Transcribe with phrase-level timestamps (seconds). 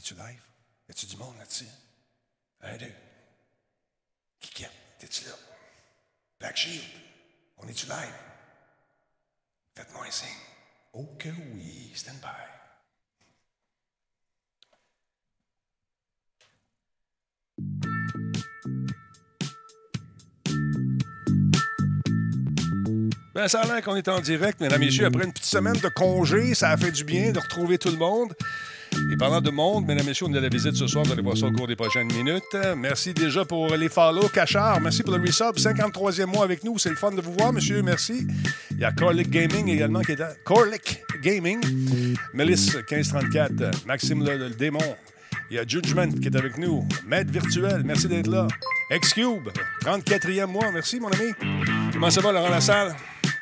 [0.00, 0.40] es-tu live?
[0.88, 1.66] Y a-tu du monde là-dessus?
[2.62, 2.92] Un, deux.
[4.40, 5.32] Kikette, t'es-tu là?
[6.38, 6.82] Black Shield,
[7.58, 8.14] on est-tu live?
[9.76, 10.28] Faites-moi un signe.
[10.94, 12.28] Oh que oui, stand by.
[23.34, 25.04] Ben, ça a l'air qu'on est en direct, mesdames et messieurs.
[25.04, 27.98] Après une petite semaine de congé, ça a fait du bien de retrouver tout le
[27.98, 28.34] monde.
[29.12, 31.04] Et parlant de monde, mesdames et messieurs, on a la visite ce soir.
[31.04, 32.56] Vous allez voir ça au cours des prochaines minutes.
[32.76, 34.28] Merci déjà pour les follow.
[34.28, 35.56] Cachard, merci pour le resub.
[35.56, 36.78] 53e mois avec nous.
[36.78, 37.82] C'est le fun de vous voir, monsieur.
[37.82, 38.26] Merci.
[38.70, 40.30] Il y a Corlick Gaming également qui est là.
[40.44, 41.60] Corlick Gaming.
[42.32, 43.86] Mélisse, 1534.
[43.86, 44.78] Maxime le, le démon.
[45.50, 46.86] Il y a Judgment qui est avec nous.
[47.06, 48.46] Maître Virtuel, merci d'être là.
[48.92, 49.48] Xcube,
[49.84, 50.70] 34e mois.
[50.72, 51.32] Merci, mon ami.
[51.92, 52.94] Comment ça va, Laurent Lassalle?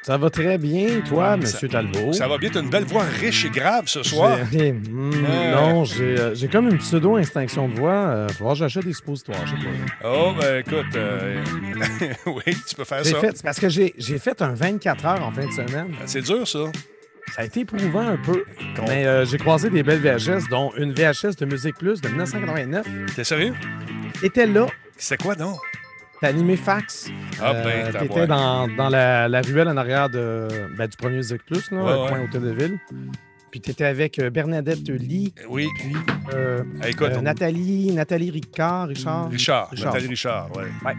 [0.02, 1.42] Ça va très bien, toi, M.
[1.70, 2.12] Talbot?
[2.14, 2.48] Ça va bien.
[2.48, 4.38] Tu as une belle voix riche et grave ce soir.
[4.50, 5.54] J'ai- hmm, Euh.
[5.54, 7.92] Non, j'ai euh, j'ai comme une pseudo-instinction de voix.
[7.92, 9.62] Euh, faut voir que j'achète des suppositoires, je sais
[10.00, 10.08] pas.
[10.08, 11.42] Oh, ben écoute, euh,
[12.26, 13.20] oui, tu peux faire J'ai ça.
[13.20, 15.94] fait, c'est parce que j'ai j'ai fait un 24 heures en fin de semaine.
[16.06, 16.60] C'est dur, ça.
[17.34, 18.44] Ça a été éprouvant un peu.
[18.86, 22.86] Mais euh, j'ai croisé des belles VHS, dont une VHS de Musique Plus de 1989.
[23.14, 23.52] T'es sérieux?
[24.22, 25.56] T'étais là, C'est quoi, donc?
[26.20, 27.10] T'as animé Fax?
[27.40, 31.16] Ah, ben, Euh, T'étais dans, dans la, la ruelle en arrière de, ben, du premier
[31.16, 32.78] Musique Plus, là, Ouais, coin Hôtel de Ville.
[33.50, 35.68] Puis t'étais avec euh, Bernadette Lee, Oui.
[35.78, 35.94] puis
[36.34, 39.30] euh, Ah, écoute, euh, Nathalie, Nathalie Ricard, Richard?
[39.30, 40.64] Richard, Nathalie Richard, oui.
[40.84, 40.92] Ouais,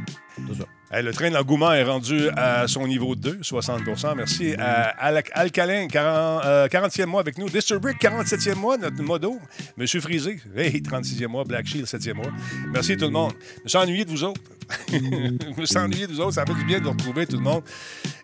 [0.47, 0.66] c'est ça.
[0.92, 5.22] Hey, le train de l'engouement est rendu à son niveau 2, 60% Merci à Al-
[5.34, 7.47] Alcalin, 40, euh, 40e mois avec nous.
[7.47, 9.38] Disturbrick, 47e mois, notre modo.
[9.78, 11.44] Monsieur Frisé, hey, 36e mois.
[11.44, 12.31] Black Shield, 7e mois.
[12.74, 13.34] Merci tout le monde.
[13.66, 14.41] Je suis ennuyé de vous autres.
[14.91, 16.34] je me suis ennuyé de vous autres.
[16.34, 17.63] Ça fait du bien de vous retrouver tout le monde.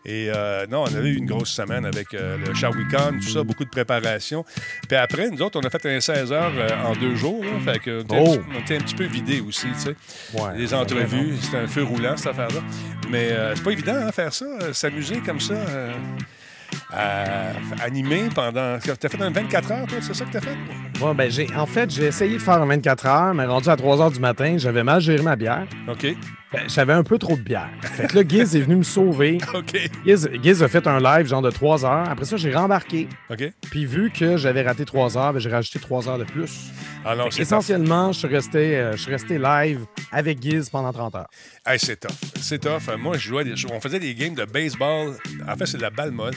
[0.06, 3.44] Et euh, non, on avait eu une grosse semaine avec euh, le Shawicon, tout ça,
[3.44, 4.46] beaucoup de préparation.
[4.88, 7.44] Puis après, nous autres, on a fait un 16 heures euh, en deux jours.
[7.44, 7.74] là.
[7.74, 8.38] fait que on était, un Oh!
[8.38, 9.96] petit- on était un petit peu vidés aussi, tu sais.
[10.40, 12.62] Ouais, Les entrevues, c'était un feu roulant, cette affaire-là.
[13.10, 15.56] Mais euh, c'est pas évident, hein, faire ça, s'amuser comme ça,
[16.92, 17.52] à
[17.84, 18.78] animer pendant.
[18.80, 20.56] T'as fait un 24 heures, toi, c'est ça que t'as fait?
[21.02, 23.76] Ouais, ben, j'ai, en fait, j'ai essayé de faire un 24 heures, mais rendu à
[23.76, 25.68] 3 heures du matin, j'avais mal géré ma bière.
[25.90, 26.16] OK.
[26.54, 27.70] Ben, j'avais un peu trop de bière.
[27.82, 29.40] Fait que là, Giz est venu me sauver.
[29.54, 29.78] OK.
[30.06, 32.10] Giz, Giz a fait un live genre de 3 heures.
[32.10, 33.10] Après ça, j'ai rembarqué.
[33.30, 33.44] OK.
[33.70, 36.72] Puis vu que j'avais raté 3 heures, ben, j'ai rajouté 3 heures de plus.
[37.38, 41.28] Essentiellement, je suis resté, euh, je suis resté live avec Giz pendant 30 heures.
[41.66, 42.16] Hey, c'est tough.
[42.40, 42.96] C'est tough.
[42.98, 43.54] Moi, je jouais des...
[43.72, 45.14] on faisait des games de baseball.
[45.48, 46.34] En fait, c'est de la balle molle.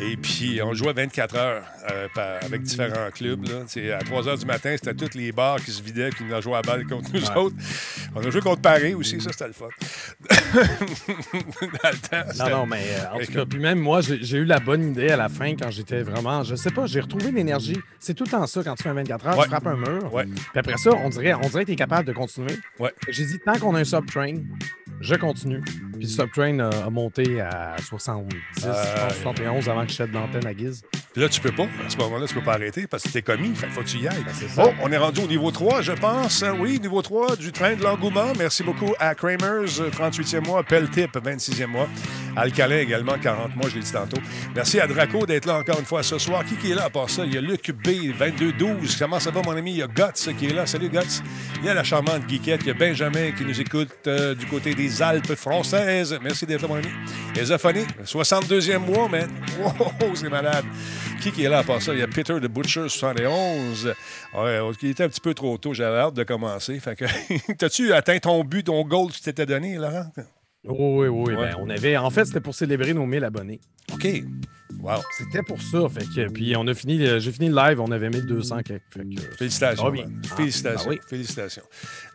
[0.00, 3.44] Et puis, on jouait 24 heures euh, par- avec différents clubs.
[3.48, 3.96] Là.
[3.98, 6.40] À 3 heures du matin, c'était tous les bars qui se vidaient puis on a
[6.40, 7.36] joué à balle contre nous Ouais.
[7.36, 7.56] autres.
[8.14, 9.68] On a joué contre Paris aussi, ça, c'était le fun.
[11.10, 14.44] Dans le temps, Non, non, mais euh, en tout cas, puis même moi, j'ai eu
[14.44, 17.78] la bonne idée à la fin quand j'étais vraiment, je sais pas, j'ai retrouvé l'énergie.
[17.98, 19.44] C'est tout le temps ça quand tu fais un 24 heures, Ouais.
[19.44, 20.12] tu frappes un mur.
[20.12, 20.24] Ouais.
[20.26, 22.54] Puis après ça, on dirait, on dirait que tu es capable de continuer.
[23.08, 24.34] J'ai dit, tant qu'on a un subtrain,
[25.00, 25.60] je continue.
[25.60, 29.96] Puis le subtrain a, a monté à 70, je Euh, pense, 71 avant que je
[29.96, 30.82] jette l'antenne à Giz.
[31.12, 31.64] Puis là, tu peux pas.
[31.84, 33.54] À ce moment-là, tu peux pas arrêter parce que t'es commis.
[33.54, 34.22] Fait faut que tu y ailles.
[34.24, 34.64] Ben.
[34.64, 36.44] Oh, on est rendu au niveau 3, je pense.
[36.60, 38.32] Oui, niveau 3 du train de l'engouement.
[38.38, 40.62] Merci beaucoup à Kramers, euh, 38e mois.
[40.62, 41.88] Peltip, 26e mois.
[42.36, 44.18] Alcalin également, 40 mois, je l'ai dit tantôt.
[44.54, 46.44] Merci à Draco d'être là encore une fois ce soir.
[46.44, 47.24] Qui, qui est là à part ça?
[47.24, 48.96] Il y a Luc B, 2212.
[48.96, 49.72] Comment ça va, mon ami?
[49.72, 50.66] Il y a Guts qui est là.
[50.66, 51.22] Salut, Guts.
[51.60, 52.60] Il y a la charmante Guiquette.
[52.62, 56.18] Il y a Benjamin qui nous écoute euh, du côté des Alpes françaises.
[56.22, 56.88] Merci d'être là, mon ami.
[57.36, 59.28] Esophonie, 62e mois, man.
[59.60, 60.64] Wow, c'est malade.
[61.20, 61.92] Qui, qui est là à part ça?
[61.92, 63.94] Il y a Peter de Butcher, 71.
[64.36, 65.74] Ouais, il était un petit peu trop tôt.
[65.74, 66.78] J'avais hâte de commencer.
[66.80, 67.04] Fait que,
[67.58, 70.06] t'as-tu atteint ton but, ton goal que tu t'étais donné, Laurent?
[70.64, 71.36] Oui, oui, Ouais.
[71.36, 73.60] ben, on avait, en fait, c'était pour célébrer nos 1000 abonnés.
[73.92, 74.06] OK.
[74.80, 75.00] Wow.
[75.16, 75.88] C'était pour ça.
[75.88, 78.82] Fait que, puis on a fini, le- j'ai fini le live, on avait 1200 quelques.
[78.92, 79.86] Fait que, Félicitations.
[79.86, 80.20] Ah man.
[80.30, 80.90] Ah, Félicitations.
[80.90, 80.98] ah oui.
[81.08, 81.62] Félicitations.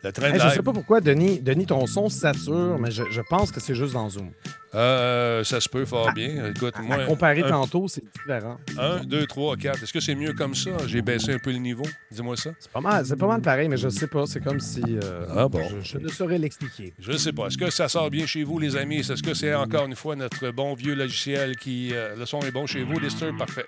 [0.02, 3.20] Le train je live, sais pas pourquoi, Denis, Denis ton son sature, mais je, je
[3.28, 4.30] pense que c'est juste dans Zoom.
[4.74, 6.46] euh, ça se peut fort bien.
[6.54, 6.96] Écoute, moi.
[6.96, 8.56] à comparer un, tantôt, c'est différent.
[8.78, 9.82] un, deux, trois, quatre.
[9.82, 10.70] Est-ce que c'est mieux comme ça?
[10.86, 11.84] J'ai baissé un peu le niveau.
[12.10, 12.50] Dis-moi ça.
[12.58, 14.26] C'est pas mal, c'est pas mal pareil, mais je sais pas.
[14.26, 14.82] C'est comme si.
[14.86, 15.62] euh, Ah bon.
[15.82, 16.92] Je, ne saurais l'expliquer.
[16.98, 17.46] Je ne sais pas.
[17.48, 18.98] Est-ce que ça sort bien chez vous, les amis?
[18.98, 21.90] Est-ce que c'est encore une fois notre bon vieux logiciel qui.
[21.92, 23.00] euh, le son est bon chez vous?
[23.00, 23.66] Disturb, parfait.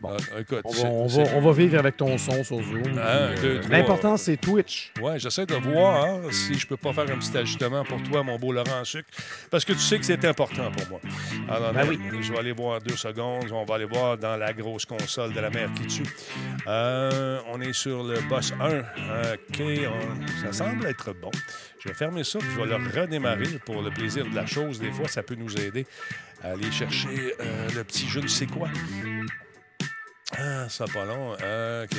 [0.00, 0.60] Bon, écoute.
[0.64, 2.82] On c'est- va, on, c'est- va, on va vivre avec ton son sur Zoom.
[2.96, 3.60] Euh.
[3.68, 4.92] L'important, c'est Twitch.
[5.00, 8.22] Ouais, j'essaie de voir hein, si je peux pas faire un petit ajustement pour toi,
[8.22, 9.08] mon beau Laurent en sucre,
[9.50, 11.00] parce que tu sais que c'est important pour moi.
[11.48, 11.98] Alors, Ben euh, oui.
[12.22, 13.50] je vais aller voir deux secondes.
[13.52, 16.02] On va aller voir dans la grosse console de la mère qui tue.
[16.66, 18.78] Euh, on est sur le boss 1.
[18.78, 21.30] OK, on- ça semble être bon.
[21.82, 24.78] Je vais fermer ça, puis je vais le redémarrer pour le plaisir de la chose.
[24.80, 25.86] Des fois, ça peut nous aider
[26.42, 28.68] à aller chercher euh, le petit je ne sais quoi.
[30.38, 31.32] Ah, ça pas long.
[31.32, 31.98] OK.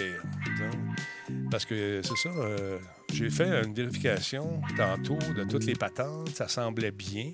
[1.49, 2.79] Parce que c'est ça, euh,
[3.13, 7.29] j'ai fait une vérification tantôt de toutes les patentes, ça semblait bien.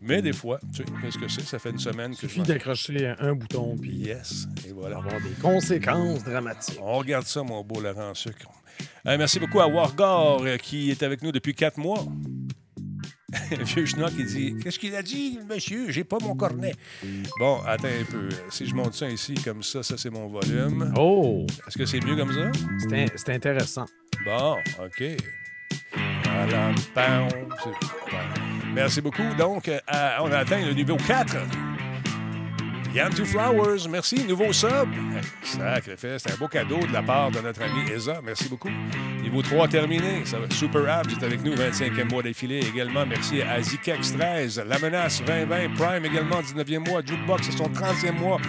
[0.00, 1.42] Mais des fois, tu sais, qu'est-ce que c'est?
[1.42, 4.96] Ça fait une semaine que Il suffit d'accrocher un bouton, puis Yes, et voilà.
[4.98, 6.78] avoir des conséquences dramatiques.
[6.82, 8.50] On regarde ça, mon beau Laurent Sucre.
[9.06, 12.04] Euh, merci beaucoup à Wargor euh, qui est avec nous depuis quatre mois.
[13.50, 15.90] Vieux Schnock, il dit Qu'est-ce qu'il a dit, monsieur?
[15.90, 16.74] J'ai pas mon cornet.
[17.38, 18.28] Bon, attends un peu.
[18.50, 20.92] Si je monte ça ici, comme ça, ça c'est mon volume.
[20.96, 21.46] Oh!
[21.66, 22.50] Est-ce que c'est mieux comme ça?
[22.78, 23.86] C'est in- c'est intéressant.
[24.24, 25.02] Bon, OK.
[26.24, 26.72] Voilà.
[28.74, 29.22] Merci beaucoup.
[29.38, 31.36] Donc, euh, à- on a atteint le niveau 4.
[32.96, 34.24] Yann Two Flowers, merci.
[34.26, 34.88] Nouveau sub.
[35.42, 38.22] Sacrifice, c'est un beau cadeau de la part de notre ami Eza.
[38.24, 38.70] Merci beaucoup.
[39.22, 40.24] Niveau 3 terminé.
[40.48, 43.04] Super Abs est avec nous, 25e mois d'affilée également.
[43.04, 44.64] Merci à Zikex 13.
[44.66, 45.74] La menace 2020.
[45.74, 47.02] Prime également, 19e mois.
[47.04, 48.40] Jukebox, c'est son 30e mois.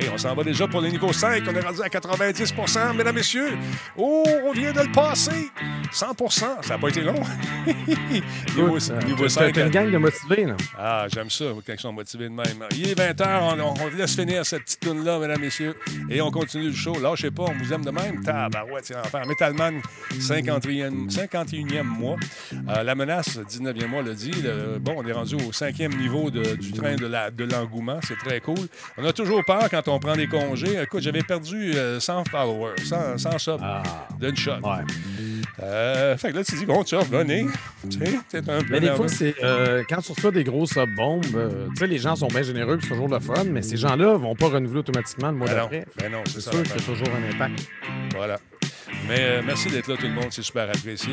[0.00, 1.42] Et on s'en va déjà pour le niveau 5.
[1.48, 3.50] On est rendu à 90% mesdames, messieurs.
[3.96, 5.50] Oh, on vient de le passer.
[5.92, 7.14] 100% Ça n'a pas été long.
[7.66, 9.52] niveau, Écoute, euh, niveau t'as- 5.
[9.52, 10.56] T'as une gang de motivés, là.
[10.78, 12.66] Ah, j'aime ça, quand ils sont motivés de même.
[12.76, 15.74] Il est 20h, on, on- laisse finir cette petite tune-là, mesdames, messieurs,
[16.08, 16.98] et on continue le show.
[17.00, 18.22] Là, je sais pas, on vous aime de même.
[18.24, 19.26] Tabarouette, c'est l'enfer.
[19.26, 19.80] Metalman,
[20.18, 22.16] 51e, 51e mois.
[22.68, 24.30] Euh, la menace, 19e mois, le dit.
[24.42, 28.00] Le- bon, on est rendu au cinquième niveau de- du train de la- de l'engouement.
[28.02, 28.56] c'est très cool.
[28.96, 30.80] On a toujours peur quand on prend des congés.
[30.82, 33.82] Écoute, j'avais perdu euh, 100 followers, 100, 100 subs Ah,
[34.20, 34.52] d'une shot.
[34.62, 34.84] ouais.
[35.62, 37.46] Euh, fait que là, tu dis, bon, tu revenez.
[37.90, 40.78] Tu sais, c'est un peu Mais des fois, c'est euh, quand tu reçois des grosses
[40.96, 43.76] bombes, euh, tu sais, les gens sont bien généreux, c'est toujours le fun, mais ces
[43.76, 45.84] gens-là vont pas renouveler automatiquement le mois Ben d'après.
[45.98, 46.50] ben non, c'est C'est ça.
[46.52, 46.76] sûr l'affaire.
[46.76, 47.68] qu'il y a toujours un impact.
[48.16, 48.38] Voilà.
[49.08, 50.28] Mais euh, merci d'être là, tout le monde.
[50.30, 51.12] C'est super apprécié.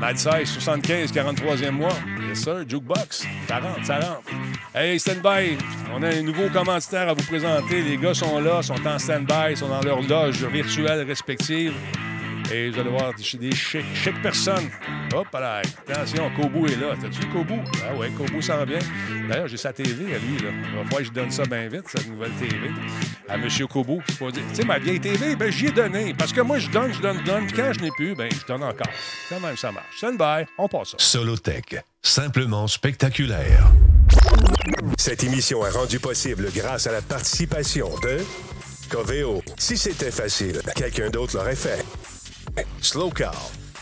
[0.00, 1.92] Mad Size, 75, 43e mois.
[2.26, 2.64] Yes, sir.
[2.66, 4.30] Jukebox, 40, ça rentre.
[4.74, 5.58] Hey, stand-by.
[5.94, 7.82] On a un nouveau commanditaire à vous présenter.
[7.82, 11.74] Les gars sont là, sont en stand-by, sont dans leur loge virtuelle respective.
[12.52, 14.68] Et vous allez voir des, des chic, chic personnes.
[15.14, 16.94] Hop là, attention, Kobu est là.
[17.00, 17.60] T'as-tu Kobu?
[17.88, 18.78] Ah ouais, Kobu s'en vient.
[19.28, 20.38] D'ailleurs, j'ai sa TV à lui.
[20.38, 20.50] Là.
[20.50, 22.70] Il va falloir que je donne ça bien vite, sa nouvelle TV.
[23.28, 23.48] À M.
[23.68, 23.98] Kobu.
[24.06, 26.12] Tu sais, ma vieille TV, ben, j'y ai donné.
[26.14, 27.46] Parce que moi, je donne, je donne, je donne.
[27.46, 28.92] Puis quand je n'ai plus, ben, je donne encore.
[29.28, 29.96] Quand même, ça marche.
[29.96, 30.96] Stand by, on passe ça.
[30.98, 33.70] Solotech, simplement spectaculaire.
[34.98, 38.18] Cette émission est rendue possible grâce à la participation de
[38.88, 39.42] Coveo.
[39.56, 41.84] Si c'était facile, quelqu'un d'autre l'aurait fait.
[42.80, 43.34] Slow Car,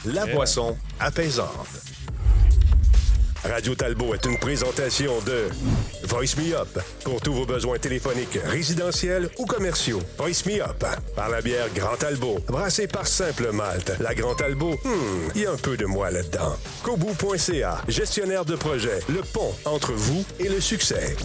[0.05, 0.35] la Yeah.
[0.35, 1.98] boisson apaisante.
[3.44, 5.49] Radio Talbot est une présentation de
[6.05, 10.00] Voice Me Up pour tous vos besoins téléphoniques, résidentiels ou commerciaux.
[10.19, 13.93] Voice Me Up par la bière Grand Talbot, brassée par Simple Malte.
[14.00, 16.56] La Grand Talbot, hmm, il y a un peu de moi là-dedans.
[16.82, 21.17] Kobu.ca, gestionnaire de projet, le pont entre vous et le succès.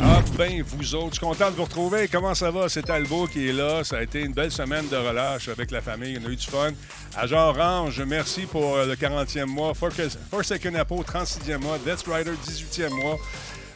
[0.00, 2.06] Ah ben, vous autres, je suis content de vous retrouver.
[2.08, 2.68] Comment ça va?
[2.68, 3.82] C'est Talbot qui est là.
[3.82, 6.18] Ça a été une belle semaine de relâche avec la famille.
[6.22, 6.72] On a eu du fun.
[7.16, 9.72] Agent Orange, merci pour le 40e mois.
[9.74, 13.18] Forsaken Apple, 36e Death Rider, 18e mois.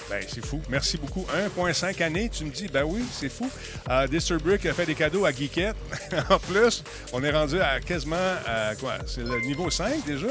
[0.09, 0.61] Ben, c'est fou.
[0.69, 1.27] Merci beaucoup.
[1.57, 3.51] 1,5 années, tu me dis, ben oui, c'est fou.
[3.91, 5.77] Euh, Disturbrick a fait des cadeaux à Geekette.
[6.31, 8.17] en plus, on est rendu à quasiment,
[8.47, 8.99] à quoi?
[9.07, 10.29] C'est le niveau 5 déjà?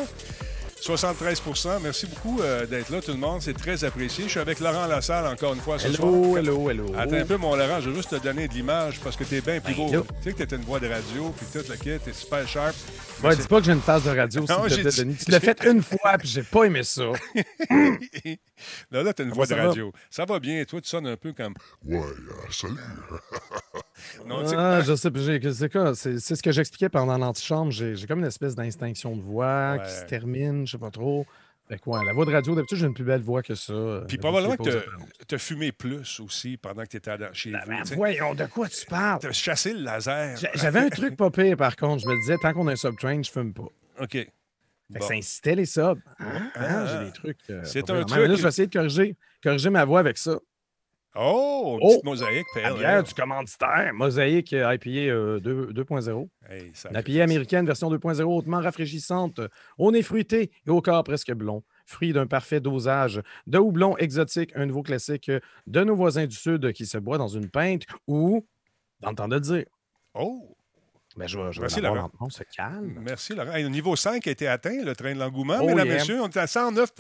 [0.82, 3.41] 73% Merci beaucoup euh, d'être là, tout le monde.
[3.41, 4.25] C'est très apprécié.
[4.25, 6.10] Je suis avec Laurent Lassalle encore une fois ce soir.
[6.10, 6.86] Hello, hello, hello.
[6.98, 9.41] Attends un peu, mon Laurent, je veux juste te donner de l'image parce que t'es
[9.41, 9.89] bien plus beau.
[9.89, 12.75] Tu sais que t'étais une voix de radio, puis tout le kit, t'es super sharp.
[13.24, 15.15] Ouais, Mais dis pas que j'ai une phase de radio, Non, plaît, dit- Denis.
[15.24, 17.03] Tu l'as fait une fois, puis j'ai pas aimé ça.
[18.91, 19.67] là, là, t'as une voix de va?
[19.67, 19.91] radio.
[20.10, 20.63] Ça va bien.
[20.65, 21.53] Toi, tu sonnes un peu comme.
[21.86, 22.74] Ouais, euh, salut.
[24.26, 25.10] Non, tu Ah, je sais,
[25.54, 25.96] c'est quoi?
[25.96, 27.72] C'est ce que j'expliquais pendant l'antichambre.
[27.72, 31.26] J'ai comme une espèce d'instinction de voix qui se termine, je sais pas trop.
[31.68, 33.74] Fait ouais, la voix de radio, d'habitude, j'ai une plus belle voix que ça.
[34.08, 37.34] Puis Euh, probablement je sais que t'as- t'as fumé plus aussi pendant que t'étais dans-
[37.34, 37.84] chez Ben, vous.
[37.90, 39.18] tu voyons, de quoi tu parles?
[39.20, 40.38] T'as chassé le laser.
[40.38, 42.04] J'a- J'avais un truc pas pire, par contre.
[42.04, 43.64] Je me disais, tant qu'on a un subtrain, je fume pas.
[44.00, 44.12] OK.
[44.12, 44.26] Fait
[44.94, 45.08] que Bon.
[45.08, 46.00] ça incitait les subs.
[46.20, 46.86] Ah, ah.
[46.86, 47.40] J'ai des trucs.
[47.50, 50.38] euh, C'est un truc- Là, je vais essayer de corriger, corriger ma voix avec ça.
[51.18, 51.90] Oh, une Oh!
[51.92, 52.46] petite mosaïque.
[52.56, 56.30] La pale bière du commanditaire, Mosaïque euh, IPA euh, 2 2.0.
[56.50, 59.40] Hey, ça La fait- IPA américaine version 2.0 hautement rafraîchissante,
[59.78, 61.64] au nez fruité et au corps presque blond.
[61.86, 65.32] Fruit d'un parfait dosage de houblon exotique, un nouveau classique
[65.68, 68.46] de nos voisins du Sud qui se boit dans une pinte ou,
[69.00, 69.66] dans le temps de le dire,
[70.16, 70.56] Oh,
[71.16, 72.10] ben, je je Merci, Laurent.
[72.20, 73.00] en- On se calme.
[73.02, 73.52] merci, Laurent.
[73.54, 75.60] Hey, le niveau 5 a été atteint, le train de l'engouement.
[75.62, 75.96] Oh, Mesdames, yeah.
[75.96, 76.92] messieurs, on est à 109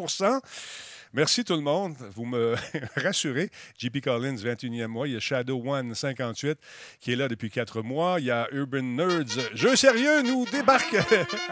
[1.15, 1.95] Merci tout le monde.
[2.13, 2.55] Vous me
[2.97, 3.49] rassurez.
[3.79, 5.07] JP Collins, 21e mois.
[5.07, 6.57] Il y a Shadow One, 58,
[6.99, 8.17] qui est là depuis 4 mois.
[8.19, 9.39] Il y a Urban Nerds.
[9.53, 10.95] Jeu sérieux nous débarque,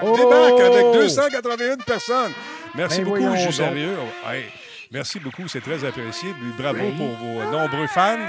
[0.01, 0.17] Oh!
[0.17, 2.33] débarque avec 281 personnes.
[2.75, 3.95] Merci Ben beaucoup, Jeu sérieux.
[4.27, 4.43] Hey,
[4.91, 6.29] merci beaucoup, c'est très apprécié.
[6.57, 6.91] Bravo Oui.
[6.97, 8.19] pour vos nombreux fans.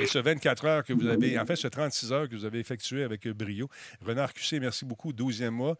[0.00, 2.58] Et ce 24 heures que vous avez, en fait, ce 36 heures que vous avez
[2.58, 3.68] effectué avec brio.
[4.04, 5.76] Renard QC, merci beaucoup, 12e mois.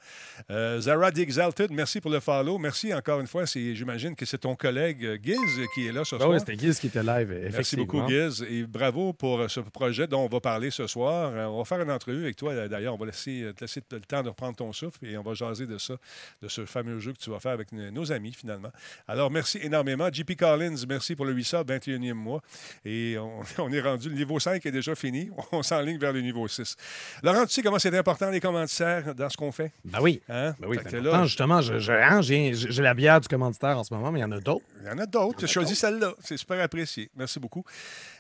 [0.51, 2.59] Euh, Zara The Exalted, merci pour le follow.
[2.59, 3.45] Merci encore une fois.
[3.47, 5.37] J'imagine que c'est ton collègue euh, Giz
[5.75, 6.31] qui est là ce Ah soir.
[6.31, 7.57] oui, c'était Guiz qui était live, effectivement.
[7.57, 8.47] Merci beaucoup, Giz.
[8.49, 11.33] Et bravo pour euh, ce projet dont on va parler ce soir.
[11.35, 12.69] Euh, On va faire une entrevue avec toi.
[12.69, 15.35] D'ailleurs, on va laisser, te laisser le temps de reprendre ton souffle et on va
[15.35, 15.95] jaser de ça,
[16.43, 18.71] de ce fameux jeu que tu vas faire avec nos amis, finalement.
[19.09, 20.09] Alors, merci énormément.
[20.13, 22.43] JP Collins, merci pour le 800, 21e mois.
[22.85, 25.31] Et on, on est rendu, le niveau 5 est déjà fini.
[25.53, 26.77] On s'enligne vers le niveau 6.
[27.23, 29.73] Laurent, tu sais comment c'est important les commentaires dans ce qu'on fait?
[29.85, 30.21] Ben oui.
[30.29, 30.55] Hein?
[30.59, 31.03] Ben oui, important.
[31.03, 34.21] là, Justement, je- je- hein, j'ai j'ai la bière du commanditaire en ce moment, mais
[34.21, 34.65] il y en a d'autres.
[34.83, 35.41] Il y en a d'autres.
[35.41, 36.13] J'ai choisi celle-là.
[36.21, 37.11] C'est super apprécié.
[37.17, 37.65] Merci beaucoup.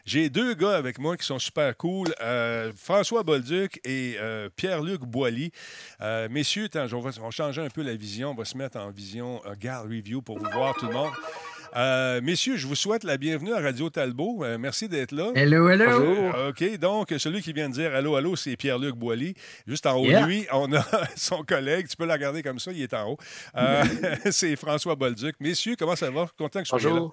[0.06, 2.08] J'ai deux gars avec moi qui sont super cool.
[2.20, 5.50] Euh, François Bolduc et euh, Pierre-Luc Boilly.
[6.02, 8.30] Euh, messieurs, attends, on va, on va changer un peu la vision.
[8.32, 11.12] On va se mettre en vision euh, Gal Review pour vous voir tout le monde.
[11.76, 14.44] Euh, messieurs, je vous souhaite la bienvenue à Radio Talbot.
[14.44, 15.32] Euh, merci d'être là.
[15.34, 15.84] Hello, hello.
[15.84, 19.34] Euh, OK, donc celui qui vient de dire allô, allô, c'est Pierre-Luc Boilly.
[19.66, 20.22] Juste en haut Yeah.
[20.22, 20.84] de lui, on a
[21.16, 21.88] son collègue.
[21.88, 23.16] Tu peux la regarder comme ça, il est en haut.
[23.56, 23.82] Euh,
[24.30, 25.34] c'est François Bolduc.
[25.40, 26.26] Messieurs, comment ça va?
[26.38, 27.08] Content que vous soyez là.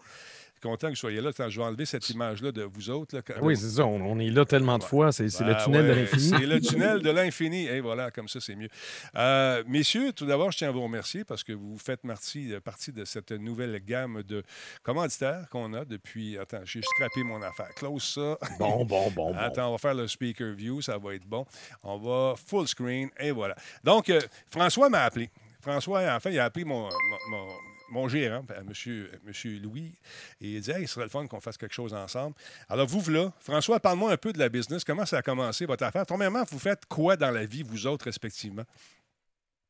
[0.62, 1.30] Content que vous soyez là.
[1.30, 3.15] Attends, je vais enlever cette image-là de vous autres.
[3.15, 3.86] Là, oui, c'est ça.
[3.86, 5.12] On, on est là tellement de fois.
[5.12, 6.30] C'est le Ben tunnel de l'infini.
[6.30, 7.65] C'est le tunnel de l'infini.
[7.68, 8.70] Et voilà, comme ça, c'est mieux.
[9.15, 12.91] Euh, messieurs, tout d'abord, je tiens à vous remercier parce que vous faites partie, partie
[12.91, 14.44] de cette nouvelle gamme de
[14.84, 16.38] commanditaires qu'on a depuis.
[16.38, 17.70] Attends, j'ai scrappé mon affaire.
[17.75, 18.38] Close ça.
[18.60, 19.36] Bon, bon, bon, bon.
[19.38, 21.46] Attends, on va faire le speaker view, ça va être bon.
[21.84, 23.56] On va full screen et voilà.
[23.84, 25.30] Donc, euh, François m'a appelé.
[25.62, 27.48] François, en fait, il a appelé mon, mon, mon-
[27.91, 29.93] mon gérant, euh, monsieur, monsieur Louis,
[30.39, 32.36] et il dit Hey, il serait le fun qu'on fasse quelque chose ensemble.
[32.69, 33.31] Alors, vous, voilà.
[33.39, 34.83] François, parle-moi un peu de la business.
[34.83, 36.05] Comment ça a commencé, votre affaire?
[36.05, 38.63] Premièrement, vous faites quoi dans la vie, vous autres, respectivement?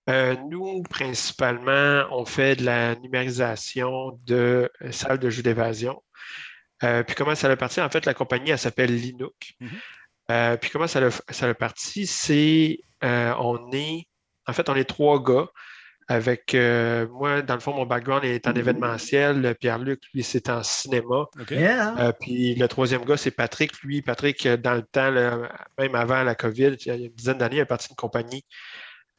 [0.09, 6.01] Euh, nous, principalement, on fait de la numérisation de euh, salles de jeux d'évasion.
[6.83, 7.79] Euh, puis comment ça a parti?
[7.81, 9.53] En fait, la compagnie, elle s'appelle Linux.
[9.59, 9.69] Mhm.
[10.31, 12.07] Euh, puis comment ça a, ça a parti?
[12.07, 14.07] C'est, euh, on est,
[14.47, 15.47] en fait, on est trois gars.
[16.12, 19.56] Avec euh, moi, dans le fond, mon background est en événementiel.
[19.56, 21.27] Pierre-Luc, lui, c'est en cinéma.
[21.50, 21.96] Yeah.
[22.00, 23.82] Euh, puis le troisième gars, c'est Patrick.
[23.82, 25.50] Lui, Patrick, euh, dans le temps, là,
[25.80, 28.44] même avant la COVID, il y a une dizaine d'années, il est parti d'une compagnie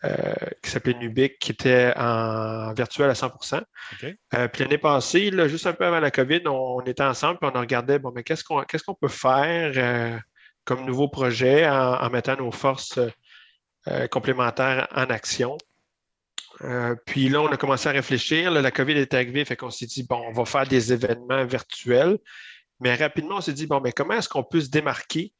[0.04, 4.14] euh, qui s'appelait Nubic, qui était en virtuel à 100 OK.
[4.34, 7.38] Euh, Puis l'année passée, là, juste un peu avant la COVID, on, on était ensemble
[7.40, 10.18] et on regardait, bon, mais qu'est-ce qu'on qu'est-ce qu'on peut faire euh,
[10.66, 12.98] comme nouveau projet en, en mettant nos forces
[13.88, 15.56] euh, complémentaires en action?
[16.64, 18.50] Euh, puis là, on a commencé à réfléchir.
[18.50, 21.44] Là, la COVID est arrivée, fait qu'on s'est dit, bon, on va faire des événements
[21.44, 22.18] virtuels.
[22.80, 25.32] Mais rapidement, on s'est dit, bon, mais comment est-ce qu'on peut se démarquer?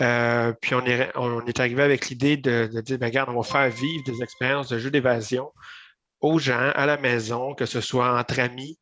[0.00, 3.40] Euh, puis on est, on est arrivé avec l'idée de, de dire, ben, regarde, on
[3.40, 5.50] va faire vivre des expériences de jeux d'évasion
[6.20, 8.78] aux gens à la maison, que ce soit entre amis,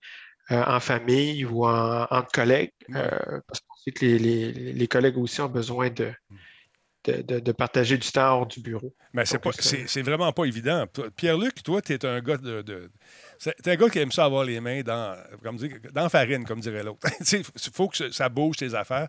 [0.51, 4.89] euh, en famille ou en- entre collègues, euh, parce qu'on sait que les, les- les
[4.89, 6.13] collègues aussi ont besoin de,
[7.05, 8.93] de, de- de partager du temps hors du bureau.
[9.13, 10.85] Mais c'est, pas- c'est- vraiment pas évident.
[11.17, 12.63] Pierre-Luc, toi, tu es un gars de.
[12.63, 12.91] de-
[13.39, 16.09] c'est- t'es un gars qui aime ça avoir les mains dans, comme dire, dans la
[16.09, 17.01] farine, comme dirait l'autre.
[17.33, 17.43] Il
[17.73, 19.09] faut que ça bouge tes affaires.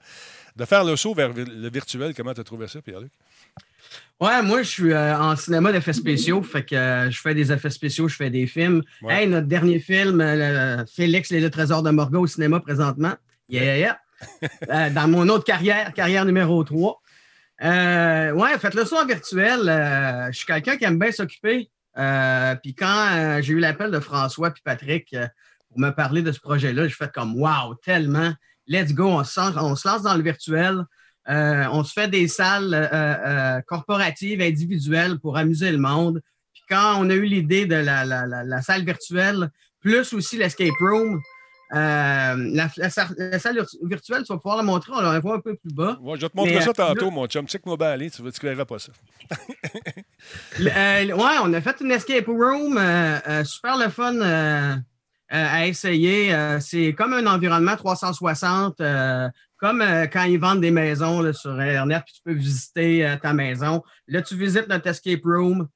[0.56, 3.12] De faire le saut vers le virtuel, comment tu as trouvé ça, Pierre-Luc?
[4.20, 6.42] Ouais, moi, je suis euh, en cinéma d'effets spéciaux.
[6.42, 8.82] Fait que euh, je fais des effets spéciaux, je fais des films.
[9.02, 9.24] Ouais.
[9.24, 13.14] Hey, notre dernier film, euh, Félix, les deux trésors de Morgan au cinéma présentement.
[13.50, 14.00] Yeah, yeah, yeah.
[14.70, 17.02] Euh, dans mon autre carrière, carrière numéro 3.
[17.64, 19.68] Euh, ouais, faites le son virtuel.
[19.70, 21.70] Euh, je suis quelqu'un qui aime bien s'occuper.
[21.98, 25.16] Euh, puis quand euh, j'ai eu l'appel de François puis Patrick
[25.70, 28.34] pour me parler de ce projet-là, j'ai fait comme Wow, tellement.
[28.68, 30.84] Let's go, on se, lance- on se lance dans le virtuel.
[31.28, 36.22] On se fait des salles corporatives, individuelles pour amuser le monde.
[36.54, 40.74] Puis quand on a eu l'idée de la, la- la- salle virtuelle, plus aussi l'escape
[40.80, 41.22] room,
[41.72, 42.36] la,
[42.77, 45.55] la sa- la salle virtuelle, tu vas pouvoir la montrer, on la voit un peu
[45.55, 45.98] plus bas.
[46.01, 47.48] Ouais, je vais te montrer Mais, ça euh, tantôt, là- mon chum.
[47.48, 48.91] Check-moi bien aller, tu ne verras pas ça.
[50.60, 54.75] Le- euh, ouais, on a fait une escape room, euh, euh, super le fun euh,
[54.75, 54.77] euh,
[55.29, 56.34] à essayer.
[56.34, 61.34] Euh, c'est comme un environnement 360, euh, comme euh, quand ils vendent des maisons là,
[61.34, 63.84] sur Internet, puis tu peux visiter euh, ta maison.
[64.07, 65.67] Là, tu visites notre escape room.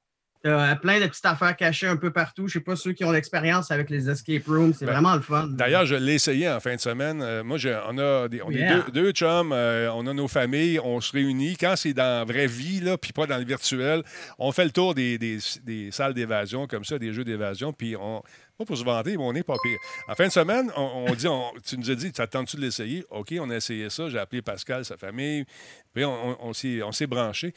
[0.44, 2.48] As plein de petites affaires cachées un peu partout.
[2.48, 4.72] Je ne sais pas ceux qui ont l'expérience avec les escape rooms.
[4.72, 5.48] C'est Ben, vraiment le fun.
[5.50, 7.20] D'ailleurs, je l'ai essayé en fin de semaine.
[7.22, 10.28] Euh, moi, je- on, a des, on est deux, deux chums, euh, on a nos
[10.28, 11.56] familles, on se réunit.
[11.58, 14.02] Quand c'est dans la vraie vie, puis pas dans le virtuel,
[14.38, 17.94] on fait le tour des, des- des salles d'évasion, comme ça, des jeux d'évasion, puis
[17.96, 18.22] on.
[18.58, 19.78] Pas pour se vanter, mais on n'est pas pire.
[20.06, 23.06] En fin de semaine, on, on dit, on- tu nous as dit, t'attends-tu de l'essayer?
[23.08, 24.10] OK, on a essayé ça.
[24.10, 25.46] J'ai appelé Pascal, sa famille,
[25.94, 26.52] puis on, on
[26.92, 27.54] s'est branché.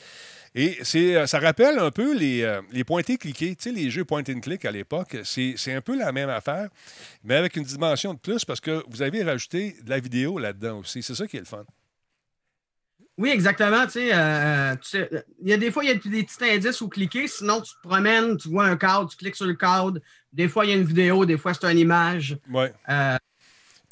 [0.55, 3.89] Et c'est, euh, ça rappelle un peu les, euh, les pointés cliqués, tu sais, les
[3.89, 5.17] jeux point and click à l'époque.
[5.24, 6.69] C'est, c'est un peu la même affaire,
[7.24, 10.79] mais avec une dimension de plus parce que vous avez rajouté de la vidéo là-dedans
[10.79, 11.01] aussi.
[11.01, 11.65] C'est ça qui est le fun.
[13.17, 13.86] Oui, exactement.
[13.86, 15.10] Tu sais, euh, tu sais,
[15.41, 17.27] il y a des fois, il y a des petits indices où cliquer.
[17.27, 20.00] Sinon, tu te promènes, tu vois un cadre, tu cliques sur le cadre.
[20.31, 22.38] Des fois, il y a une vidéo, des fois, c'est une image.
[22.51, 22.74] Ouais.
[22.89, 23.17] Euh,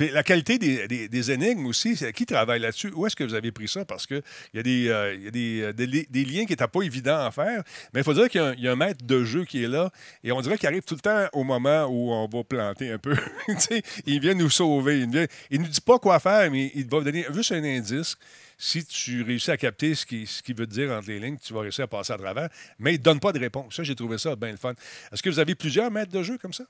[0.09, 2.91] La qualité des, énigmes aussi, qui travaille là-dessus?
[2.95, 3.85] Où est-ce que vous avez pris ça?
[3.85, 7.23] Parce qu'il y a, des, euh, y a des, euh, liens qui n'étaient pas évidents
[7.23, 9.67] à faire, mais il faut dire qu'il y, a un- maître de jeu qui est
[9.67, 9.91] là
[10.23, 12.97] et on dirait qu'il arrive tout le temps au moment où on va planter un
[12.97, 13.15] peu.
[14.07, 15.01] Il vient nous sauver.
[15.01, 18.15] Il ne nous dit pas quoi faire, mais il va donner juste un indice.
[18.57, 21.37] Si tu réussis à capter ce qu'il ce qu'il veut te dire entre les lignes,
[21.37, 23.75] tu vas réussir à passer à travers, mais il ne donne pas de réponse.
[23.75, 24.73] Ça, j'ai trouvé ça bien le fun.
[25.11, 26.63] Est-ce que vous avez plusieurs maîtres de jeu comme ça?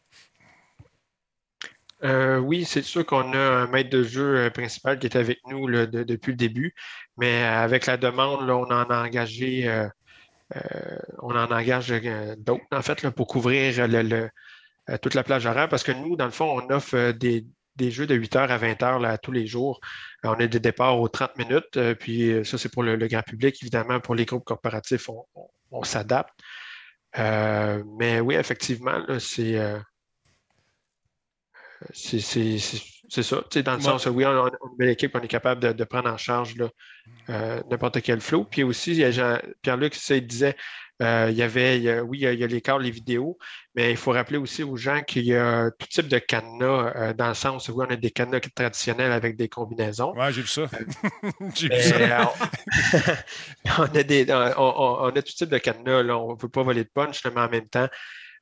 [2.03, 5.39] Euh, oui, c'est sûr qu'on a un maître de jeu euh, principal qui est avec
[5.48, 6.74] nous depuis le début,
[7.17, 9.88] mais avec la demande, on en a engagé, euh,
[10.55, 15.70] euh, on en engage euh, d'autres, en fait, pour couvrir euh, toute la plage horaire,
[15.70, 17.46] parce que nous, dans le fond, on offre euh, des,
[17.91, 19.79] jeux de 8h à 20h là, tous les jours.
[20.25, 22.98] Euh, on a des départs aux 30 minutes, euh, puis euh, ça, c'est pour le,
[23.08, 23.58] grand public.
[23.62, 25.10] Évidemment, pour les groupes corporatifs,
[25.72, 26.34] on, s'adapte.
[27.20, 29.58] Euh, mais oui, effectivement, c'est.
[31.93, 32.19] C'est
[33.23, 33.43] ça.
[33.63, 33.83] Dans le Ouais.
[33.83, 35.83] sens où oui, on a on a une belle équipe, on est capable de, de
[35.83, 36.55] prendre en charge
[37.29, 38.45] euh, n'importe quel flow.
[38.45, 40.55] Puis aussi, il y a Jean- Pierre-Luc, il disait,
[41.01, 42.61] euh, il y avait, il y a- oui, il y a, il y a les
[42.61, 43.38] cadres, les vidéos,
[43.75, 47.13] mais il faut rappeler aussi aux gens qu'il y a tout type de cadenas, euh,
[47.13, 50.13] dans le sens où on a des cadenas traditionnels avec des combinaisons.
[50.15, 50.67] Ouais, j'ai vu ça.
[51.55, 52.31] j'ai vu ça.
[53.65, 54.25] on, on a des,
[54.57, 56.17] on a tout type de cadenas, là.
[56.17, 57.88] on ne veut pas voler de punch, mais en même temps,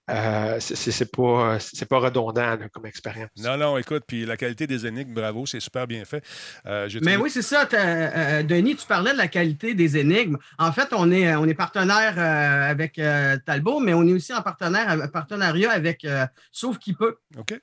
[0.09, 3.29] euh, c'est- pas, c'est pas redondant là, comme expérience.
[3.37, 6.23] Non, non, écoute, puis la qualité des énigmes, bravo, c'est super bien fait.
[6.65, 7.67] Euh, Mais oui, c'est ça.
[7.73, 10.37] euh, Denis, tu parlais de la qualité des énigmes.
[10.57, 14.33] En fait, on est, on est partenaire euh, avec euh, Talbot, mais on est aussi
[14.33, 17.17] en partenaire, partenariat avec euh, Sauf qui peut.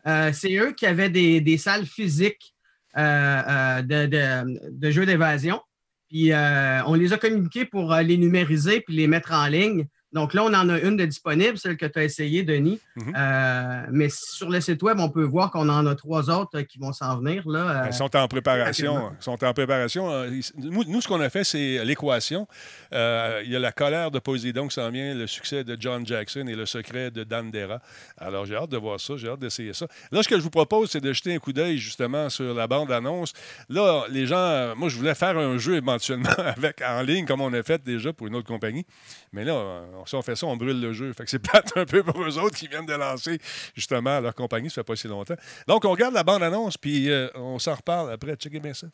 [0.06, 2.54] Euh, c'est eux qui avaient des, des salles physiques
[2.96, 5.60] euh, euh, de, de- de jeux d'évasion.
[6.08, 9.86] Puis euh, on les a communiqués pour les numériser puis les mettre en ligne.
[10.16, 12.80] Donc là, on en a une de disponible, celle que tu as essayé, Denis.
[12.96, 13.12] Mhm.
[13.14, 16.62] Euh, mais sur le site web, on peut voir qu'on en a trois autres euh,
[16.62, 17.46] qui vont s'en venir.
[17.46, 19.12] Là, euh, Ils sont en préparation.
[19.20, 20.08] sont en préparation.
[20.56, 22.48] Nous, nous, ce qu'on a fait, c'est l'équation.
[22.94, 26.06] Euh, il y a la colère de Poséidon qui s'en vient, le succès de John
[26.06, 27.80] Jackson et le secret de Dan Dera.
[28.16, 29.18] Alors, j'ai hâte de voir ça.
[29.18, 29.86] J'ai hâte d'essayer ça.
[30.12, 32.66] Là, ce que je vous propose, c'est de jeter un coup d'œil justement sur la
[32.66, 33.34] bande-annonce.
[33.68, 37.52] Là, les gens, moi, je voulais faire un jeu éventuellement avec, en ligne, comme on
[37.52, 38.86] a fait déjà pour une autre compagnie.
[39.34, 41.12] Mais là, euh, si on fait ça, on brûle le jeu.
[41.12, 43.38] Fait que c'est plate un peu pour eux autres qui viennent de lancer
[43.74, 45.36] justement leur compagnie, ça fait pas si longtemps.
[45.66, 48.34] Donc, on regarde la bande-annonce, puis euh, on s'en reparle après.
[48.36, 48.86] Checkez bien ça.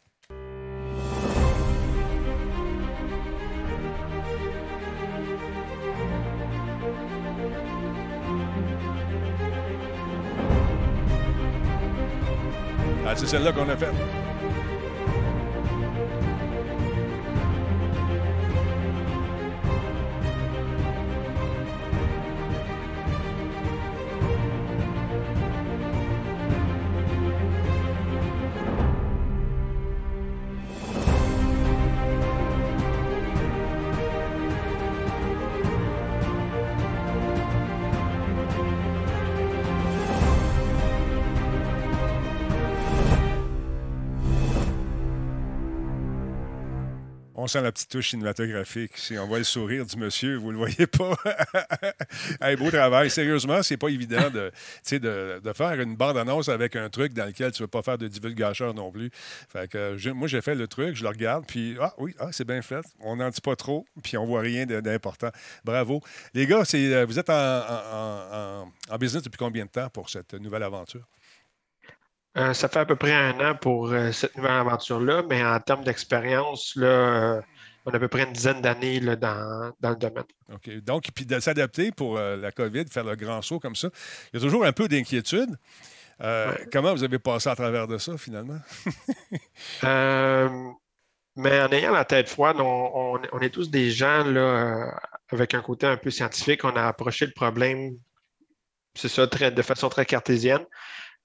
[13.04, 14.21] Ah, c'est celle-là qu'on a faite.
[47.42, 48.96] On sent la petite touche cinématographique.
[48.96, 49.18] ici.
[49.18, 51.16] On voit le sourire du monsieur, vous le voyez pas.
[52.40, 53.10] Hey, beau travail.
[53.10, 54.52] Sérieusement, c'est pas évident de,
[54.92, 58.06] de, faire une bande-annonce avec un truc dans lequel tu ne veux pas faire de
[58.06, 59.10] divulgacheur non plus.
[59.48, 62.46] Fait que, moi, j'ai fait le truc, je le regarde, puis ah oui, ah, c'est
[62.46, 62.84] bien fait.
[63.00, 65.30] On n'en dit pas trop, puis on voit rien d'important.
[65.64, 66.00] Bravo.
[66.34, 68.68] Les gars, euh, vous êtes en
[69.00, 71.08] business depuis combien de temps pour cette nouvelle aventure?
[72.38, 75.60] Euh, ça fait à peu près un an pour euh, cette nouvelle aventure-là, mais en
[75.60, 77.40] termes d'expérience, euh,
[77.84, 80.24] on a à peu près une dizaine d'années dans, dans le domaine.
[80.52, 80.70] OK.
[80.82, 83.88] Donc, puis de s'adapter pour la COVID, faire le grand saut comme ça,
[84.32, 85.50] il y a toujours un peu d'inquiétude.
[86.72, 88.58] Comment vous avez passé à travers de ça, finalement?
[91.34, 92.64] Mais en ayant la tête froide, on,
[93.16, 94.98] on- on est tous des gens là,
[95.30, 96.64] avec un côté un peu scientifique.
[96.64, 97.92] On a approché le problème,
[98.94, 100.64] c'est ça, très, de façon très cartésienne.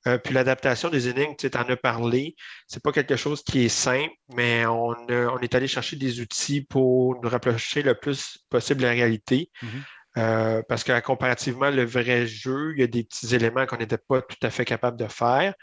[0.08, 2.36] Euh, puis l'adaptation des énigmes, tu en as parlé,
[2.68, 6.20] c'est pas quelque chose qui est simple, mais on, a- on est allé chercher des
[6.22, 9.52] outils pour nous rapprocher le plus possible de la réalité.
[9.62, 9.70] Mhm.
[10.18, 14.00] Euh, parce que comparativement, le vrai jeu, il y a des petits éléments qu'on n'était
[14.00, 15.54] pas tout à fait capable de faire.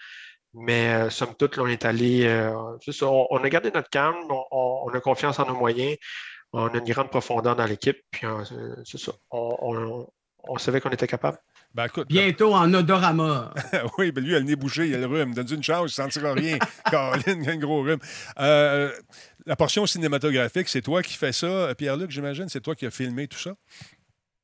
[0.52, 2.24] Mais euh, somme toute, là, on est allé.
[2.26, 2.52] euh,
[2.86, 4.14] ça, on, on a gardé notre calme,
[4.52, 5.96] on, a confiance en nos moyens,
[6.52, 8.26] on a une grande profondeur dans l'équipe, puis
[8.84, 9.12] c'est- ça.
[9.30, 10.08] On, on-
[10.46, 11.38] on savait qu'on était capable.
[11.74, 13.52] Ben, écoute, Bientôt en odorama.
[13.98, 15.34] oui, ben lui, il a le nez bouché, il a le rhume.
[15.34, 16.56] Donne-lui une chance, il ne sentira rien.
[16.90, 17.98] Caroline, il a un gros rhume.
[18.38, 18.92] Euh,
[19.46, 22.48] La portion cinématographique, c'est toi qui fais ça, euh, Pierre-Luc, j'imagine?
[22.48, 23.54] C'est toi qui as filmé tout ça?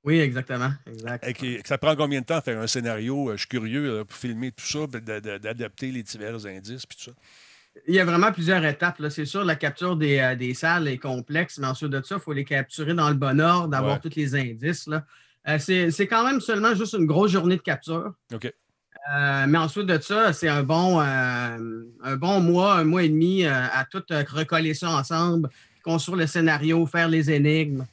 [0.02, 0.72] Oui, exactement.
[0.86, 1.26] Exact.
[1.28, 3.28] Et qui- ça prend combien de temps faire un scénario?
[3.30, 6.96] Euh, Je suis curieux là, pour filmer tout ça, d'a- d'adapter les divers indices, puis
[6.98, 7.12] tout ça.
[7.86, 9.00] Il y a vraiment plusieurs étapes.
[9.10, 12.20] C'est sûr, la capture des, euh, des salles est complexe, mais ensuite de ça, il
[12.20, 14.00] faut les capturer dans le bon ordre, d'avoir Ouais.
[14.02, 14.88] tous les indices.
[14.88, 15.04] là.
[15.48, 18.12] Euh, c'est quand même seulement juste une grosse journée de capture.
[18.32, 18.52] OK.
[19.12, 23.08] Euh, mais ensuite de ça, c'est un bon, euh, un bon mois, un mois et
[23.08, 25.48] demi à tout recoller ça ensemble,
[25.82, 27.84] construire le scénario, faire les énigmes.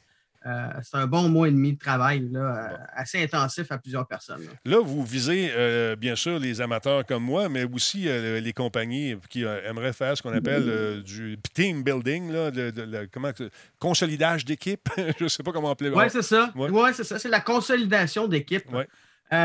[0.47, 2.39] Euh, c'est un bon mois et demi de travail là,
[2.71, 4.41] euh, assez intensif à plusieurs personnes.
[4.45, 4.51] là.
[4.63, 9.15] Là, vous visez euh, bien sûr les amateurs comme moi, mais aussi euh, les compagnies
[9.29, 13.31] qui aimeraient faire ce qu'on appelle euh, du team building, là, de, de- le- comment,
[13.77, 14.87] consolidage d'équipe.
[15.19, 16.51] Je ne sais pas comment appeler Oui, c'est ça.
[16.55, 16.69] Ouais.
[16.69, 17.19] Ouais, c'est ça.
[17.19, 18.63] C'est la consolidation d'équipe.
[18.71, 18.87] Ouais.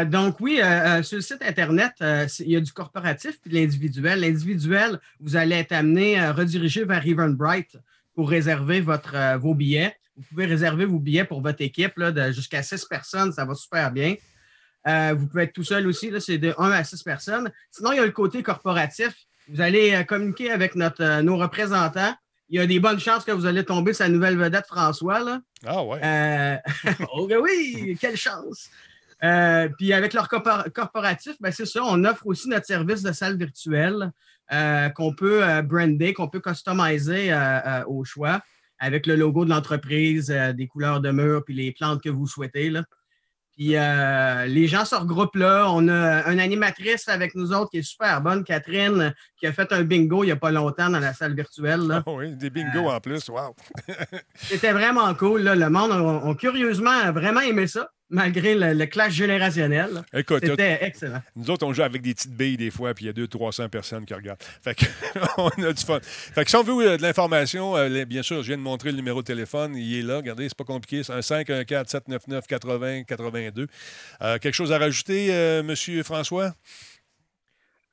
[0.07, 0.61] Donc, oui,
[1.03, 1.93] sur le site Internet,
[2.39, 4.21] il y a du corporatif puis de l'individuel.
[4.21, 7.77] L'individuel, vous allez être amené à rediriger vers Eventbrite
[8.15, 9.97] pour réserver votre, vos billets.
[10.23, 13.33] Vous pouvez réserver vos billets pour votre équipe là, de jusqu'à six personnes.
[13.33, 14.15] Ça va super bien.
[14.87, 16.13] Euh, vous pouvez être tout seul aussi.
[16.21, 17.53] C'est de 1 à 6 personnes.
[17.71, 19.15] Sinon, il y a le côté corporatif.
[19.49, 22.15] Vous allez euh, communiquer avec notre, euh, nos représentants.
[22.49, 25.21] Il y a des bonnes chances que vous allez tomber sur la nouvelle vedette François.
[25.21, 25.41] Là.
[25.67, 26.01] Ah ouais.
[26.05, 26.57] Euh,
[27.15, 28.69] oh ben oui, quelle chance!
[29.25, 33.13] Euh, puis avec leur corpor- corporatif, ben c'est ça, on offre aussi notre service de
[33.13, 34.11] salle virtuelle
[34.53, 38.43] euh, qu'on peut brander, qu'on peut customiser euh, au choix
[38.83, 42.27] avec le logo de l'entreprise, euh, des couleurs de mur, puis les plantes que vous
[42.27, 42.69] souhaitez.
[42.69, 42.83] Là.
[43.53, 45.69] Puis euh, les gens se regroupent là.
[45.71, 49.73] On a une animatrice avec nous autres qui est super bonne, Catherine, qui a fait
[49.73, 51.81] un bingo il n'y a pas longtemps dans la salle virtuelle.
[51.81, 52.05] Là.
[52.07, 53.29] Ah oui, des bingos en plus.
[53.29, 53.57] Wow.
[54.37, 55.43] C'était vraiment cool.
[55.43, 55.57] là.
[55.57, 60.05] Le monde a, a curieusement vraiment aimé ça, malgré le, le clash générationnel.
[60.15, 61.21] Écoute, C'était excellent.
[61.35, 63.69] nous autres, on joue avec des petites billes des fois, puis il y a 200-300
[63.69, 64.39] personnes qui regardent.
[64.63, 64.85] Fait que,
[65.39, 65.99] on a du fun.
[66.03, 68.93] Fait que si on veut euh, de l'information, euh, bien sûr, je viens de montrer
[68.93, 69.75] le numéro de téléphone.
[69.75, 70.19] Il est là.
[70.19, 71.03] Regardez, c'est pas compliqué.
[71.03, 73.67] C'est un 514-799-80-82.
[74.23, 76.55] Euh, quelque chose à rajouter, euh, Monsieur François?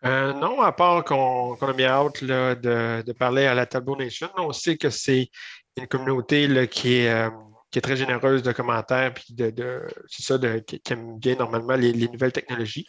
[0.05, 4.29] Euh, non, à part qu'on a bien hâte de, parler à la Talbot Nation.
[4.37, 5.29] On sait que c'est
[5.77, 7.29] une communauté là, qui, est, euh,
[7.69, 11.91] qui est très généreuse de commentaires, puis de, c'est ça, qui, aime bien normalement les,
[11.91, 12.87] les nouvelles technologies.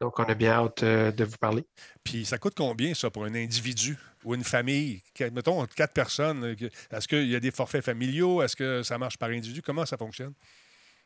[0.00, 1.64] Donc, on a bien hâte euh, de vous parler.
[2.02, 5.02] Puis ça coûte combien, ça, pour un individu ou une famille?
[5.32, 6.56] Mettons, quatre personnes.
[6.90, 8.42] Est-ce qu'il y a des forfaits familiaux?
[8.42, 9.62] Est-ce que ça marche par individu?
[9.62, 10.34] Comment ça fonctionne?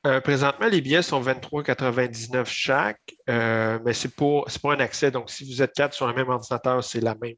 [0.06, 5.10] Euh, présentement, les billets sont 23,99 chaque, euh, mais c'est pour, c'est pour un accès.
[5.10, 7.34] Donc, si vous êtes quatre sur le même ordinateur, c'est la même.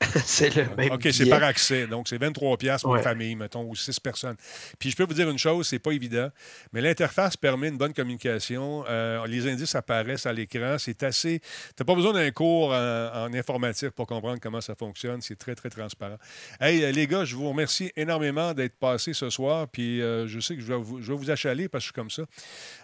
[0.24, 0.92] c'est le même.
[0.92, 1.86] OK, c'est par accès.
[1.86, 4.36] Donc, c'est 23 pièces pour une famille, mettons, ou six personnes.
[4.78, 6.30] Puis, je peux vous dire une chose, c'est pas évident,
[6.72, 8.82] mais l'interface permet une bonne communication.
[8.88, 10.76] Euh, les indices apparaissent à l'écran.
[10.78, 11.40] C'est assez...
[11.40, 11.46] Tu
[11.80, 15.20] n'as pas besoin d'un cours en, en informatique pour comprendre comment ça fonctionne.
[15.20, 16.16] C'est très, très transparent.
[16.60, 19.68] Hey, les gars, je vous remercie énormément d'être passés ce soir.
[19.68, 22.10] Puis, je sais que je vais vous, je vais vous achaler parce que suis comme
[22.10, 22.22] ça.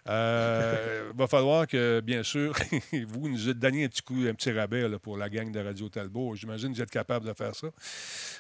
[0.09, 2.53] Euh, va falloir que, bien sûr,
[3.09, 5.89] vous nous donniez un petit coup, un petit rabais là, pour la gang de Radio
[5.89, 6.35] Talbot.
[6.37, 7.67] J'imagine que vous êtes capable de faire ça.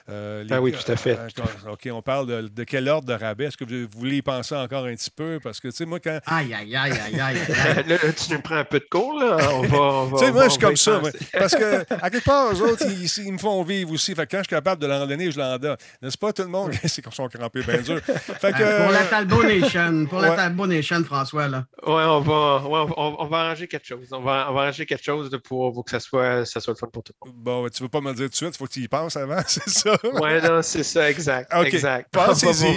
[0.08, 1.18] Euh, les Ah oui, tout à fait.
[1.18, 3.46] euh, OK, on parle de, de quel ordre de rabais?
[3.46, 5.40] Est-ce que vous, vous voulez y penser encore un petit peu?
[5.42, 6.18] Parce que, tu sais, moi, quand.
[6.26, 7.36] Aïe, aïe, aïe, aïe, aïe.
[7.88, 9.36] Là, tu nous prends un peu de cours, là.
[9.54, 9.78] On va.
[9.78, 10.98] on va- Tu sais, moi, je suis comme ça.
[11.00, 11.10] moi.
[11.32, 14.14] Parce que, à quelque part, eux autres, ils, ils me font vivre aussi.
[14.14, 15.76] Fait que quand je suis capable de l'en donner, je l'en donne.
[16.02, 16.72] N'est-ce pas, tout le monde?
[16.84, 18.00] c'est qu'on sont crampés bien dur.
[18.02, 18.62] Fait que.
[18.62, 20.28] Euh, pour la Talbot Nation, pour Ouais.
[20.28, 21.66] la Talbot Nation, François, là.
[21.86, 24.06] Ouais, on va, ouais, on, va- on va arranger quelque chose.
[24.12, 26.72] On va, on va arranger quelque chose de pour, pour que ça soit, ça soit
[26.74, 27.36] le fun pour tout le monde.
[27.42, 28.88] Bon, tu veux pas me le dire tout de suite, il faut que tu y
[28.88, 29.96] penses avant, c'est ça?
[30.14, 31.52] Ouais, non, c'est ça, exact.
[31.54, 31.66] OK.
[31.66, 32.08] Exact.
[32.12, 32.76] Pensez-y.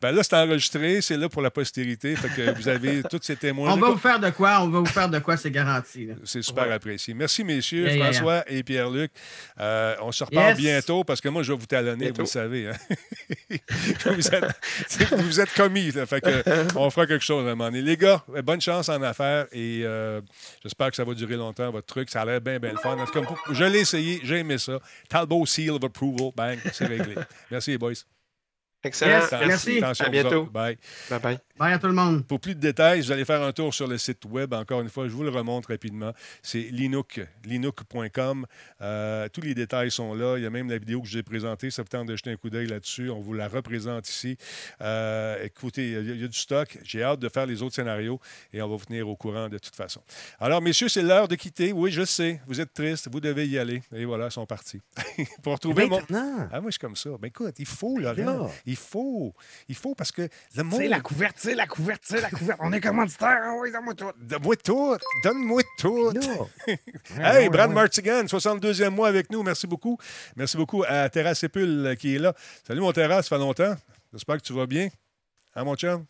[0.00, 2.14] Ben là, c'est enregistré, c'est là pour la postérité.
[2.16, 3.72] Fait que vous avez tous ces témoins.
[3.72, 4.58] On va vous faire de quoi?
[4.60, 6.08] On va vous faire de quoi, c'est garanti.
[6.24, 6.72] C'est super Ouais.
[6.72, 7.14] apprécié.
[7.14, 8.12] Merci, messieurs, Yeah, yeah, yeah.
[8.12, 9.10] François et Pierre-Luc.
[9.60, 10.56] Euh, on se reparle Yes.
[10.58, 12.14] bientôt parce que moi, je vais vous talonner, Bientôt.
[12.16, 12.68] vous le savez.
[12.68, 12.72] hein.
[14.06, 14.44] vous, êtes,
[15.10, 15.90] vous vous êtes commis.
[15.92, 16.06] là.
[16.06, 16.42] fait que
[16.82, 17.82] on fera quelque chose à un moment donné.
[17.82, 20.20] Les gars, euh, bonne chance en affaires et euh,
[20.62, 22.10] j'espère que ça va durer longtemps, votre truc.
[22.10, 22.98] Ça a l'air bien, bien le fun.
[22.98, 24.78] En tout cas, je l'ai essayé, j'ai aimé ça.
[25.08, 27.14] Talbot Seal of Approval, bang, c'est réglé.
[27.50, 27.92] Merci, les boys.
[28.84, 29.20] Excellent.
[29.20, 29.78] Yes, merci.
[29.78, 30.44] Attention À bientôt.
[30.46, 30.76] Bye.
[31.08, 31.38] Bye bye.
[31.62, 32.26] Bye à tout le monde.
[32.26, 34.52] Pour plus de détails, vous allez faire un tour sur le site web.
[34.52, 36.12] Encore une fois, je vous le remonte rapidement.
[36.42, 38.46] C'est Linux, linux.com.
[38.80, 40.38] Euh, tous les détails sont là.
[40.38, 41.70] Il y a même la vidéo que je vous ai présentée.
[41.70, 43.10] Ça vous tente de jeter un coup d'œil là-dessus.
[43.10, 44.36] On vous la représente ici.
[44.80, 46.78] Euh, écoutez, il y, a- il y a du stock.
[46.82, 48.18] J'ai hâte de faire les autres scénarios
[48.52, 50.02] et on va vous tenir au courant de toute façon.
[50.40, 51.72] Alors, messieurs, c'est l'heure de quitter.
[51.72, 52.40] Oui, je sais.
[52.48, 53.08] Vous êtes tristes.
[53.12, 53.84] Vous devez y aller.
[53.94, 54.80] Et voilà, ils sont partis.
[55.44, 55.98] Pour retrouver mon.
[55.98, 57.10] Maintenant, Ah, moi, je suis comme ça.
[57.20, 58.50] Ben écoute, il faut, Laurent.
[58.66, 59.32] Il faut.
[59.68, 60.80] Il faut parce que le monde.
[60.80, 61.51] c'est la couverture.
[61.52, 62.58] C'est la couverte, c'est la couverte.
[62.62, 64.10] On est commanditaire, ah oui, donne-moi tout.
[64.18, 64.96] Donne-moi tout.
[65.22, 66.12] Donne-moi tout.
[67.20, 67.70] Hey, Brad.
[67.70, 69.42] Martigan, 62e mois avec nous.
[69.42, 69.98] Merci beaucoup.
[70.34, 72.34] Merci beaucoup à Terrasse Épule euh, qui est là.
[72.66, 73.74] Salut, mon Terrasse, ça fait longtemps.
[74.12, 74.88] J'espère que tu vas bien.
[75.54, 76.06] Hein, mon chum?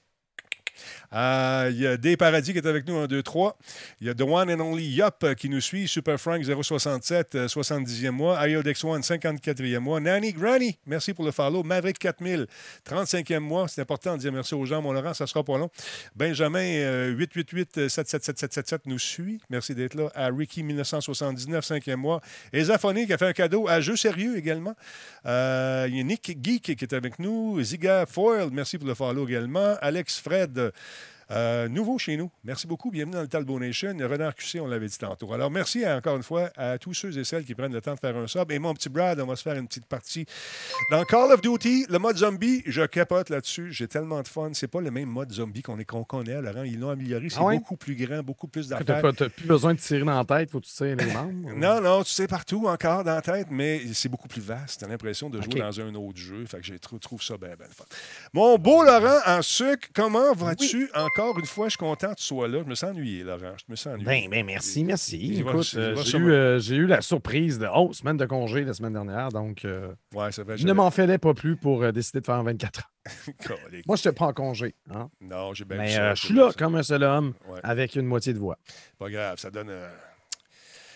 [1.13, 3.57] Euh, Il y a Des Paradis qui est avec nous, 1, 2, 3.
[4.01, 5.89] Il y a The One and Only Yup euh, qui nous suit.
[5.89, 8.49] Super Frank, 067, euh, 70e mois.
[8.49, 10.01] IODEX One, 54e mois.
[10.01, 11.63] Nanny Granny, merci pour le follow.
[11.63, 12.47] Maverick 4000,
[12.89, 13.69] 35e mois.
[13.69, 15.71] C'est important de dire merci aux gens, mon Laurent, ça sera pas long.
[16.17, 19.41] Benjamin, euh, 888 777 nous suit.
[19.51, 20.11] Merci d'être là.
[20.15, 22.21] À Ricky, 1979, 5e mois.
[22.53, 24.75] Et qui a fait un cadeau à Jeu Sérieux également.
[25.27, 27.63] Euh, il y a Nick Geek qui est avec nous.
[27.63, 29.77] Ziga Foyle, merci pour le follow également.
[29.81, 30.73] Alex Fred, de
[31.33, 32.31] euh, nouveau chez nous.
[32.45, 32.91] Merci beaucoup.
[32.91, 33.97] Bienvenue dans le Talbot Nation.
[33.99, 35.33] Renard QC, on l'avait dit tantôt.
[35.33, 37.95] Alors, merci à- encore une fois à tous ceux et celles qui prennent le temps
[37.95, 38.51] de faire un sub.
[38.53, 40.27] Et mon petit Brad, on va se faire une petite partie.
[40.91, 43.73] Dans Call of Duty, le mode zombie, je capote là-dessus.
[43.73, 44.51] J'ai tellement de fun.
[44.53, 46.65] C'est pas le même mode zombie qu'on connaît, Laurent.
[46.65, 47.31] Ils l'ont amélioré.
[47.31, 47.57] C'est Ah ouais?
[47.59, 49.01] beaucoup plus grand, beaucoup plus T'as d'affaires.
[49.03, 51.33] pas- t'as plus besoin de tirer dans la tête, faut que tu tires les membres.
[51.57, 54.81] Non, non, tu sais partout encore dans la tête, mais c'est beaucoup plus vaste.
[54.81, 56.45] T'as l'impression de jouer dans un autre jeu.
[56.47, 57.85] Fait que je trou- trouve ça bien, bien fun.
[58.33, 60.91] Mon beau Laurent en sucre, comment vas-tu?
[60.95, 62.61] Encore une fois, je suis content que tu sois là.
[62.65, 63.55] Je me sens ennuyé, Laurent.
[63.57, 64.05] Je me sens ennuyé.
[64.05, 65.41] Ben, ben, merci, merci.
[65.41, 68.75] Écoute, euh, j'ai eu, euh, j'ai eu la surprise de oh, semaine de congé la
[68.75, 70.57] semaine dernière, donc euh, Ouais, ça fait.
[70.57, 72.91] je ne m'en fallais pas plus pour euh, décider de faire un 24 heures.
[73.47, 73.87] Colique.
[73.87, 74.75] Moi, je n'étais pas en congé.
[74.91, 75.09] hein.
[75.21, 76.57] Non, j'ai bien Mais ça, euh, je suis là ça.
[76.59, 77.61] comme un seul homme Ouais.
[77.63, 78.59] avec une moitié de voix.
[78.99, 79.71] Pas grave, ça donne.
[79.71, 79.89] euh,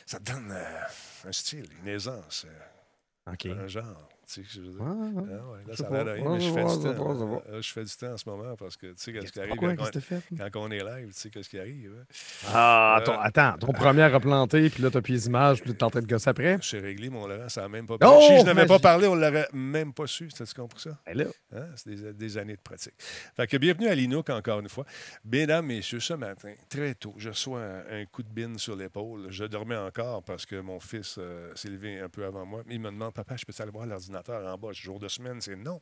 [0.06, 3.46] ça donne euh, un style, une aisance, euh, OK.
[3.46, 4.08] un genre.
[4.28, 4.80] Tu sais, je veux dire.
[4.80, 5.22] Ouais, ouais.
[5.40, 6.28] Ah ouais, là, Je ça sais a l'air de pas.
[6.28, 7.12] rien, mais je Ouais, fais ouais, du ça temps.
[7.12, 7.42] va, ça va.
[7.56, 9.54] Euh, Je fais du temps en ce moment parce que tu sais, qu'est-ce qui arrive
[9.56, 10.20] quand, fait?
[10.52, 11.92] quand on est live, tu sais, qu'est-ce qui arrive.
[11.96, 12.04] hein?
[12.48, 15.84] Ah, Euh, attends, ton premier a planté, puis là, t'as plus les images, puis t'es
[15.84, 16.58] en train de gosser après.
[16.60, 19.14] C'est réglé, mon Laurent, ça n'a même pas Oh, Si je n'avais pas parlé, on
[19.14, 20.26] ne l'aurait même pas su.
[20.28, 20.98] Tu compris ça?
[21.06, 21.66] Ben Hein?
[21.76, 22.94] C'est des, des années de pratique.
[23.36, 24.84] Fait que bienvenue à l'Inouk encore une fois.
[25.24, 29.26] Mesdames, messieurs, ce matin, très tôt, je reçois un, un coup de bine sur l'épaule.
[29.30, 32.62] Je dormais encore parce que mon fils euh, s'est levé un peu avant moi.
[32.68, 34.72] Il me demande, papa, je peux aller voir l'ordinateur en bas?
[34.72, 35.80] Jour de semaine, c'est non.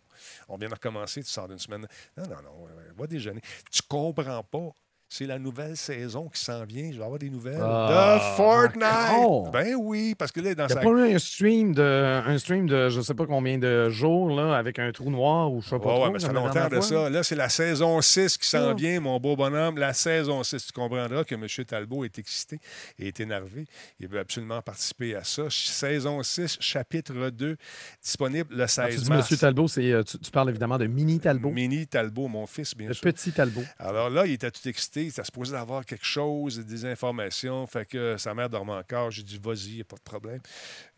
[0.48, 1.86] On vient de recommencer, tu sors d'une semaine.
[2.16, 3.40] Non, non, non, ouais, va déjeuner.
[3.70, 4.70] Tu comprends pas.
[5.16, 6.90] C'est la nouvelle saison qui s'en vient.
[6.90, 8.82] Je vais avoir des nouvelles Ah, de Fortnite.
[9.12, 9.50] encore?
[9.52, 11.80] Ben oui, parce que là, dans sa pas eu un stream de,
[12.26, 15.62] un stream de je sais pas combien de jours, là, avec un trou noir ou
[15.62, 16.04] je sais pas Ouais, trop.
[16.06, 16.82] ouais, mais ça fait longtemps de fois?
[16.82, 17.10] ça.
[17.10, 18.74] Là, c'est la saison 6 qui s'en Ah.
[18.74, 19.78] vient, mon beau bonhomme.
[19.78, 20.66] La saison 6.
[20.66, 21.46] Tu comprendras que M.
[21.64, 22.58] Talbot est excité
[22.98, 23.66] et est énervé.
[24.00, 25.44] Il veut absolument participer à ça.
[25.48, 27.56] Saison 6, chapitre 2,
[28.02, 29.20] disponible le Quand 16 tu dis mars.
[29.22, 31.50] Monsieur Talbot, c'est, euh, tu, tu parles évidemment de Mini Talbot.
[31.50, 33.02] Mini Talbot, mon fils, bien Le sûr.
[33.04, 33.62] petit Talbot.
[33.78, 35.03] Alors là, il était tout excité.
[35.04, 37.66] Il était supposé avoir quelque chose, des informations.
[37.66, 39.10] Fait que sa mère dormait encore.
[39.10, 40.40] J'ai dit, vas-y, il n'y a pas de problème.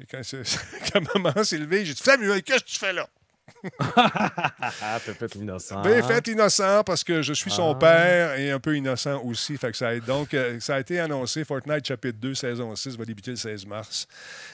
[0.00, 0.20] Et quand,
[0.92, 3.08] quand maman s'est levée, j'ai dit, Samuel, qu'est-ce que tu fais là?
[3.88, 5.80] Ah, t'as fait l'innocent.
[5.82, 7.78] Bien fait innocent parce que je suis son Ah.
[7.78, 9.56] père et un peu innocent aussi.
[9.56, 11.44] Fait que ça a, donc, euh, ça a été annoncé.
[11.44, 14.06] Fortnite chapitre 2, saison 6 va débuter le 16 mars.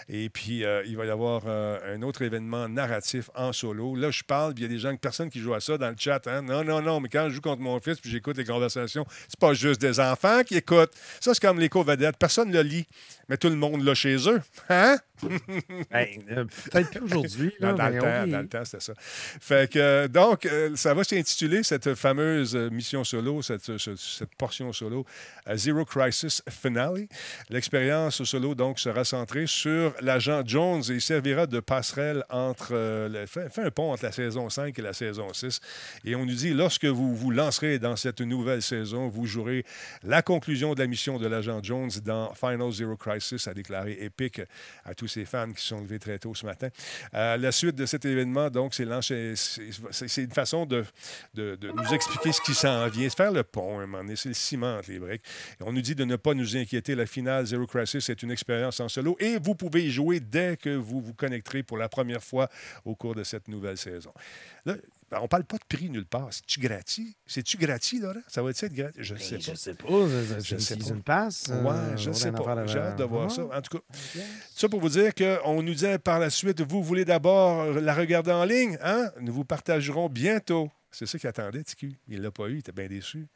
[0.08, 3.96] Et puis, euh, il va y avoir euh, un autre événement narratif en solo.
[3.96, 5.88] Là, je parle, puis il y a des gens, personne qui joue à ça dans
[5.90, 6.26] le chat.
[6.26, 6.42] hein.
[6.42, 9.38] Non, non, non, mais quand je joue contre mon fils puis j'écoute les conversations, c'est
[9.40, 10.92] pas juste des enfants qui écoutent.
[11.20, 12.16] Ça, c'est comme l'écho vedette.
[12.18, 12.86] Personne ne le lit,
[13.28, 14.40] mais tout le monde l'a chez eux.
[14.68, 14.96] Hein?
[15.92, 17.54] Ben, euh, Peut-être plus aujourd'hui.
[17.60, 18.92] Dans, dans le temps, dans le temps, c'était ça.
[18.98, 24.34] Fait que, donc, euh, ça va s'intituler, cette fameuse euh, mission solo, cette, ce- cette
[24.36, 25.06] portion solo,
[25.48, 27.06] euh, Zero Crisis Finale.
[27.50, 32.72] L'expérience solo, donc, sera centrée sur l'agent Jones et servira de passerelle entre,
[33.08, 35.60] le- fait, un pont entre la saison 5 et la saison 6.
[36.04, 39.64] Et on nous dit, lorsque vous vous lancerez dans cette nouvelle saison, vous jouerez
[40.02, 44.40] la conclusion de la mission de l'agent Jones dans Final Zero Crisis, a déclaré Epic
[44.84, 46.68] à tous ses fans qui sont levés très tôt ce matin.
[47.12, 50.84] La suite de cet événement, donc, c'est une façon de,
[51.34, 54.02] de- de nous expliquer ce qui s'en vient, se faire le pont à un moment
[54.02, 55.22] donné, c'est le ciment les briques.
[55.60, 56.94] On nous dit de ne pas nous inquiéter.
[56.94, 60.56] La finale Zero Crisis est une expérience en solo et vous pouvez y jouer dès
[60.56, 62.48] que vous vous connecterez pour la première fois
[62.84, 64.12] au cours de cette nouvelle saison.
[64.64, 64.74] Là,
[65.12, 66.28] ben, on parle pas de prix nulle part.
[66.32, 67.14] C'est-tu gratis?
[67.26, 68.18] C'est-tu gratis, Laurent?
[68.28, 68.96] Ça va être gratis?
[69.00, 69.42] Je Ben, sais pas.
[69.52, 69.86] Je sais pas.
[69.88, 70.82] Je une sais pas.
[70.82, 71.44] season pass.
[71.50, 72.66] euh, Ouais, je a sais une pas.
[72.66, 73.42] J'ai hâte de voir Ah, ça.
[73.44, 73.84] En tout cas,
[74.54, 78.32] ça pour vous dire qu'on nous dit par la suite, vous voulez d'abord la regarder
[78.32, 79.10] en ligne, hein?
[79.20, 80.70] Nous vous partagerons bientôt.
[80.90, 81.92] C'est ça qu'il attendait, TQ.
[82.08, 83.26] Il ne l'a pas eu, il était bien déçu.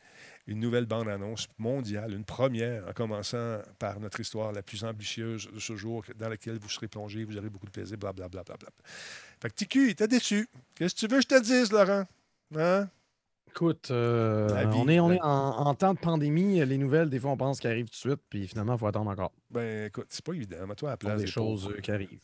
[0.46, 5.58] Une nouvelle bande-annonce mondiale, une première, en commençant par notre histoire la plus ambitieuse de
[5.58, 8.42] ce jour, dans laquelle vous serez plongé, vous aurez beaucoup de plaisir, blablabla.
[8.42, 8.68] Bla, bla, bla.
[9.40, 10.48] Fait que TQ, était déçu.
[10.74, 12.04] Qu'est-ce que tu veux que je te dise, Laurent?
[12.54, 12.88] Hein?
[13.56, 16.62] Écoute, euh, vie, on est, on la- est en, en temps de pandémie.
[16.66, 18.86] Les nouvelles, des fois, on pense qu'elles arrivent tout de suite, puis finalement, il faut
[18.86, 19.32] attendre encore.
[19.50, 20.66] Ben, écoute, c'est pas évident.
[20.66, 22.18] Mets-toi à la place des des choses euh, qui arrivent.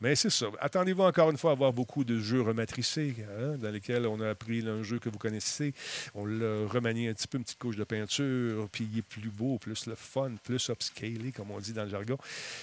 [0.00, 0.46] Mais c'est ça.
[0.60, 4.36] Attendez-vous encore une fois à avoir beaucoup de jeux rematricés, hein, dans lesquels on a
[4.36, 5.74] pris un jeu que vous connaissez,
[6.14, 9.30] on l'a remanié un petit peu, une petite couche de peinture, puis il est plus
[9.30, 12.16] beau, plus le fun, plus upscalé, comme on dit dans le jargon.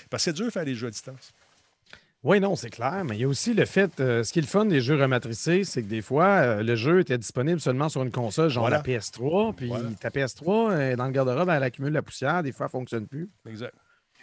[0.10, 1.34] Parce que c'est dur de faire des jeux à distance.
[2.24, 4.42] Oui, non, c'est clair, mais il y a aussi le fait, euh, ce qui est
[4.42, 7.88] le fun des jeux rematricés, c'est que des fois, euh, le jeu était disponible seulement
[7.88, 8.78] sur une console, genre Voilà.
[8.78, 9.90] la PS3, puis Voilà.
[10.02, 13.08] ta PS3, euh, dans le garde-robe, elle accumule la poussière, des fois, elle ne fonctionne
[13.08, 13.30] plus.
[13.48, 13.74] Exact.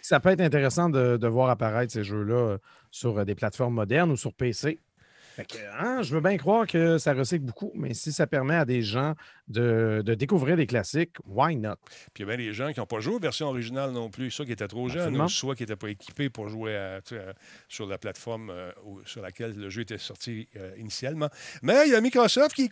[0.03, 2.57] Ça peut être intéressant de, de voir apparaître ces jeux-là euh,
[2.91, 4.77] sur des plateformes modernes ou sur PC.
[5.37, 8.65] Que, hein, je veux bien croire que ça recycle beaucoup, mais si ça permet à
[8.65, 9.13] des gens
[9.47, 11.75] de, de découvrir des classiques, why not?
[12.13, 14.09] Puis il y a bien des gens qui n'ont pas joué aux versions originales non
[14.09, 16.95] plus, soit qui étaient trop jeunes, ou soit qui n'étaient pas équipés pour jouer à-
[16.97, 17.33] à-
[17.69, 18.71] sur la plateforme euh,
[19.05, 21.29] sur laquelle le jeu était sorti euh, initialement.
[21.61, 22.69] Mais il y a Microsoft qui,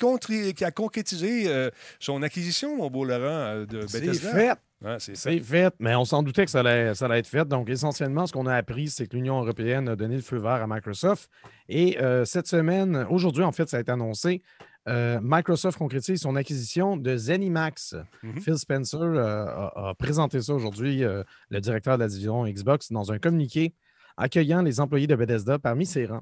[0.63, 4.32] a concrétisé euh, son acquisition, mon beau Laurent, de C'est Bethesda.
[4.32, 4.60] fait!
[4.86, 7.48] Ouais, c'est fait, mais on s'en doutait que ça allait, ça allait être fait.
[7.48, 10.62] Donc, essentiellement, ce qu'on a appris, c'est que l'Union européenne a donné le feu vert
[10.62, 11.28] à Microsoft.
[11.67, 14.43] Et euh, cette semaine, aujourd'hui, en fait, ça a été annoncé.
[14.88, 17.95] euh, Microsoft concrétise son acquisition de Zenimax.
[18.21, 18.41] Mhm.
[18.41, 21.04] Phil Spencer euh, a, a présenté ça aujourd'hui,
[21.50, 23.74] le directeur de la division Xbox, dans un communiqué
[24.17, 26.21] accueillant les employés de Bethesda parmi ses rangs.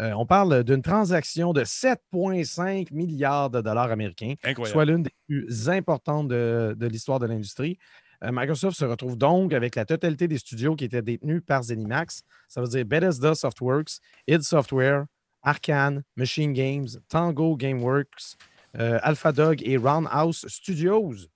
[0.00, 4.72] Euh, on parle d'une transaction de 7,5 milliards de dollars américains Incroyable.
[4.72, 7.78] soit l'une des plus importantes de, de l'histoire de l'industrie.
[8.24, 12.22] Euh, Microsoft se retrouve donc avec la totalité des studios qui étaient détenus par Zenimax.
[12.48, 15.06] Ça veut dire Bethesda Softworks, id Software,
[15.42, 18.36] Arkane, Machine Games, Tango Gameworks,
[18.78, 21.28] euh, AlphaDog et Roundhouse Studios.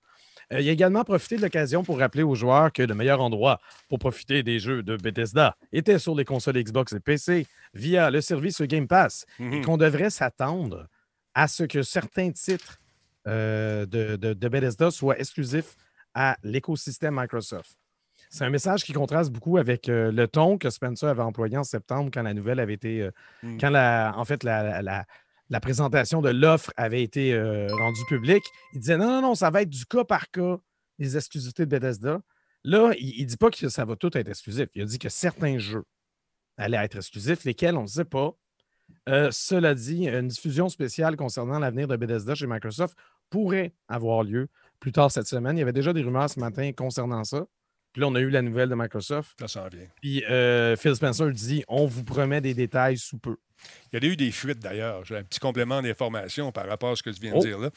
[0.51, 3.59] Euh, il a également profité de l'occasion pour rappeler aux joueurs que le meilleur endroit
[3.89, 8.19] pour profiter des jeux de Bethesda était sur les consoles Xbox et PC via le
[8.21, 9.65] service Game Pass et Mhm.
[9.65, 10.87] qu'on devrait s'attendre
[11.33, 12.79] à ce que certains titres
[13.27, 15.75] euh, de, de- de Bethesda soient exclusifs
[16.13, 17.77] à l'écosystème Microsoft.
[18.29, 21.63] C'est un message qui contraste beaucoup avec euh, le ton que Spencer avait employé en
[21.63, 23.01] septembre quand la nouvelle avait été.
[23.01, 23.11] euh,
[23.43, 23.57] Mm.
[23.59, 25.05] Quand la, en fait la, la-
[25.51, 28.43] la- présentation de l'offre avait été euh, rendue publique.
[28.73, 30.57] Il disait non, non, non, ça va être du cas par cas,
[30.97, 32.21] les exclusivités de Bethesda.
[32.63, 34.67] Là, il ne dit pas que ça va tout être exclusif.
[34.75, 35.83] Il a dit que certains jeux
[36.57, 38.33] allaient être exclusifs, lesquels on ne sait pas.
[39.09, 42.95] Euh, cela dit, une diffusion spéciale concernant l'avenir de Bethesda chez Microsoft
[43.29, 44.47] pourrait avoir lieu
[44.79, 45.57] plus tard cette semaine.
[45.57, 47.45] Il y avait déjà des rumeurs ce matin concernant ça.
[47.93, 49.31] Puis là, on a eu la nouvelle de Microsoft.
[49.39, 49.87] Ça s'en vient.
[50.01, 53.37] Puis euh, Phil Spencer dit on vous promet des détails sous peu.
[53.93, 55.03] Il y a eu des fuites d'ailleurs.
[55.05, 57.41] J'ai un petit complément d'information par rapport à ce que tu viens de Oh.
[57.41, 57.69] dire là.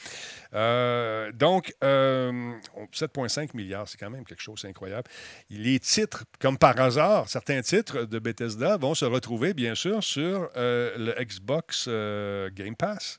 [0.54, 5.08] Euh, donc, euh, on- 7,5 milliards, c'est quand même quelque chose d'incroyable.
[5.50, 10.50] Les titres, comme par hasard, certains titres de Bethesda vont se retrouver, bien sûr, sur
[10.56, 13.18] euh, le Xbox euh, Game Pass.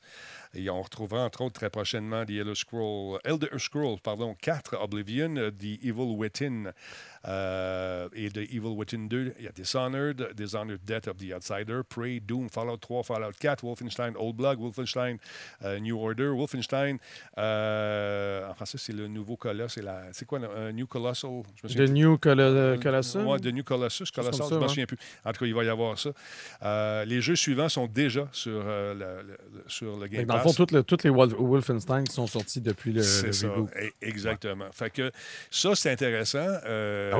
[0.54, 5.36] Et on retrouvera entre autres très prochainement The Elder Scroll, Elder Scroll pardon, 4 Oblivion,
[5.36, 6.72] euh, The Evil Within
[7.26, 9.34] euh, et The Evil Within 2.
[9.38, 13.64] Il y a Dishonored, Dishonored Death of the Outsider, Prey, Doom, Fallout 3, Fallout 4,
[13.64, 15.18] Wolfenstein Old Blood, Wolfenstein
[15.64, 16.98] euh, New Order, Wolfenstein.
[17.38, 19.78] euh, en français, c'est le nouveau Colosse.
[20.12, 23.18] C'est quoi, un New Colossal je me The New Colo- Colossus?
[23.18, 24.68] Ouais, The New Colossus, Colossal, je ne me ouais.
[24.68, 24.98] souviens plus.
[25.24, 27.04] En tout cas, il va y avoir ça.
[27.04, 30.42] Les jeux suivants sont déjà sur, le, le- le- sur le Game que Dans le
[30.42, 30.52] Pass.
[30.52, 33.90] fond, toutes, les- toutes les Wolf- Wolfenstein qui sont sortis depuis le, le ça, e-
[34.02, 34.66] exactement.
[34.72, 35.10] Fait que
[35.50, 36.46] ça, c'est intéressant.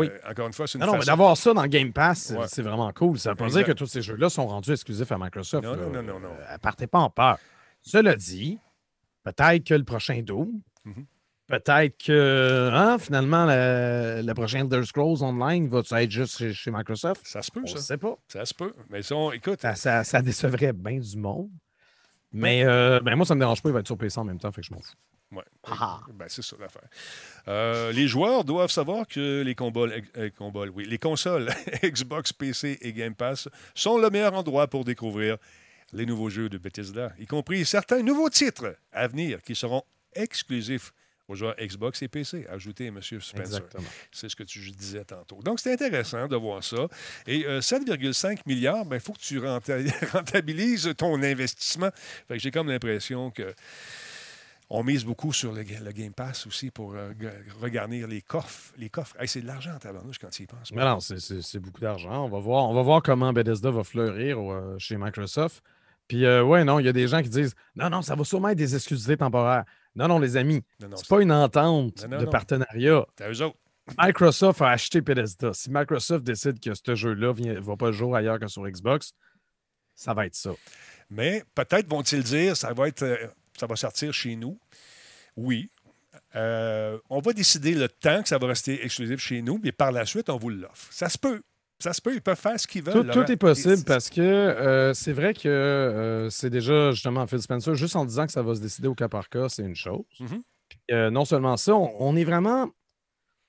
[0.02, 0.30] Euh, Ah oui.
[0.30, 2.36] Encore une fois, c'est une Non, non, mais façon- d'avoir ça dans Game Pass, c'est-
[2.36, 2.46] Ouais.
[2.48, 3.18] c'est vraiment cool.
[3.18, 5.64] Ça veut pas dire que tous ces jeux-là sont rendus exclusifs à Microsoft.
[5.64, 6.28] Non, non, non, non, non.
[6.50, 7.38] Euh, partez pas en peur.
[7.82, 8.58] Cela dit,
[9.24, 11.04] peut-être que le prochain Doom, Mhm.
[11.46, 16.70] peut-être que hein, finalement, le, le prochain Elder Scrolls Online va être juste chez, chez
[16.70, 17.22] Microsoft?
[17.26, 17.78] Ça se peut, On ne ça.
[17.78, 18.16] sait pas.
[18.28, 18.72] Ça se peut.
[18.90, 21.50] Mais on- écoute, Ça, ça- ça décevrait bien du monde.
[22.32, 24.24] Mais euh, ben, moi, ça ne me dérange pas, il va être sur PC en
[24.24, 24.92] même temps, fait que je m'en fous.
[25.32, 25.44] Ouais.
[25.64, 26.00] Ah.
[26.14, 26.88] Ben, c'est ça l'affaire.
[27.48, 29.86] Euh, les joueurs doivent savoir que les, combats,
[30.16, 31.48] euh, combats, oui, les consoles
[31.82, 35.36] Xbox, PC et Game Pass sont le meilleur endroit pour découvrir
[35.92, 39.84] les nouveaux jeux de Bethesda, y compris certains nouveaux titres à venir qui seront
[40.14, 40.92] exclusifs
[41.28, 42.46] aux joueurs Xbox et PC.
[42.48, 43.00] Ajoutez M.
[43.02, 43.62] Spencer.
[44.12, 45.42] C'est ce que tu disais tantôt.
[45.42, 46.86] Donc, c'est intéressant de voir ça.
[47.26, 51.90] Et euh, 7,5 milliards, il faut que tu renta- rentabilises ton investissement.
[52.28, 53.54] Fait que j'ai comme l'impression que
[54.68, 57.12] on mise beaucoup sur le, ga- le Game Pass aussi pour euh,
[57.60, 58.72] regarder les coffres.
[58.76, 59.14] Les coffres.
[59.20, 60.72] Hey, c'est de l'argent en tabarnouche quand tu y penses.
[60.72, 62.24] Mais non, c'est- beaucoup d'argent.
[62.24, 65.62] On va voir, on va voir comment Bethesda va fleurir euh, chez Microsoft.
[66.08, 68.24] Puis, euh, ouais, non, il y a des gens qui disent Non, non, ça va
[68.24, 69.64] sûrement être des exclusivités temporaires.
[69.94, 72.30] Non, non, les amis, c'est pas une entente Non, non, de non.
[72.30, 73.06] partenariat.
[73.18, 73.56] c'est eux autres.
[73.98, 75.52] Microsoft a acheté Bethesda.
[75.54, 79.12] Si Microsoft décide que ce jeu-là ne va pas le jour ailleurs que sur Xbox,
[79.94, 80.50] ça va être ça.
[81.08, 83.04] Mais peut-être vont-ils dire ça va être.
[83.60, 84.58] Ça va sortir chez nous?
[85.36, 85.70] Oui.
[86.34, 89.92] Euh, on va décider le temps que ça va rester exclusif chez nous, mais par
[89.92, 90.88] la suite, on vous l'offre.
[90.90, 91.42] Ça se peut.
[91.78, 93.10] Ça se peut, ils peuvent faire ce qu'ils veulent.
[93.10, 97.74] Tout, est possible parce que euh, c'est vrai que euh, c'est déjà justement Phil Spencer,
[97.74, 100.04] juste en disant que ça va se décider au cas par cas, c'est une chose.
[100.20, 100.42] Mhm.
[100.68, 102.70] Puis, euh, non seulement ça, on, on est vraiment.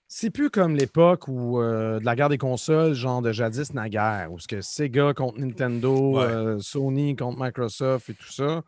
[0.09, 4.39] C'est plus comme l'époque où de la guerre des consoles, genre de jadis naguère, où
[4.39, 6.57] ce que Sega contre Nintendo, Ouais.
[6.59, 8.63] Sony contre Microsoft et tout ça.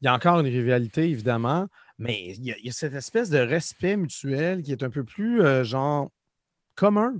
[0.00, 2.94] Il y a encore une rivalité, évidemment, mais il y, a, il y a cette
[2.94, 6.10] espèce de respect mutuel qui est un peu plus euh, genre
[6.74, 7.14] commun.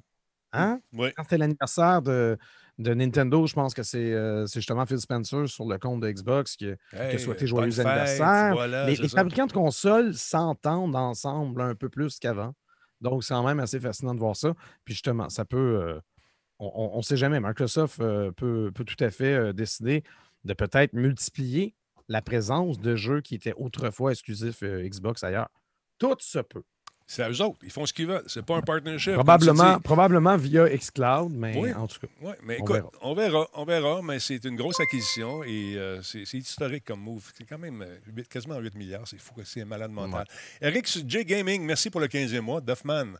[0.52, 0.80] Hein?
[0.94, 1.10] Oui.
[1.16, 2.36] quand c'était l'anniversaire de,
[2.78, 6.10] de Nintendo, je pense que c'est euh, c'est justement Phil Spencer sur le compte de
[6.10, 8.52] Xbox qui, qui a Hey, souhaité joyeux fête, anniversaire.
[8.54, 12.54] voilà, les c'est fabricants de consoles s'entendent ensemble un peu plus qu'avant.
[13.00, 14.54] Donc, c'est quand même assez fascinant de voir ça.
[14.84, 15.56] Puis justement, ça peut.
[15.84, 16.00] euh,
[16.58, 17.40] on ne sait jamais.
[17.40, 20.02] Microsoft euh, peut, peut tout à fait décider
[20.44, 21.74] de peut-être multiplier
[22.10, 25.48] la présence de jeux qui étaient autrefois exclusifs euh, Xbox ailleurs.
[25.98, 26.64] Tout se peut.
[27.06, 27.58] C'est à eux autres.
[27.64, 28.22] Ils font ce qu'ils veulent.
[28.28, 29.14] C'est pas un partnership.
[29.14, 31.72] Probablement, probablement via xCloud, mais Oui.
[31.74, 32.06] en tout cas.
[32.22, 32.90] Oui, mais On verra.
[33.02, 37.30] on verra, on verra, mais c'est une grosse acquisition et euh, c'est historique comme move.
[37.36, 40.24] C'est quand même euh, huit- quasiment 8 milliards, c'est fou, c'est un malade mental.
[40.60, 42.60] Eric J Gaming, merci pour le 15e mois.
[42.60, 43.14] Duffman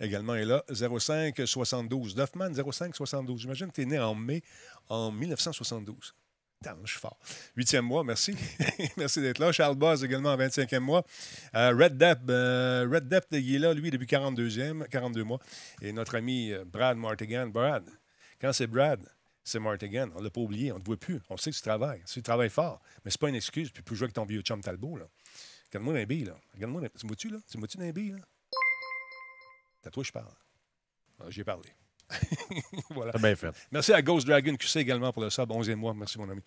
[0.00, 2.14] également est là, 0572.
[2.14, 3.40] Duffman 0572.
[3.40, 4.42] J'imagine que tu es né en mai
[4.88, 6.14] en 1972.
[6.84, 7.18] Je suis fort.
[7.56, 8.34] Huitième mois, merci.
[8.96, 9.52] merci d'être là.
[9.52, 11.04] Charles Boz également en 25e mois.
[11.54, 15.38] Euh, Red Depp, euh, Red Depp, il est là, lui, depuis 42e, 42 mois.
[15.80, 17.46] Et notre ami euh, Brad Martigan.
[17.48, 17.88] Brad,
[18.40, 19.00] quand c'est Brad,
[19.44, 20.08] c'est Martigan.
[20.14, 20.72] On ne l'a pas oublié.
[20.72, 21.20] On ne te voit plus.
[21.30, 22.02] On sait que tu travailles.
[22.06, 22.80] Tu travailles fort.
[23.04, 23.70] Mais c'est pas une excuse.
[23.70, 24.98] Puis tu peux jouer avec ton vieux chum Talbot.
[25.70, 26.36] Regarde-moi un billes, là.
[26.54, 26.82] Regarde-moi.
[26.82, 27.38] dans- Tu me vois-tu, là?
[27.50, 28.24] Tu me vois-tu dans là?
[29.82, 30.32] C'est à toi que je parle.
[31.18, 31.68] Ah, J'ai parlé.
[32.90, 33.12] voilà.
[33.18, 33.50] Bien fait.
[33.70, 35.94] Merci à Ghost Dragon QC également pour le sub, 11e mois.
[35.94, 36.40] Merci, mon ami.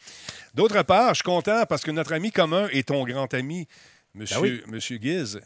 [0.54, 3.68] D'autre part, je suis content parce que notre ami commun et ton grand ami,
[4.14, 4.62] Monsieur, oui.
[4.68, 5.40] Monsieur Giz,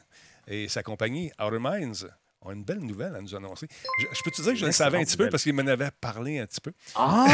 [0.48, 2.08] et sa compagnie Outer Minds
[2.42, 3.68] ont une belle nouvelle à nous annoncer.
[4.00, 5.66] Je, je peux te dire que je le savais un petit peu parce qu'il m'en
[5.68, 6.72] avait parlé un petit peu.
[6.96, 7.26] Ah!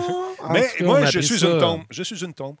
[0.52, 1.82] Mais cas, moi, a je suis ça- une tombe.
[1.90, 2.56] Je suis une tombe.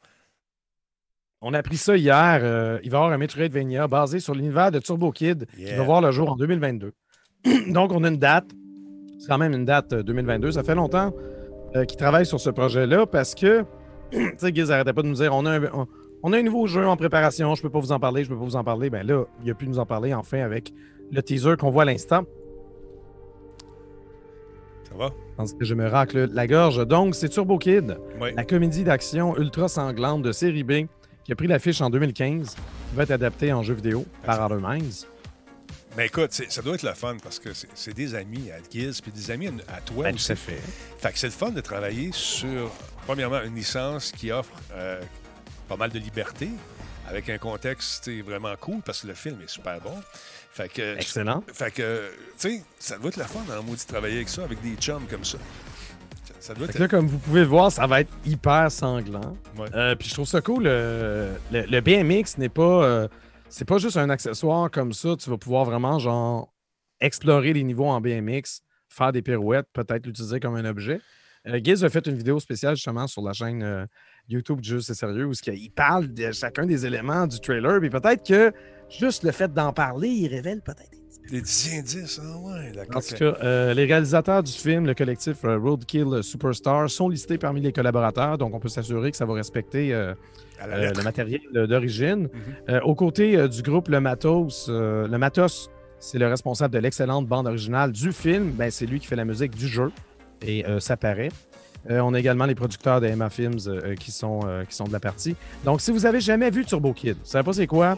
[1.40, 2.40] On a appris ça hier.
[2.42, 5.82] euh, il va y avoir un Metroidvania basé sur l'univers de Turbo Kid qui va
[5.82, 6.92] voir le jour en 2022.
[7.68, 8.46] Donc, on a une date.
[9.24, 10.52] C'est quand même une date euh, 2022.
[10.52, 11.10] Ça fait longtemps
[11.74, 13.64] euh, qu'il travaille sur ce projet-là parce que,
[14.12, 15.86] tu sais, Giz arrêtait pas de nous dire on a, un, on,
[16.22, 18.36] on a un nouveau jeu en préparation, je peux pas vous en parler, je peux
[18.36, 18.90] pas vous en parler.
[18.90, 20.74] Ben là, il a pu nous en parler enfin avec
[21.10, 22.24] le teaser qu'on voit à l'instant.
[24.90, 25.08] Ça va?
[25.38, 26.86] Parce que je me racle la gorge.
[26.86, 27.96] Donc, c'est Turbo Kid.
[28.20, 28.28] Oui.
[28.36, 30.72] La comédie d'action ultra sanglante de série B
[31.24, 34.60] qui a pris l'affiche en 2015 qui va être adaptée en jeu vidéo par Outer
[34.62, 35.06] Minds.
[35.96, 39.12] Mais écoute, ça doit être le fun parce que c'est des amis à Giz puis
[39.12, 40.26] des amis à à toi Ben, aussi.
[40.26, 40.60] tout à fait.
[40.98, 42.70] Fait que c'est le fun de travailler sur,
[43.06, 45.00] premièrement, une licence qui offre euh,
[45.68, 46.48] pas mal de liberté,
[47.08, 49.94] avec un contexte vraiment cool, parce que le film est super bon.
[50.52, 51.42] Fait que, Excellent.
[51.52, 54.42] fait que tu sais, ça doit être le fun, en maudit, de travailler avec ça,
[54.44, 55.38] avec des chums comme ça.
[56.40, 56.78] Ça- doit être...
[56.78, 59.36] là, comme vous pouvez le voir, ça va être hyper sanglant.
[59.56, 59.68] Ouais.
[59.74, 60.64] Euh, puis je trouve ça cool.
[60.66, 63.08] euh, le, le BMX n'est pas.
[63.54, 65.14] C'est pas juste un accessoire comme ça.
[65.16, 66.52] Tu vas pouvoir vraiment, genre,
[67.00, 71.00] explorer les niveaux en BMX, faire des pirouettes, peut-être l'utiliser comme un objet.
[71.46, 73.86] Euh, Giz a fait une vidéo spéciale justement sur la chaîne euh,
[74.28, 77.78] YouTube du Juste et Sérieux où il parle de chacun des éléments du trailer.
[77.78, 78.52] Puis peut-être que
[78.88, 82.98] juste le fait d'en parler, il révèle peut-être Des petits indices, ah ouais, d'accord.
[82.98, 87.38] en tout cas, euh, les réalisateurs du film, le collectif euh, Roadkill Superstar, sont listés
[87.38, 90.12] parmi les collaborateurs, donc on peut s'assurer que ça va respecter euh,
[90.66, 92.28] le matériel d'origine.
[92.68, 92.80] Mhm.
[92.84, 97.90] Aux côtés du groupe Le Matos, le Matos, c'est le responsable de l'excellente bande originale
[97.92, 98.50] du film.
[98.50, 99.90] Ben, c'est lui qui fait la musique du jeu
[100.42, 101.30] et ça paraît.
[101.88, 103.58] On a également les producteurs de Emma Films
[103.98, 105.36] qui, sont, qui sont de la partie.
[105.64, 107.96] Donc, si vous avez jamais vu Turbo Kid, vous savez pas c'est quoi,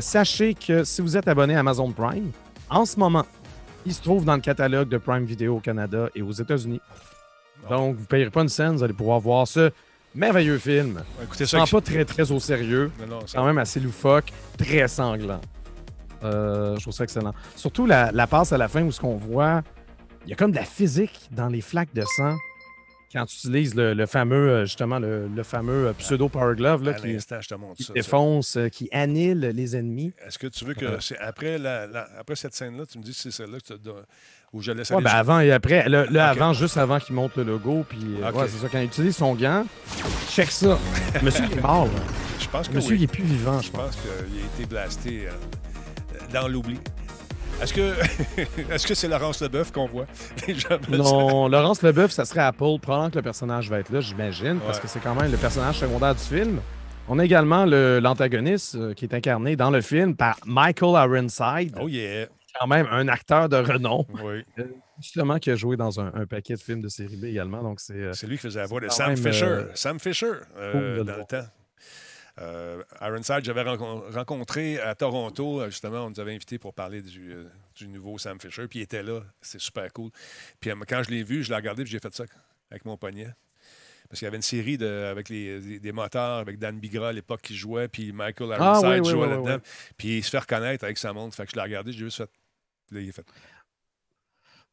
[0.00, 2.30] sachez que si vous êtes abonné à Amazon Prime,
[2.72, 3.24] en ce moment,
[3.86, 6.80] il se trouve dans le catalogue de Prime Video au Canada et aux États-Unis.
[7.70, 9.70] Donc, vous ne payerez pas une scène, vous allez pouvoir voir ce
[10.14, 11.02] merveilleux film.
[11.22, 11.58] Écoutez Je ça.
[11.58, 15.40] prends pas très, très au sérieux Non, non, ça- quand même assez loufoque, très sanglant.
[16.24, 17.32] Euh, je trouve ça excellent.
[17.56, 19.62] Surtout la, la passe à la fin où ce qu'on voit,
[20.24, 22.36] il y a comme de la physique dans les flaques de sang
[23.12, 26.82] quand tu utilises le, le fameux, euh, justement, le, le fameux euh, pseudo Power Glove
[26.82, 27.40] là, à qui, ça.
[27.94, 30.12] défonce, euh, qui annule les ennemis.
[30.26, 30.96] Est-ce que tu veux que Ouais.
[31.00, 33.90] c'est après, la, la- après cette scène-là, tu me dis si c'est celle-là que tu
[34.52, 35.88] où je laisse Ouais, aller ben avant et après.
[35.88, 37.84] Le, avant, juste avant qu'il monte le logo.
[37.88, 38.34] Puis, Ok.
[38.36, 38.68] ouais, c'est ça.
[38.70, 39.64] Quand il utilise son gant,
[40.30, 40.78] check ça.
[41.22, 41.88] Monsieur, il est mort.
[42.38, 42.98] Je pense que Monsieur, oui.
[43.00, 43.96] il est plus vivant, je Je pense.
[43.96, 44.10] pense qu'il
[44.42, 45.30] a été blasté euh,
[46.32, 46.78] dans l'oubli.
[47.60, 47.94] Est-ce que
[48.72, 50.06] est-ce que c'est Laurence Leboeuf qu'on voit?
[50.46, 52.78] Déjà, Non, Laurence Leboeuf, ça serait Apple.
[52.80, 55.78] Probablement que le personnage va être là, j'imagine, parce que c'est quand même le personnage
[55.78, 56.60] secondaire du film.
[57.08, 61.76] On a également le- l'antagoniste euh, qui est incarné dans le film par Michael Ironside,
[61.80, 62.26] Oh yeah.
[62.60, 64.44] quand même un acteur de renom, Oui.
[65.00, 67.62] justement qui a joué dans un, un paquet de films de série B également.
[67.62, 69.44] Donc c'est euh, C'est lui qui faisait la voix de Sam Fisher.
[69.44, 71.46] euh, Sam Fisher, euh, cool de le dans le temps.
[72.40, 77.32] Euh, Ironside, j'avais rencon- rencontré à Toronto, justement, on nous avait invités pour parler du,
[77.32, 80.10] euh, du nouveau Sam Fisher, puis il était là, c'est super cool.
[80.58, 82.24] Puis euh, quand je l'ai vu, je l'ai regardé, puis j'ai fait ça
[82.70, 83.28] avec mon poignet.
[84.08, 87.08] Parce qu'il y avait une série de, avec les, des, des moteurs, avec Dan Bigra
[87.08, 89.64] à l'époque qui jouait, puis Michael Ah, Ironside oui, jouait oui, là-dedans.
[89.96, 91.34] Puis il se fait reconnaître avec sa montre.
[91.34, 92.30] Fait que je l'ai regardé, j'ai juste fait.
[92.90, 93.24] Là, il a fait.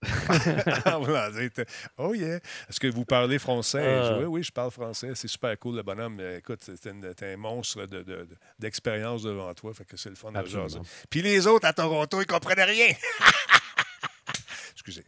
[1.33, 1.65] C'était,
[1.97, 2.37] oh yeah.
[2.69, 3.79] Est-ce que vous parlez français?
[3.79, 4.07] Euh.
[4.07, 5.11] Je dis, oui, oui, je parle français.
[5.15, 6.19] C'est super cool, le bonhomme.
[6.37, 6.79] Écoute, c'est
[7.15, 9.73] t'es un monstre de, de- de- d'expérience devant toi.
[9.73, 10.67] Fait que c'est le fun de Absolument.
[10.69, 10.79] jaser.
[11.09, 12.87] Puis les autres à Toronto, ils comprenaient rien.
[14.73, 15.05] Excusez.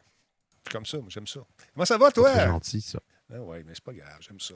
[0.64, 1.40] C'est comme ça, moi, j'aime ça.
[1.74, 2.32] Comment ça va, toi?
[2.32, 3.00] très gentil, ça.
[3.32, 4.54] Ben oui, mais c'est pas grave, j'aime ça.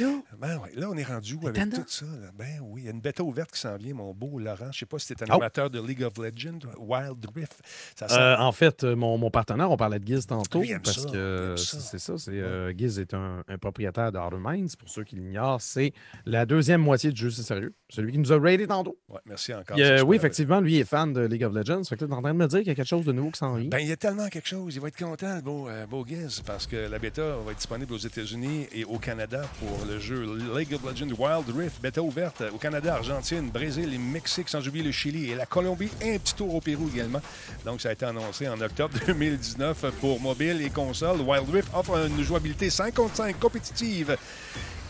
[0.00, 0.06] là,
[0.38, 2.06] Ben ouais, là, on est rendu où avec tout ça?
[2.06, 2.30] là?
[2.34, 4.72] Ben oui, il y a une bêta ouverte qui s'en vient, mon beau Laurent.
[4.72, 5.36] Je sais pas si tu es un Oh.
[5.36, 7.60] amateur de League of Legends, Wild Rift.
[7.94, 10.80] Ça sent- Euh, en fait, euh, mon, mon partenaire, on parlait de Giz tantôt, aime
[10.82, 12.16] parce ça, que c'est ça.
[12.16, 14.74] c'est, euh, Giz est un, un propriétaire de Outer Minds.
[14.78, 15.92] Pour ceux qui l'ignorent, c'est
[16.24, 17.74] la deuxième moitié du jeu, c'est sérieux.
[17.90, 18.96] Celui qui nous a raidé tantôt.
[19.10, 19.76] Ouais, merci encore.
[19.78, 21.84] Euh, oui, effectivement, lui est fan de League of Legends.
[21.84, 23.12] Fait que là, t'es en train de me dire qu'il y a quelque chose de
[23.12, 23.68] nouveau qui s'en vient.
[23.68, 24.74] Ben, il y a tellement quelque chose.
[24.74, 27.98] Il va être content, beau, beau Giz, parce que la bêta va être disponible aux
[28.14, 30.24] États-Unis et au Canada pour le jeu
[30.56, 31.82] League of Legends Wild Rift.
[31.82, 35.90] Bêta ouverte au Canada, Argentine, Brésil et Mexique, sans oublier le Chili et la Colombie.
[36.00, 37.20] Un petit tour au Pérou également.
[37.64, 41.20] Donc, ça a été annoncé en octobre 2019 pour mobile et console.
[41.22, 44.16] Wild Rift offre une jouabilité 5 contre 5 compétitive.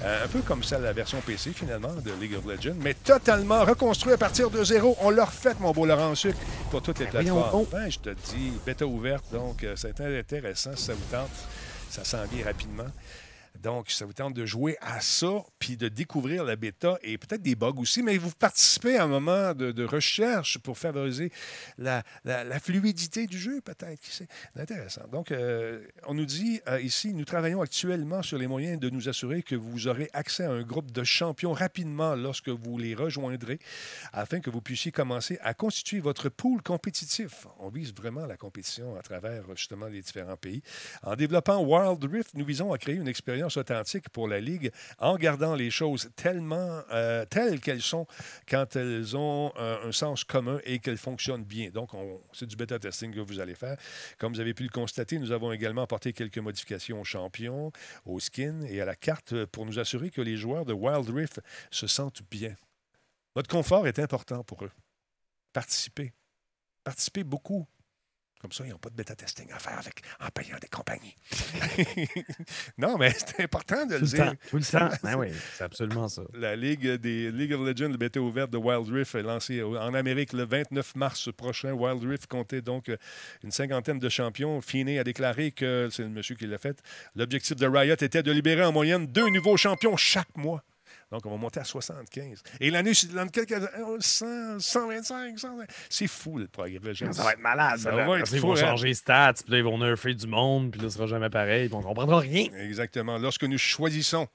[0.03, 2.93] Euh, un peu comme celle de la version PC, finalement, de League of Legends, mais
[2.93, 4.97] totalement reconstruit à partir de zéro.
[5.01, 6.37] On l'a refait, mon beau Laurent Sucre,
[6.71, 7.65] pour toutes les Ben plateformes.
[7.73, 11.31] Ben, je te dis, bêta ouverte, donc euh, c'est intéressant si ça vous tente.
[11.95, 12.89] Ça s'en vient rapidement.
[13.65, 17.41] Donc, ça vous tente de jouer à ça, puis de découvrir la bêta et peut-être
[17.41, 21.33] des bugs aussi, mais vous participez à un moment de, recherche pour favoriser
[21.79, 22.03] la,
[22.61, 24.03] fluidité du jeu, peut-être.
[24.03, 25.09] C'est intéressant.
[25.11, 29.09] Donc, euh, on nous dit euh, ici, nous travaillons actuellement sur les moyens de nous
[29.09, 33.59] assurer que vous aurez accès à un groupe de champions rapidement lorsque vous les rejoindrez,
[34.13, 37.47] afin que vous puissiez commencer à constituer votre pool compétitif.
[37.61, 40.63] On vise vraiment la compétition à travers justement les différents pays.
[41.03, 45.17] En développant Wild Rift, nous visons à créer une expérience authentique pour la Ligue en
[45.17, 48.07] gardant les choses tellement euh, telles qu'elles sont
[48.49, 51.71] quand elles ont un sens commun et qu'elles fonctionnent bien.
[51.71, 53.77] Donc, on- c'est du bêta testing que vous allez faire.
[54.19, 57.73] Comme vous avez pu le constater, nous avons également apporté quelques modifications aux champions,
[58.05, 61.41] aux skins et à la carte pour nous assurer que les joueurs de Wild Rift
[61.71, 62.55] se sentent bien.
[63.35, 64.71] Votre confort est important pour eux.
[65.53, 66.13] Participez.
[66.85, 67.67] Participez beaucoup.
[68.45, 71.17] Comme ça, ils n'ont pas de bêta-testing à faire avec, en payant des compagnies.
[72.77, 74.27] non, mais c'est important de le Tout le dire.
[74.27, 74.37] temps.
[74.51, 74.89] Tout le temps.
[75.03, 76.25] Ben oui, c'est absolument ça.
[76.35, 79.95] La Ligue des League of Legends, le bêta ouverte de Wild Rift est lancée en
[79.95, 81.73] Amérique le 29 mars prochain.
[81.73, 82.99] Wild Rift comptait donc euh,
[83.43, 84.61] une cinquantaine de champions.
[84.61, 86.83] Finney a déclaré que, c'est le monsieur qui l'a fait,
[87.17, 90.63] l'objectif de Riot était de libérer en moyenne deux nouveaux champions chaque mois.
[91.15, 92.43] Donc, on va monter à 75.
[92.59, 93.55] Et l'année dans quelques
[94.01, 95.65] 100, 125, 120.
[95.89, 96.93] C'est fou, le progrès.
[97.13, 97.79] Ça va être malade.
[97.79, 98.57] Ça va être Ils fou, vont hein.
[98.57, 101.31] changer les stats, puis là, ils vont nerfer du monde, puis là, ce sera jamais
[101.31, 102.49] pareil, puis on comprendra rien.
[102.59, 103.17] Exactement.
[103.19, 104.27] Lorsque nous choisissons.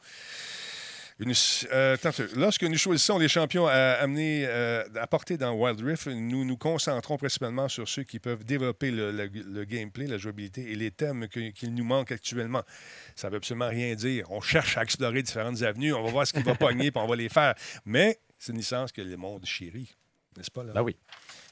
[1.20, 1.34] Une,
[1.74, 1.98] euh,
[2.36, 6.56] lorsque nous choisissons les champions à amener, euh, à porter dans Wild Rift, nous nous
[6.56, 10.92] concentrons principalement sur ceux qui peuvent développer le, le- le gameplay, la jouabilité et les
[10.92, 12.64] thèmes qu'il nous manque actuellement.
[13.18, 14.32] Ça ne veut absolument rien dire.
[14.32, 17.08] On cherche à explorer différentes avenues, on va voir ce qui va pogner, puis on
[17.08, 17.54] va les faire.
[17.84, 19.94] Mais c'est une licence que le monde chérit,
[20.38, 20.64] n'est-ce pas?
[20.64, 20.72] Là?
[20.72, 20.96] Ben oui.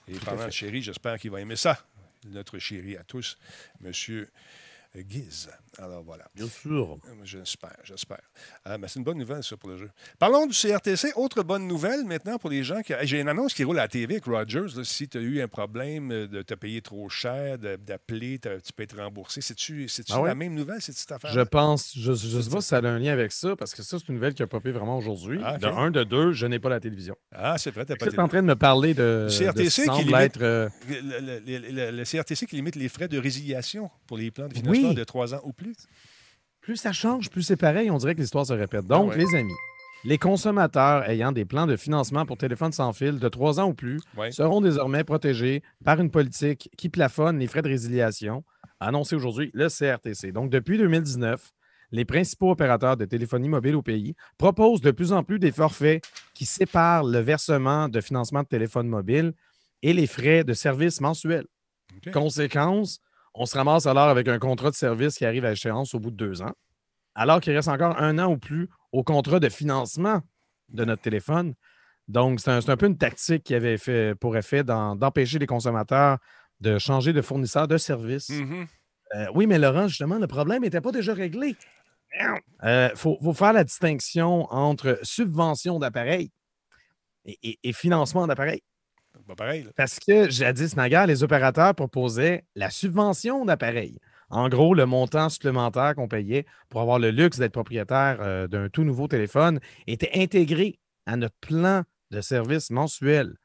[0.07, 1.77] Et parlant de chéri, j'espère qu'il va aimer ça.
[2.29, 3.37] Notre chéri à tous,
[3.81, 4.29] Monsieur
[4.95, 5.49] Giz.
[5.79, 6.25] Alors voilà.
[6.35, 6.97] Bien sûr.
[7.23, 8.21] J'espère, j'espère.
[8.65, 9.89] Ah, mais c'est une bonne nouvelle, ça, pour le jeu.
[10.17, 11.11] Parlons du CRTC.
[11.15, 12.93] Autre bonne nouvelle maintenant pour les gens qui.
[13.03, 14.75] J'ai une annonce qui roule à la TV avec Rogers.
[14.75, 14.83] là.
[14.83, 18.83] si tu as eu un problème euh, de te payer trop cher, d'appeler, tu peux
[18.83, 19.41] être remboursé.
[19.41, 20.29] C'est-tu Ah ouais?
[20.29, 21.31] la même nouvelle, cette petite affaire?
[21.31, 23.83] Je pense, je ne sais pas si ça a un lien avec ça, parce que
[23.83, 25.39] ça, c'est une nouvelle qui a popé vraiment aujourd'hui.
[25.43, 25.57] Ah.
[25.57, 27.15] De un, de deux, je n'ai pas la télévision.
[27.31, 29.85] Ah, c'est vrai, t'as pas Tu de es en train de me parler de, CRTC
[29.85, 30.41] de qui limite- être...
[30.41, 34.31] euh, le, le- le- le- le CRTC qui limite les frais de résiliation pour les
[34.31, 34.95] plans de financement Oui.
[34.95, 35.66] de trois ans ou plus.
[36.61, 37.89] Plus ça change, plus c'est pareil.
[37.91, 38.85] On dirait que l'histoire se répète.
[38.85, 39.23] Donc, Ah ouais.
[39.23, 39.53] les amis,
[40.03, 43.73] les consommateurs ayant des plans de financement pour téléphone sans fil de trois ans ou
[43.73, 44.31] plus Ouais.
[44.31, 48.43] seront désormais protégés par une politique qui plafonne les frais de résiliation,
[48.79, 50.31] a annoncé aujourd'hui le CRTC.
[50.31, 51.51] Donc, depuis 2019,
[51.91, 56.03] les principaux opérateurs de téléphonie mobile au pays proposent de plus en plus des forfaits
[56.33, 59.31] qui séparent le versement de financement de téléphone mobile
[59.81, 61.45] et les frais de service mensuels.
[62.11, 62.99] Conséquence,
[63.37, 66.11] on se ramasse alors avec un contrat de service qui arrive à échéance au bout
[66.11, 66.53] de deux ans,
[67.15, 70.21] alors qu'il reste encore un an ou plus au contrat de financement
[70.69, 71.53] de notre téléphone.
[72.07, 76.17] Donc, c'est un, peu une tactique qui avait fait pour effet d'empêcher les consommateurs
[76.59, 78.29] de changer de fournisseur de service.
[78.29, 78.65] Mhm.
[79.15, 81.55] Euh, oui, mais Laurent, justement, le problème n'était pas déjà réglé.
[82.63, 86.31] Il faut, faut faire la distinction entre subvention d'appareil
[87.25, 88.61] et, et- et financement d'appareil.
[89.27, 89.63] C'est Pas pareil.
[89.63, 89.71] là.
[89.75, 93.99] Parce que jadis, naguère, les opérateurs proposaient la subvention d'appareil.
[94.29, 98.69] En gros, le montant supplémentaire qu'on payait pour avoir le luxe d'être propriétaire euh, d'un
[98.69, 103.35] tout nouveau téléphone était intégré à notre plan de service mensuel.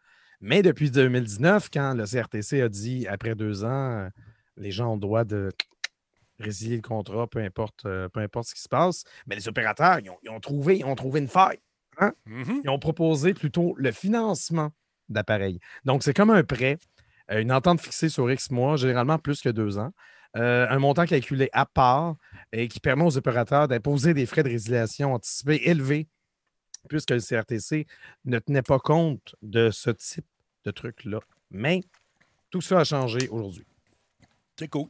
[0.41, 4.09] Mais depuis 2019, quand le CRTC a dit, après deux ans, euh,
[4.57, 5.51] les gens ont le droit de
[6.41, 10.01] résilier le contrat, peu importe, euh, peu importe ce qui se passe, mais les opérateurs,
[10.01, 11.61] ils ont, ils ont trouvé, ils ont trouvé une faille.
[12.27, 12.63] Mhm.
[12.65, 14.73] Ils ont proposé plutôt le financement
[15.09, 15.59] d'appareils.
[15.85, 16.79] Donc, c'est comme un prêt,
[17.31, 19.93] euh, une entente fixée sur X mois, généralement plus que deux ans,
[20.37, 22.17] euh, un montant calculé à part
[22.53, 26.09] et qui permet aux opérateurs d'imposer des frais de résiliation anticipés élevés,
[26.89, 27.87] puisque le CRTC
[28.25, 30.27] ne tenait pas compte de ce type
[30.65, 31.21] de truc-là.
[31.51, 31.83] Mais
[32.51, 33.67] tout ça a changé aujourd'hui.
[34.59, 34.89] C'est cool.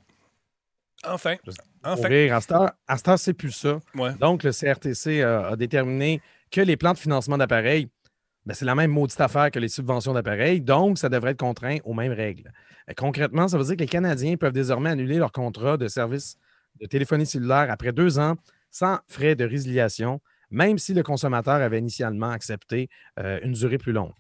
[1.05, 1.37] Enfin.
[1.83, 2.09] Enfin.
[2.09, 2.73] rire, à cette heure,
[3.09, 3.81] heure, c'est plus ça.
[3.97, 4.15] Ouais.
[4.15, 6.21] Donc, le CRTC a, a déterminé
[6.53, 7.89] que les plans de financement d'appareils,
[8.51, 11.95] c'est la même maudite affaire que les subventions d'appareils, donc ça devrait être contraint aux
[11.95, 12.53] mêmes règles.
[12.89, 16.37] Euh, concrètement, ça veut dire que les Canadiens peuvent désormais annuler leur contrat de service
[16.81, 18.35] de téléphonie cellulaire après deux ans
[18.71, 20.21] sans frais de résiliation,
[20.51, 22.89] même si le consommateur avait initialement accepté
[23.21, 24.13] euh, une durée plus longue.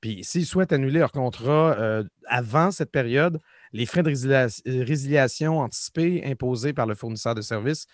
[0.00, 3.40] Puis, s'ils souhaitent annuler leur contrat euh, avant cette période,
[3.72, 7.86] les frais de résilia- résiliation anticipés imposés par le fournisseur de services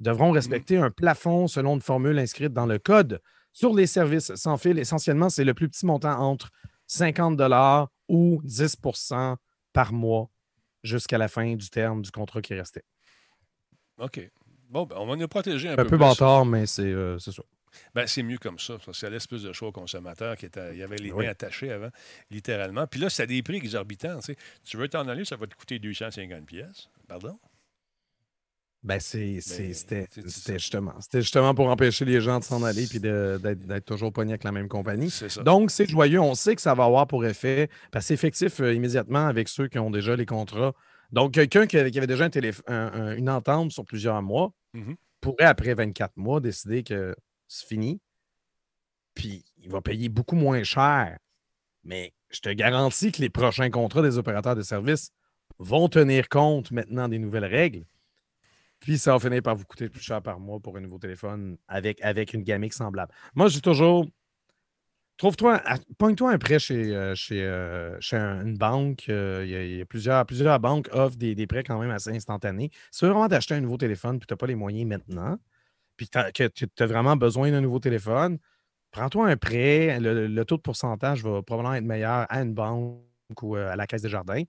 [0.00, 3.20] devront respecter un plafond selon une formule inscrite dans le code
[3.52, 4.78] sur les services sans fil.
[4.78, 6.50] Essentiellement, c'est le plus petit montant entre
[6.86, 7.40] 50
[8.08, 9.36] ou 10%
[9.72, 10.30] par mois
[10.82, 12.84] jusqu'à la fin du terme du contrat qui restait.
[13.98, 14.20] OK.
[14.68, 15.98] Bon, ben, on va nous protéger un, Un peu, peu plus.
[15.98, 17.42] bâtard, mais c'est euh, c'est ça.
[17.94, 18.78] Ben, c'est mieux comme ça.
[18.92, 21.24] Ça laisse plus de choix aux consommateurs qui étaient, il y avait les Oui.
[21.24, 21.90] mains attachées avant,
[22.30, 22.86] littéralement.
[22.86, 24.18] Puis là, c'est à des prix exorbitants.
[24.64, 26.88] Tu veux t'en aller, ça va te coûter 250 pièces.
[27.06, 27.38] Pardon?
[28.82, 29.40] Ben, Mais,
[29.74, 30.06] c'était
[30.56, 34.52] justement, justement pour empêcher les gens de s'en aller et d'être toujours pognés avec la
[34.52, 35.10] même compagnie.
[35.10, 35.42] Ça.
[35.42, 36.20] Donc, c'est joyeux.
[36.20, 39.48] On sait que ça va avoir pour effet, parce que c'est effectif euh, immédiatement avec
[39.48, 40.72] ceux qui ont déjà les contrats.
[41.12, 44.96] Donc, quelqu'un qui avait, déjà un téléph- un- un- une entente sur plusieurs mois Mhm.
[45.20, 47.14] pourrait, après 24 mois, décider que
[47.48, 48.00] c'est fini.
[49.14, 51.18] Puis, il va payer beaucoup moins cher.
[51.84, 55.10] Mais je te garantis que les prochains contrats des opérateurs de services
[55.58, 57.84] vont tenir compte maintenant des nouvelles règles.
[58.80, 61.58] Puis ça va finir par vous coûter plus cher par mois pour un nouveau téléphone
[61.68, 63.12] avec, avec une gamique semblable.
[63.34, 64.06] Moi, j'ai toujours.
[65.18, 65.60] Trouve-toi,
[65.98, 69.04] pogne-toi un prêt chez, euh, chez, euh, chez un- une banque.
[69.10, 72.70] euh, Il y a, plusieurs, plusieurs banques offrent des, des prêts quand même assez instantanés.
[72.90, 75.36] Si tu veux vraiment t'acheter un nouveau téléphone puis tu n'as pas les moyens maintenant,
[75.96, 78.38] puis que tu as vraiment besoin d'un nouveau téléphone,
[78.92, 80.00] prends-toi un prêt.
[80.00, 83.02] Le, le taux de pourcentage va probablement être meilleur à une banque
[83.42, 84.44] ou à la Caisse des Jardins.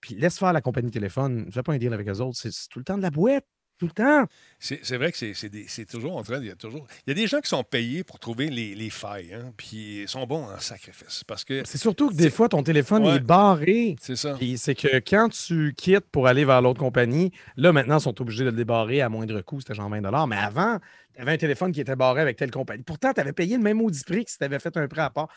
[0.00, 1.50] Puis laisse faire la compagnie téléphone.
[1.52, 2.38] Fais pas un deal avec eux autres.
[2.38, 3.46] C'est tout le temps de la boîte.
[3.78, 4.24] Tout le temps.
[4.58, 6.38] C'est vrai que c'est- toujours en train.
[6.40, 8.74] Il y, a toujours, il y a des gens qui sont payés pour trouver les,
[8.74, 11.24] les failles, hein, puis ils sont bons en sacrifice.
[11.24, 13.16] Parce que C'est surtout que des fois, ton téléphone Ouais.
[13.16, 13.96] est barré.
[14.00, 14.38] c'est ça.
[14.56, 18.44] C'est que quand tu quittes pour aller vers l'autre compagnie, là, maintenant, ils sont obligés
[18.44, 19.60] de le débarrer à moindre coût.
[19.60, 20.78] C'était genre 20 Mais avant,
[21.14, 22.82] tu avais un téléphone qui était barré avec telle compagnie.
[22.82, 25.02] Pourtant, tu avais payé le même maudit prix que si tu avais fait un prêt
[25.02, 25.28] à part.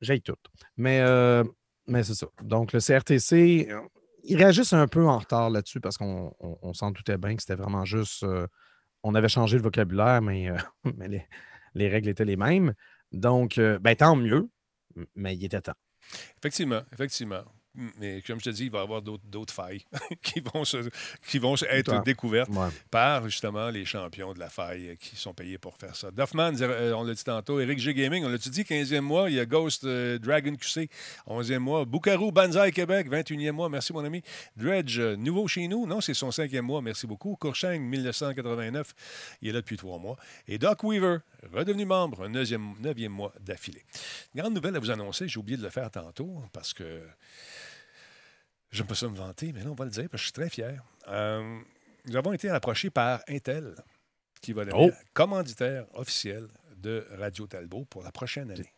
[0.00, 0.36] J'ai tout.
[0.76, 1.42] Mais, euh,
[1.88, 2.26] mais c'est ça.
[2.42, 3.68] Donc, le CRTC,
[4.26, 7.42] ils réagissent un peu en retard là-dessus parce qu'on on, on s'en doutait bien que
[7.42, 8.22] c'était vraiment juste.
[8.24, 8.46] euh,
[9.02, 10.56] on avait changé le vocabulaire, mais, euh,
[11.74, 12.74] les règles étaient les mêmes.
[13.12, 14.48] Donc, euh, ben, tant mieux,
[15.14, 15.74] mais il était temps.
[16.38, 17.44] Effectivement, effectivement.
[17.98, 19.84] Mais comme je te dis, il va y avoir d'autres failles
[20.22, 20.88] qui vont, se-
[21.28, 22.68] qui vont être découvertes Ouais.
[22.90, 26.10] par justement les champions de la faille qui sont payés pour faire ça.
[26.10, 27.60] Duffman, euh, on l'a dit tantôt.
[27.60, 29.28] Eric G Gaming, on l'a-tu dit, 15e mois.
[29.30, 30.88] Il y a Ghost euh, Dragon QC,
[31.28, 31.84] 11e mois.
[31.84, 33.68] Bucaro Banzai Québec, 21e mois.
[33.68, 34.22] Merci, mon ami.
[34.56, 35.86] Dredge, euh, nouveau chez nous.
[35.86, 36.80] Non, c'est son cinquième mois.
[36.82, 37.36] Merci beaucoup.
[37.36, 38.94] Courcheng, 1989.
[39.42, 40.16] Il est là depuis trois mois.
[40.48, 41.18] Et Doc Weaver,
[41.52, 43.84] redevenu membre, un neuvième, neuvième mois d'affilée.
[44.34, 45.28] Grande nouvelle à vous annoncer.
[45.28, 47.02] J'ai oublié de le faire tantôt parce que
[48.76, 50.32] j'aime pas ça me vanter, mais là, on va le dire parce que je suis
[50.32, 50.82] très fier.
[51.08, 51.58] Euh,
[52.06, 53.74] nous avons été approchés par Intel,
[54.40, 54.96] qui va devenir Oh.
[55.14, 56.46] commanditaire officiel
[56.76, 58.70] de Radio Talbot pour la prochaine année.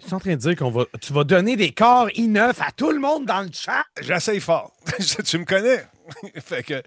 [0.00, 0.86] Tu es en train de dire qu'on va.
[1.00, 3.84] Tu vas donner des corps i9 à tout le monde dans le chat.
[4.00, 4.72] J'essaye fort.
[5.24, 5.86] tu me connais.
[6.40, 6.82] fait que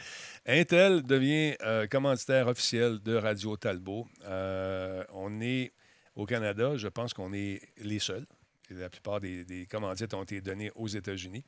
[0.46, 4.08] Intel devient euh, commanditaire officiel de Radio Talbot.
[4.26, 5.72] Euh, on est
[6.18, 8.26] au Canada, je pense qu'on est les seuls.
[8.72, 11.46] La plupart des, des commandites ont été données aux États-Unis.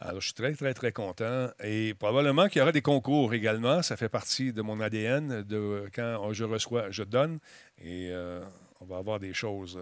[0.00, 1.48] Alors, je suis très, très, très content.
[1.62, 3.82] Et probablement qu'il y aura des concours également.
[3.82, 5.42] Ça fait partie de mon ADN.
[5.42, 7.38] De, quand je reçois, je donne.
[7.82, 8.40] Et euh,
[8.80, 9.80] on va avoir des choses.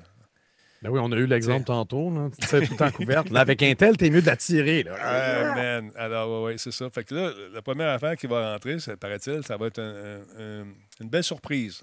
[0.82, 2.28] Ben oui, on a eu l'exemple tantôt, là.
[2.38, 3.30] Tu sais, tout en couverte.
[3.30, 4.96] Là, avec Intel, t'es mieux de la tirer, là.
[5.00, 5.90] Ah, man.
[5.96, 6.88] Alors, oui, ouais, c'est ça.
[6.90, 9.94] Fait que là, la première affaire qui va rentrer, ça paraît-il, ça va être un-
[10.38, 10.66] un- un-
[11.00, 11.82] une belle surprise.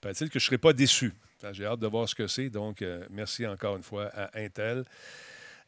[0.00, 1.12] Paraît-il que je ne serai pas déçu.
[1.52, 2.50] J'ai hâte de voir ce que c'est.
[2.50, 4.84] Donc, euh, merci encore une fois à Intel.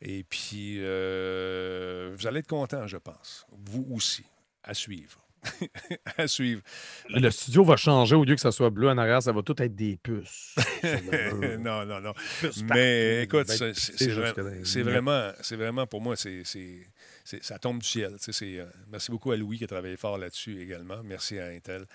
[0.04, 3.46] Et puis, euh, vous allez être content, je pense.
[3.52, 4.24] Vous aussi.
[4.64, 5.18] À suivre.
[6.18, 6.62] à suivre.
[7.08, 8.14] Le studio va changer.
[8.14, 10.54] Au lieu que ça soit bleu en arrière, ça va tout être des puces.
[11.58, 12.12] non, non, non.
[12.40, 14.92] Puces Mais écoute, Ben, c'est- c'est c'est jusque vra- dans les c'est lunettes.
[14.92, 16.42] vraiment, c'est vraiment, pour moi, c'est,
[17.24, 18.12] ça tombe du ciel.
[18.18, 21.00] Tu sais, c'est, euh, merci beaucoup à Louis qui a travaillé fort là-dessus également.
[21.04, 21.86] Merci à Intel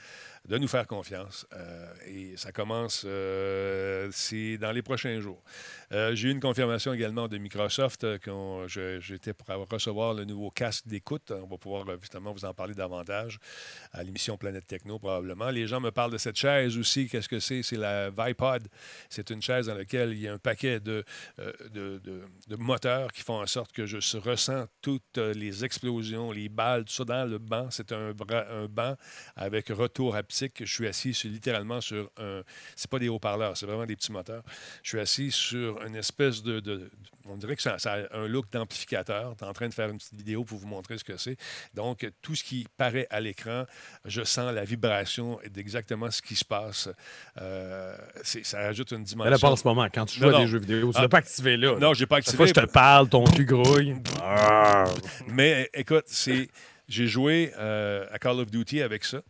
[0.47, 1.45] de nous faire confiance.
[1.53, 5.43] Euh, et ça commence, euh, c'est dans les prochains jours.
[5.91, 8.05] Euh, j'ai eu une confirmation également de Microsoft
[8.67, 11.31] je- j'étais pour recevoir le nouveau casque d'écoute.
[11.31, 13.39] On va pouvoir justement vous en parler davantage
[13.91, 15.49] à l'émission Planète Techno probablement.
[15.49, 17.07] Les gens me parlent de cette chaise aussi.
[17.07, 17.63] Qu'est-ce que c'est?
[17.63, 18.67] C'est la Vipod.
[19.09, 21.03] C'est une chaise dans laquelle il y a un paquet de,
[21.73, 26.49] de, de- moteurs qui font en sorte que je se- ressens toutes les explosions, les
[26.49, 27.69] balles, tout ça dans le banc.
[27.71, 28.95] C'est un, un banc
[29.35, 30.15] avec retour
[30.59, 32.41] Je suis assis sur- littéralement sur un...
[32.75, 34.43] C'est pas des haut-parleurs, c'est vraiment des petits moteurs.
[34.83, 36.59] Je suis assis sur une espèce de...
[36.59, 36.89] de-
[37.29, 39.35] on dirait que ça, ça a un look d'amplificateur.
[39.38, 41.35] Tu es en train de faire une petite vidéo pour vous montrer ce que c'est.
[41.73, 43.65] Donc, tout ce qui paraît à l'écran,
[44.05, 46.88] je sens la vibration d'exactement ce qui se passe.
[47.41, 49.31] Euh, ça ajoute une Mais dimension.
[49.31, 49.85] là, pas en ce moment.
[49.93, 50.39] Quand tu joues Non, à non.
[50.45, 51.01] des jeux vidéo, tu Ah.
[51.01, 51.75] l'as pas activé là.
[51.77, 52.38] Non, je n'ai pas fois activé.
[52.43, 53.95] que je te parle, ton cul grouille.
[55.27, 56.47] Mais écoute, c'est,
[56.88, 59.21] j'ai joué euh, à Call of Duty avec ça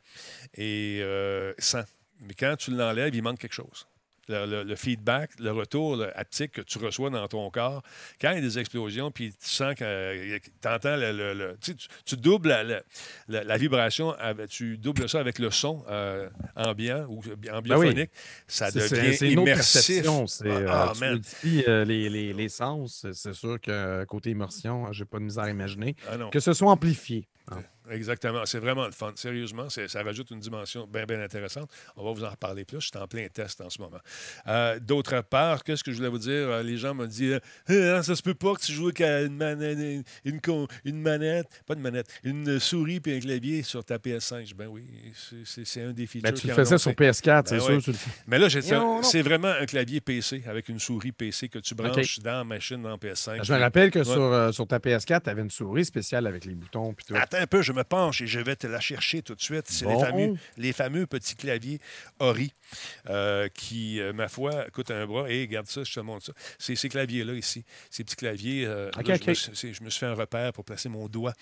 [0.55, 1.83] et euh, sans.
[2.21, 3.87] Mais quand tu l'enlèves, il manque quelque chose.
[4.29, 7.81] Le, le- le feedback, le retour le haptique que tu reçois dans ton corps,
[8.19, 11.55] quand il y a des explosions, puis tu sens que tu entends le.
[12.03, 12.81] tu, doubles la, la-
[13.29, 14.13] la- la vibration,
[14.49, 16.27] tu doubles ça avec le son euh,
[16.57, 17.21] ambiant ou
[17.53, 18.11] ambiaphonique,
[18.47, 19.53] ça C'est- devient C'est immersif.
[19.93, 20.27] perception.
[20.27, 23.05] C'est, euh, Ah, euh, les, les, les sens.
[23.13, 25.95] C'est- sûr que euh, côté immersion, j'ai pas de misère à imaginer.
[26.05, 26.17] Ah.
[26.33, 27.29] Que ce soit amplifié.
[27.89, 27.93] Hein.
[27.93, 28.45] Exactement.
[28.45, 29.11] C'est vraiment le fun.
[29.15, 31.69] Sérieusement, ça rajoute une dimension bien, bien intéressante.
[31.95, 32.81] On va vous en reparler plus.
[32.81, 33.99] Je suis en plein test en ce moment.
[34.47, 36.31] Euh, D'autre part, qu'est-ce que je voulais vous dire?
[36.49, 37.33] Euh, Les gens m'ont dit
[37.69, 39.77] euh, Ah, ça se peut pas que tu joues qu'à une manette,
[40.25, 44.39] une, une une manette, pas de manette, une souris puis un clavier sur ta PS5.
[44.41, 44.83] Je dis, Ben oui,
[45.45, 46.31] c'est- un des features.
[46.31, 47.09] Ben, tu le faisais sur fait.
[47.11, 47.93] PS4, c'est Ben sûr.
[47.93, 47.99] tu.
[48.27, 48.47] Mais là,
[49.03, 52.81] c'est vraiment un clavier PC avec une souris PC que tu branches dans la machine
[52.81, 53.43] dans PS5.
[53.43, 54.05] Je me rappelle que Ouais.
[54.05, 56.93] sur, euh, sur ta PS4, tu avais une souris spéciale avec les boutons.
[56.93, 57.15] Puis tout.
[57.15, 59.65] Attends un peu, je me penche et je vais te la chercher tout de suite.
[59.67, 61.79] C'est les, fameux, les fameux petits claviers
[62.19, 62.51] Ori
[63.09, 65.29] euh, qui, euh, ma foi, coûtent un bras.
[65.29, 66.33] Et regarde ça, je te montre ça.
[66.59, 67.63] C'est ces claviers-là ici.
[67.89, 68.65] Ces petits claviers.
[68.65, 69.15] euh, là.
[69.15, 71.33] Je, me suis, c'est- je me suis fait un repère pour placer mon doigt.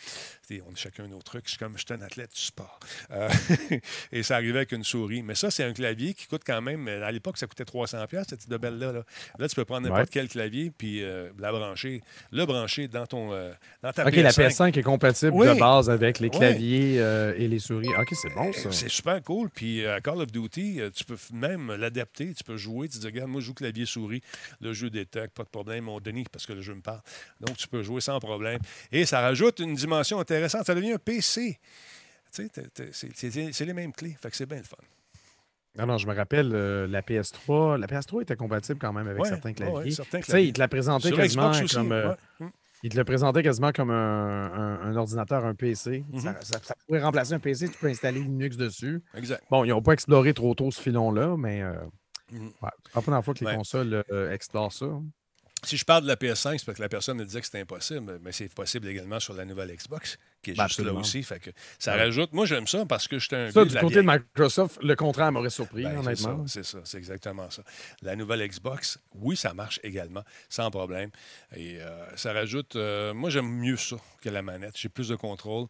[0.52, 1.46] On a chacun nos trucs.
[1.46, 2.80] Je suis comme je suis un athlète du sport.
[3.12, 3.30] Euh,
[4.12, 5.24] et ça arrivait avec une souris.
[5.24, 6.88] Mais ça, c'est un clavier qui coûte quand même.
[6.88, 8.92] À l'époque, ça coûtait 300$, cette petite belle-là.
[8.92, 9.04] Là.
[9.40, 10.10] Là, tu peux prendre n'importe Ouais.
[10.12, 11.02] quel clavier puis
[11.40, 13.30] la brancher, le brancher dans, ton,
[13.82, 14.22] dans ta OK, PS5.
[14.22, 15.48] la PS5 est compatible Oui.
[15.48, 16.38] de base avec les Ouais.
[16.38, 17.88] claviers euh, et les souris.
[18.00, 18.72] OK, c'est bon, ça.
[18.72, 19.50] C'est super cool.
[19.50, 22.34] Puis à Call of Duty, euh, tu peux même l'adapter.
[22.34, 22.88] Tu peux jouer.
[22.90, 24.22] Tu dis, regarde, moi, je joue clavier-souris.
[24.62, 25.90] Le jeu détecte, pas de problème.
[25.90, 27.02] On Denis, parce que le jeu me parle.
[27.42, 28.60] Donc, tu peux jouer sans problème.
[28.92, 30.66] Et ça rajoute une dimension intéressante.
[30.66, 31.60] Ça devient un PC.
[32.34, 32.50] Tu
[32.92, 34.16] sais, c'est- les mêmes clés.
[34.22, 34.76] Fait que c'est bien le fun.
[35.78, 39.22] Non, non, je me rappelle, euh, la PS3, la PS3 était compatible quand même avec
[39.22, 39.76] Ouais, certains claviers.
[39.76, 40.48] ouais, certains Tu sais, claviers.
[40.48, 41.92] il te la présentait Sur quasiment comme...
[41.92, 42.48] euh, ouais.
[42.86, 46.06] Il te le présentait quasiment comme un, un- un ordinateur, un PC.
[46.12, 46.20] Mhm.
[46.20, 49.02] ça, ça- ça pourrait remplacer un PC, tu peux installer Linux dessus.
[49.16, 49.42] Exact.
[49.50, 51.74] Bon, ils n'ont pas exploré trop tôt ce filon-là, mais euh,
[52.32, 52.46] Mhm.
[52.46, 53.56] ouais, c'est pas la première fois que les Ouais.
[53.56, 54.86] consoles euh, explorent ça.
[55.66, 57.60] Si je parle de la PS5, c'est parce que la personne me disait que c'était
[57.60, 61.24] impossible, mais c'est possible également sur la nouvelle Xbox, qui est Ben, juste là aussi.
[61.24, 61.50] Fait que
[61.80, 62.04] ça Ouais.
[62.04, 62.32] rajoute.
[62.34, 64.02] Moi, j'aime ça parce que j'étais un Ça, du la côté de.
[64.02, 66.46] Microsoft, le contraire m'aurait surpris, Ben, honnêtement.
[66.48, 67.64] C'est ça, c'est exactement ça.
[68.02, 71.10] La nouvelle Xbox, oui, ça marche également, sans problème.
[71.56, 72.76] Et euh, ça rajoute.
[72.76, 74.78] euh, moi, j'aime mieux ça que la manette.
[74.78, 75.68] J'ai plus de contrôle.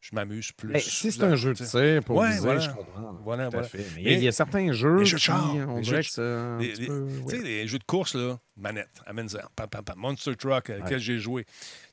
[0.00, 0.68] Je m'amuse plus.
[0.74, 1.94] Mais si c'est un jeu de tu sais.
[1.94, 2.60] tir, pour Ouais, viser, voilà.
[2.60, 3.18] je comprends.
[3.24, 3.66] Voilà, voilà.
[3.66, 3.84] fait.
[3.96, 6.02] Mais Et- il y a certains jeux les jeux de qui, char, on les dirait
[6.04, 7.06] jeux que c'est un Les- petit les- peu...
[7.08, 7.30] Tu ouais.
[7.36, 9.98] sais, les jeux de course, là, manette, amène-en, pam, pam, pam.
[9.98, 11.46] Monster Truck, euh, lequel j'ai joué.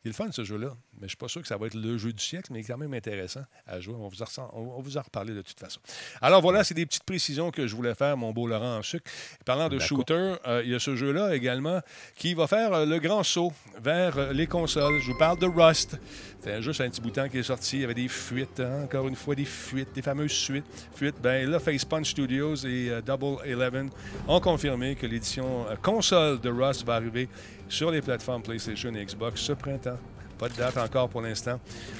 [0.03, 0.76] Il est le fun, ce jeu-là.
[0.93, 2.59] Mais je ne suis pas sûr que ça va être le jeu du siècle, mais
[2.59, 3.95] il est quand même intéressant à jouer.
[3.97, 5.82] On vous en, on va vous en reparler de toute façon.
[6.22, 9.11] Alors voilà, c'est des petites précisions que je voulais faire, mon beau Laurent en sucre.
[9.43, 11.82] Parlant de shooter, euh, il y a ce jeu-là également
[12.16, 13.51] qui va faire euh, le grand saut
[13.82, 15.01] vers euh, les consoles.
[15.01, 15.97] Je vous parle de Rust.
[16.41, 17.78] C'est juste un petit bouton qui est sorti.
[17.78, 20.66] Il y avait des fuites, hein, encore une fois, des fuites, des fameuses suites.
[20.95, 21.16] Fuites.
[21.22, 23.89] Ben là, Facepunch Studios et Double Eleven
[24.28, 27.30] ont confirmé que l'édition console de Rust va arriver
[27.70, 29.97] sur les plateformes PlayStation et Xbox ce printemps.
[30.38, 31.60] Pas de date encore pour l'instant.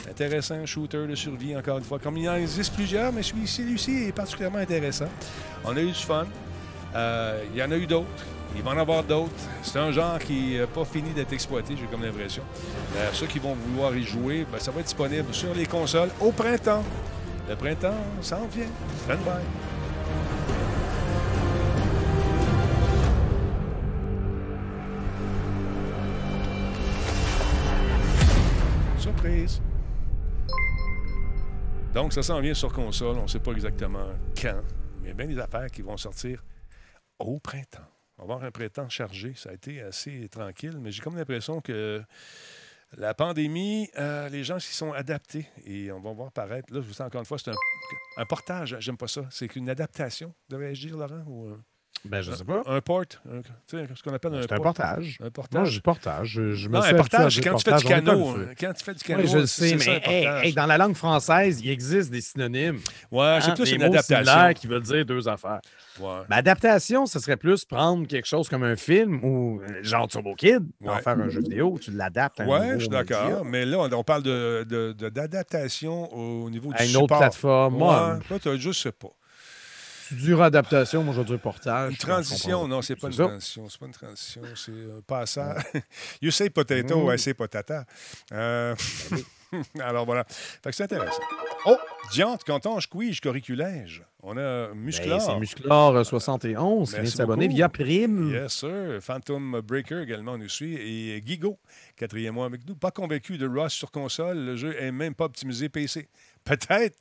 [0.10, 2.00] Intéressant, shooter de survie, encore une fois.
[2.00, 5.08] Comme il en existe plusieurs, mais celui-ci est particulièrement intéressant.
[5.64, 6.26] On a eu du fun.
[6.96, 8.26] Euh, il y en a eu d'autres.
[8.56, 9.32] Il va en avoir d'autres.
[9.64, 12.44] C'est un genre qui n'a pas fini d'être exploité, j'ai comme l'impression.
[12.96, 16.10] Euh, ceux qui vont vouloir y jouer, ben, ça va être disponible sur les consoles
[16.22, 16.84] au printemps.
[17.50, 18.68] Le printemps s'en vient.
[19.04, 19.75] Stand by.
[31.94, 33.18] Donc, ça s'en vient sur console.
[33.18, 34.10] On ne sait pas exactement
[34.40, 34.62] quand.
[35.02, 36.44] Mais bien des affaires qui vont sortir
[37.20, 37.88] au printemps.
[38.18, 39.34] On va avoir un printemps chargé.
[39.36, 42.04] Ça a été assez tranquille, mais j'ai comme l'impression que
[42.98, 46.74] la pandémie, euh, les gens s'y sont adaptés et on va voir paraître.
[46.74, 47.52] Là, je vous dis encore une fois, c'est
[48.18, 48.78] un, portage.
[48.80, 49.26] J'aime pas ça.
[49.32, 51.24] C'est qu'une adaptation, devrais-je dire, Laurent?
[52.10, 52.62] Ben, je sais pas.
[52.68, 53.02] un port.
[53.02, 54.64] un- tu sais, ce qu'on appelle un C'est un port.
[54.74, 55.18] portage.
[55.20, 55.68] Un Moi, portage.
[55.70, 56.28] je dis portage.
[56.28, 58.30] Je, je me non, un portage, dire quand tu fais du canot.
[58.30, 60.54] hein, Quand tu fais du canot, Oui, je le sais, c'est ça, mais hey, hey,
[60.54, 62.80] dans la langue française, il existe des synonymes.
[63.12, 64.54] Ouais, c'est hein, plus des une adaptation.
[64.54, 65.62] qui veulent dire deux affaires.
[66.00, 66.20] Ouais.
[66.30, 70.36] Ben, adaptation, ce serait plus prendre quelque chose comme un film ou euh, genre Turbo
[70.36, 71.02] Kid, en Ouais.
[71.02, 73.46] faire un jeu vidéo, tu l'adaptes à un Oui, nouveau je suis d'accord.
[73.46, 77.04] Mais là, on, on parle de- de- de- d'adaptation au niveau du à une support.
[77.04, 77.78] autre plateforme.
[77.78, 79.08] Moi, Ouais, toi, tu je sais pas.
[80.14, 81.92] Dis adaptation, moi je veux dire portage.
[81.92, 83.24] Une transition, non, c'est pas une ça.
[83.24, 83.68] transition.
[83.70, 85.64] C'est pas une transition, c'est un passage.
[86.22, 87.14] you say potato, Mm.
[87.16, 87.86] I say potata.
[88.32, 88.76] Euh,
[89.80, 90.26] Alors voilà.
[90.28, 91.22] Fait que c'est intéressant.
[91.66, 91.78] Oh,
[92.12, 94.04] Diante, quand on squeeze curriculage.
[94.22, 95.22] On a Ben, Musclor.
[95.22, 98.32] c'est Musclor euh, 71 qui vient s'abonner via Prime.
[98.32, 99.00] Yes, sir.
[99.02, 100.76] Phantom Breaker également nous suit.
[100.76, 101.58] Et Gigo,
[101.96, 102.76] quatrième mois avec nous.
[102.76, 104.38] Pas convaincu de Rust sur console.
[104.40, 106.10] Le jeu est même pas optimisé PC.
[106.44, 106.98] Peut-être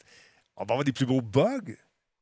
[0.57, 1.75] on va avoir des plus beaux bugs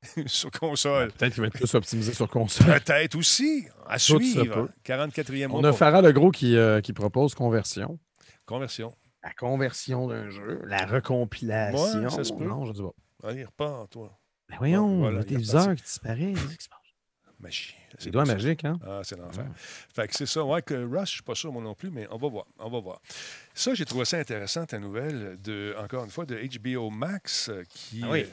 [0.26, 1.12] sur console.
[1.12, 2.66] Peut-être qu'il va être plus optimisé sur console.
[2.80, 3.66] Peut-être aussi.
[3.86, 4.66] À Tout suivre.
[4.66, 4.68] peut.
[4.84, 5.60] 44e mois.
[5.60, 7.98] On a pour Farah Legros qui, euh, qui propose conversion.
[8.46, 8.94] Conversion.
[9.22, 12.02] La conversion d'un jeu, la recompilation.
[12.02, 12.44] Ouais, ça se peut.
[12.44, 13.28] Non, je dis pas.
[13.28, 14.18] Allez, repars, toi.
[14.48, 15.76] Ben voyons, Voilà, il reparti.
[15.76, 16.32] qui disparaît.
[16.34, 16.78] qu'est-ce qui se passe?
[17.38, 17.74] Magie.
[17.98, 18.78] C'est doigts magiques, hein?
[18.86, 19.46] Ah, c'est l'enfer.
[19.94, 20.44] Fait que c'est ça.
[20.44, 22.46] Ouais, que Rush, je suis pas sûr moi non plus, mais on va voir.
[22.58, 23.00] On va voir.
[23.54, 27.62] Ça, j'ai trouvé ça intéressant, ta nouvelle, de, encore une fois, de HBO Max, euh,
[27.68, 28.00] qui.
[28.04, 28.26] Ah oui.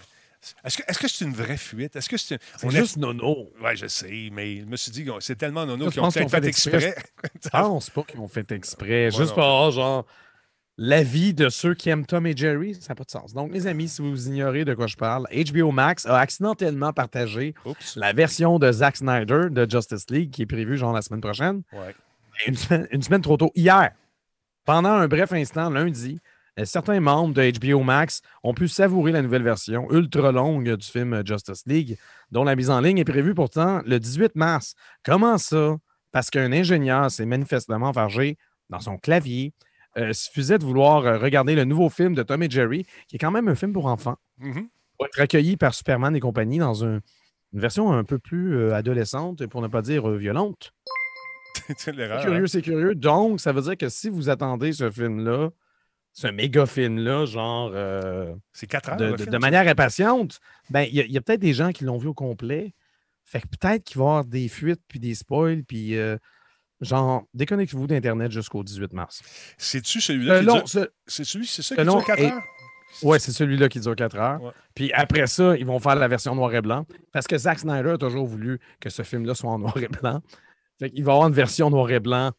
[0.64, 1.96] Est-ce que est-ce que c'est une vraie fuite?
[1.96, 2.36] Est-ce que c'est.
[2.36, 3.50] une- C'est on a- juste nono.
[3.62, 6.30] Ouais, je sais, mais je me suis dit, que c'est tellement nono qu'ils ont peut-être
[6.30, 6.96] fait fait exprès.
[7.44, 9.12] Je pense pas qu'ils ont fait exprès.
[9.12, 10.06] Juste pour avoir, genre,
[10.78, 13.34] l'avis de ceux qui aiment Tom et Jerry, ça n'a pas de sens.
[13.34, 17.54] Donc, mes amis, si vous ignorez de quoi je parle, HBO Max a accidentellement partagé
[17.66, 17.96] Oups.
[17.98, 21.64] la version de Zack Snyder de Justice League qui est prévue, genre, la semaine prochaine.
[21.74, 21.94] Ouais.
[22.48, 23.52] Une semaine, une semaine trop tôt.
[23.56, 23.92] Hier,
[24.64, 26.22] pendant un bref instant, lundi,
[26.66, 31.22] certains membres de HBO Max ont pu savourer la nouvelle version ultra longue du film
[31.26, 31.98] Justice League,
[32.32, 34.76] dont la mise en ligne est prévue pourtant le 18 mars.
[35.04, 35.78] Comment ça?
[36.12, 38.38] Parce qu'un ingénieur s'est manifestement fargé
[38.70, 39.54] dans son clavier.
[39.98, 43.20] Euh, suffisait de vouloir euh, regarder le nouveau film de Tom et Jerry, qui est
[43.20, 44.68] quand même un film pour enfants, Mhm.
[44.98, 47.00] pour être accueilli par Superman et compagnie dans un-
[47.54, 50.74] une version un peu plus euh, adolescente, pour ne pas dire euh, violente.
[51.78, 52.48] c'est curieux, hein?
[52.48, 52.96] c'est curieux.
[52.96, 55.50] Donc, ça veut dire que si vous attendez ce film-là,
[56.14, 58.98] ce méga film-là, genre euh, C'est 4 heures.
[58.98, 59.40] de, le de- film, de ça?
[59.40, 60.40] manière impatiente,
[60.70, 62.74] ben il y a, peut-être des gens qui l'ont vu au complet.
[63.24, 66.18] Fait que peut-être qu'il va y avoir des fuites, puis des spoils, puis euh,
[66.82, 69.22] genre, déconnectez-vous d'Internet jusqu'au 18 mars.
[69.58, 72.26] C'est-tu celui-là Euh, qui non, dure- ce- C'est celui, c'est ça qui dure 4 et-
[72.32, 72.42] heures?
[73.04, 74.42] ouais, c'est celui-là qui dure 4 heures.
[74.42, 74.52] Ouais.
[74.74, 76.86] Puis après ça, ils vont faire la version noir et blanc.
[77.14, 80.22] Parce que Zack Snyder a toujours voulu que ce film-là soit en noir et blanc.
[80.80, 82.32] Fait qu'il va y avoir une version noir et blanc,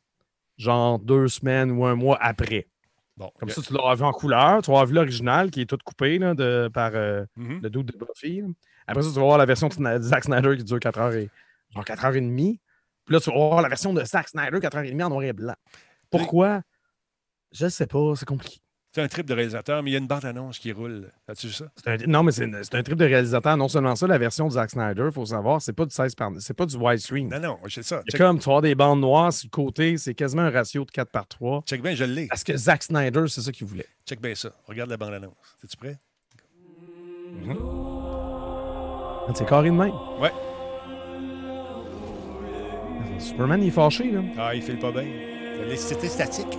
[0.57, 2.67] genre deux semaines ou un mois après.
[3.21, 4.63] Bon, Comme ça, tu l'auras vu en couleur.
[4.63, 7.61] Tu auras vu l'original qui est tout coupé là, de, par euh, Mhm.
[7.63, 8.41] le doute de Buffy.
[8.41, 8.49] là.
[8.87, 11.29] Après ça, tu vas voir la version de Zack Snyder qui dure 4 heures et
[11.75, 12.61] genre 4 heures et demie.
[13.05, 15.11] Puis là, tu vas voir la version de Zack Snyder 4 heures et demie en
[15.11, 15.55] noir et blanc.
[16.11, 16.63] Pourquoi?
[17.53, 18.61] Je sais pas, c'est compliqué.
[18.93, 21.13] C'est un trip de réalisateur, mais il y a une bande-annonce qui roule.
[21.29, 21.67] As-tu vu ça?
[21.87, 23.57] Un- non, mais c'est un trip de réalisateur.
[23.57, 26.17] Non seulement ça, la version de Zack Snyder, il faut savoir, c'est pas du 16
[26.17, 27.29] par c'est pas du widescreen.
[27.29, 28.03] Non, non, c'est ça.
[28.09, 30.91] C'est comme tu avoir des bandes noires sur le côté, c'est quasiment un ratio de
[30.91, 31.63] 4 par 3.
[31.67, 32.27] check bien, je l'ai.
[32.27, 33.87] Parce que Zack Snyder, c'est ça qu'il voulait.
[34.09, 34.51] Check bien ça.
[34.67, 35.35] Regarde la bande-annonce.
[35.63, 35.97] Es-tu prêt?
[39.35, 39.93] C'est carré de même.
[40.21, 40.33] Ouais.
[43.21, 44.21] Superman, il est fâché, là.
[44.37, 45.05] Ah, il fait pas bien.
[45.77, 46.59] C'était statique.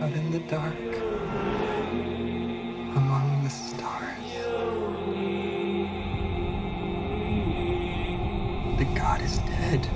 [0.00, 0.96] Out in the dark,
[2.96, 4.32] among the stars,
[8.78, 9.86] the god is dead.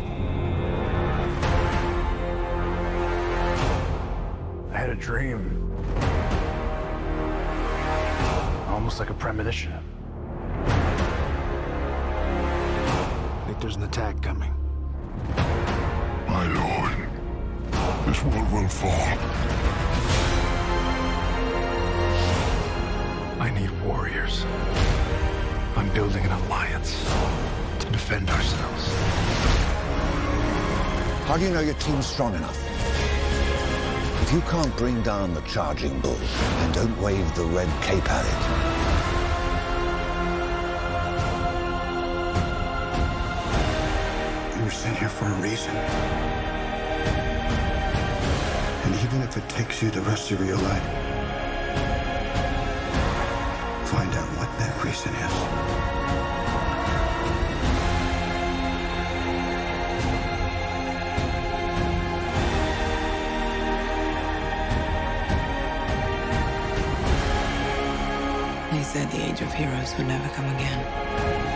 [4.73, 5.73] I had a dream.
[8.69, 9.73] Almost like a premonition.
[13.43, 14.53] I think there's an attack coming.
[16.29, 17.14] My lord,
[18.07, 19.19] this world will fall.
[23.41, 24.45] I need warriors.
[25.75, 27.03] I'm building an alliance
[27.81, 28.89] to defend ourselves.
[31.25, 32.59] How do you know your team's strong enough?
[34.23, 38.27] If you can't bring down the charging bull, then don't wave the red cape at
[38.27, 38.35] it.
[44.59, 45.75] You were sent here for a reason.
[48.85, 50.83] And even if it takes you the rest of your life,
[53.89, 55.35] find out what that reason is.
[68.71, 71.54] They said the age of heroes would never come again.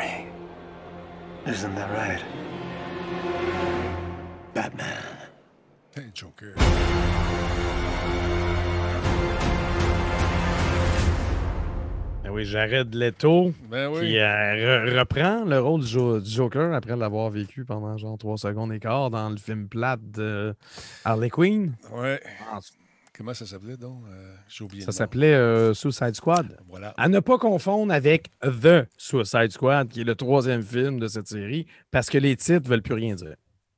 [0.00, 0.26] Memory.
[1.46, 2.22] Isn't that right?
[4.54, 5.02] Batman.
[5.94, 6.54] Hey, Joker.
[12.22, 14.00] Ben oui, Jared Leto, Ben oui.
[14.08, 18.18] qui euh, re- reprend le rôle du, Jo- du Joker après l'avoir vécu pendant genre
[18.18, 20.54] trois secondes et quart dans le film plate de
[21.04, 21.72] Harley Quinn.
[21.92, 22.20] Ouais.
[23.20, 24.02] Comment ça s'appelait donc?
[24.08, 26.58] Euh, J'ai oublié Ça s'appelait euh, Suicide Squad.
[26.66, 26.94] Voilà.
[26.96, 31.28] À ne pas confondre avec The Suicide Squad, qui est le troisième film de cette
[31.28, 33.34] série, parce que les titres veulent plus rien dire.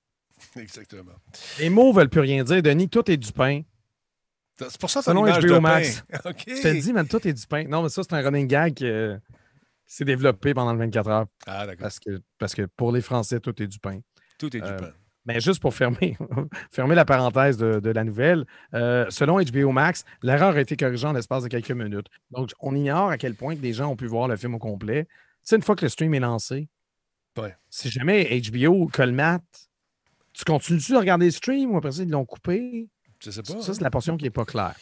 [0.57, 1.11] Exactement.
[1.59, 2.62] Les mots veulent plus rien dire.
[2.62, 3.62] Denis, tout est du pain.
[4.61, 6.05] C'est pour ça ton Selon HBO de Max.
[6.09, 6.18] pain.
[6.47, 7.64] Je te dis, man, tout est du pain.
[7.64, 9.18] Non, mais ça, c'est un running gag euh,
[9.88, 11.26] qui s'est développé pendant le 24 heures.
[11.49, 11.82] Ah, d'accord.
[11.82, 13.99] Parce que, parce que pour les Français, tout est du pain.
[14.38, 14.93] Tout est du Euh, pain.
[15.25, 16.16] Mais juste pour fermer,
[16.73, 18.45] fermer la parenthèse de, de la nouvelle,
[18.75, 22.09] euh, selon HBO Max, l'erreur a été corrigée en l'espace de quelques minutes.
[22.31, 24.59] Donc, on ignore à quel point que des gens ont pu voir le film au
[24.59, 25.07] complet.
[25.43, 26.68] C'est une fois que le stream est lancé.
[27.39, 27.55] Ouais.
[27.70, 29.43] Si jamais HBO colmate,
[30.33, 32.89] tu continues-tu de regarder le stream ou après ça, ils l'ont coupé?
[33.20, 33.61] Je sais pas.
[33.62, 34.75] Ça, c'est la portion qui n'est pas claire.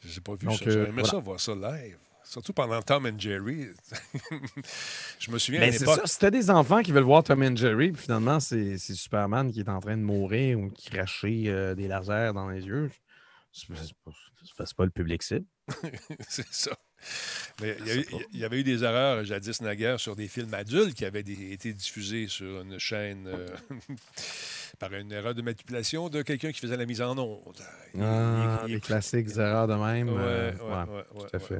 [0.00, 0.64] Je n'ai pas vu Donc, ça.
[0.66, 1.08] euh, J'aurais aimé voilà.
[1.08, 1.98] ça voir ça live.
[2.30, 3.70] Surtout pendant Tom and Jerry.
[5.18, 7.24] je me souviens à Mais Ben, c'est ça, si t'as des enfants qui veulent voir
[7.24, 10.90] Tom and Jerry, puis finalement, c'est Superman qui est en train de mourir ou qui
[10.90, 12.88] cracher euh, des lasers dans les yeux,
[13.50, 13.74] c'est pas,
[14.64, 15.44] c'est pas le public cible.
[16.28, 16.70] c'est ça.
[17.60, 17.76] Mais
[18.32, 21.52] il y, avait eu des erreurs jadis naguère sur des films adultes qui avaient des-
[21.52, 23.46] été diffusés sur une chaîne euh,
[24.78, 27.60] par une erreur de manipulation de quelqu'un qui faisait la mise en onde.
[27.94, 30.08] Il- Ah, il- il- des classiques erreurs de même.
[30.08, 31.58] Ouais, euh, ouais, ouais, ouais, tout à fait.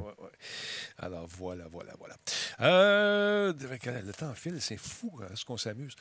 [0.97, 2.15] Alors voilà, voilà, voilà.
[2.61, 5.95] Euh, le temps file, c'est fou hein, ce qu'on s'amuse?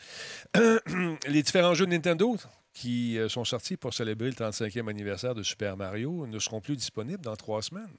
[1.29, 2.37] Les différents jeux de Nintendo
[2.73, 7.23] qui sont sortis pour célébrer le 35e anniversaire de Super Mario ne seront plus disponibles
[7.23, 7.91] dans trois semaines.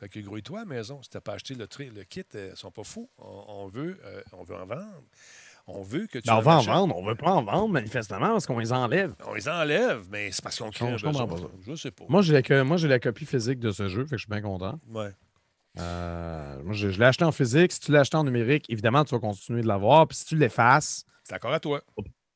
[0.00, 1.02] Fait que grouille-toi à la maison.
[1.02, 3.08] Si tu n'as pas acheté le, tri- le kit, euh, ils sont pas fous.
[3.18, 5.02] On, on veut, euh, on veut en vendre.
[5.66, 6.96] On veut que tu Ben, on en va en vendre.
[6.96, 9.14] On ne veut pas en vendre, manifestement, parce qu'on les enlève.
[9.26, 11.48] On les enlève, mais c'est parce qu'on crée Non, un je comprends besoin.
[11.48, 11.58] pas ça.
[11.66, 12.04] Je sais pas.
[12.08, 14.22] Moi, j'ai la, co- moi, j'ai la copie physique de ce jeu, fait que je
[14.22, 14.80] suis bien content.
[14.88, 15.10] Ouais.
[15.78, 17.70] Euh, moi, je, je l'ai acheté en physique.
[17.72, 20.08] Si tu l'as acheté en numérique, évidemment, tu vas continuer de l'avoir.
[20.08, 21.80] Puis si tu l'effaces, C'est à toi.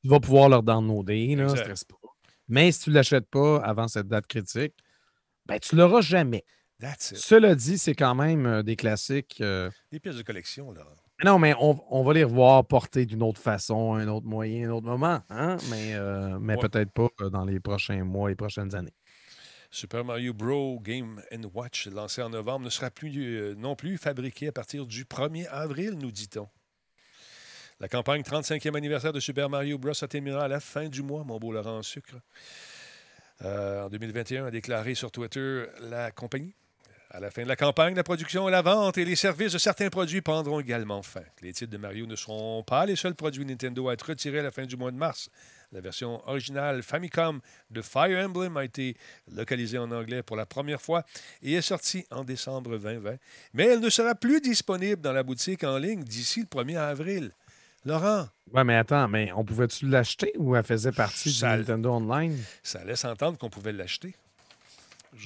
[0.02, 1.34] tu vas pouvoir le downloader.
[1.36, 1.58] Là, Exact.
[1.62, 1.96] stresse pas.
[2.46, 4.74] Mais si tu ne l'achètes pas avant cette date critique,
[5.46, 6.44] ben, tu l'auras jamais.
[6.80, 7.16] That's it.
[7.18, 9.38] Cela dit, c'est quand même euh, des classiques.
[9.40, 10.82] euh, Des pièces de collection, là.
[11.24, 14.72] Non, mais on, on va les revoir portés d'une autre façon, un autre moyen, un
[14.72, 15.20] autre moment.
[15.30, 15.56] Hein?
[15.70, 16.68] Mais, euh, mais Ouais.
[16.68, 18.92] peut-être pas dans les prochains mois et prochaines années.
[19.70, 20.80] Super Mario Bros.
[20.80, 21.20] Game
[21.54, 25.46] Watch, lancé en novembre, ne sera plus euh, non plus fabriqué à partir du 1er
[25.48, 26.48] avril, nous dit-on.
[27.80, 29.92] La campagne 35e anniversaire de Super Mario Bros.
[30.00, 32.16] a terminé à la fin du mois, mon beau Laurent Sucre.
[33.42, 36.54] Euh, en 2021, a déclaré sur Twitter la compagnie.
[37.16, 39.88] À la fin de la campagne, la production, la vente et les services de certains
[39.88, 41.22] produits prendront également fin.
[41.42, 44.42] Les titres de Mario ne seront pas les seuls produits Nintendo à être retirés à
[44.42, 45.30] la fin du mois de mars.
[45.70, 47.40] La version originale Famicom
[47.70, 48.96] de Fire Emblem a été
[49.32, 51.04] localisée en anglais pour la première fois
[51.40, 53.14] et est sortie en décembre 2020.
[53.52, 57.30] Mais elle ne sera plus disponible dans la boutique en ligne d'ici le 1er avril.
[57.84, 61.92] Laurent, Ouais, mais attends, mais on pouvait-tu l'acheter ou elle faisait partie Ça- du Nintendo
[61.92, 62.36] Online?
[62.64, 64.16] ça laisse entendre qu'on pouvait l'acheter.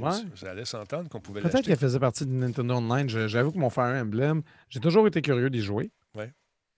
[0.00, 0.10] Ouais.
[0.36, 3.08] Ça laisse entendre qu'on pouvait Peut-être qu'elle faisait partie du Nintendo Online.
[3.08, 5.90] J'avoue que mon Fire Emblem, j'ai toujours été curieux d'y jouer.
[6.14, 6.32] Ouais.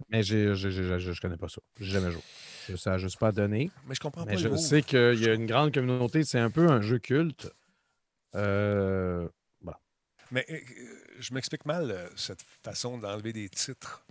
[0.08, 1.60] Mais je ne connais pas ça.
[1.78, 2.22] J'ai jamais joué.
[2.68, 3.70] Je- Ça n'a juste pas donné.
[3.86, 6.24] Mais je comprends Mais pas je le sais qu'il y a une grande communauté.
[6.24, 7.50] C'est un peu un jeu culte.
[8.34, 9.28] Euh,
[9.60, 9.80] voilà.
[10.30, 10.56] Mais euh,
[11.18, 14.04] je m'explique mal, euh, cette façon d'enlever des titres.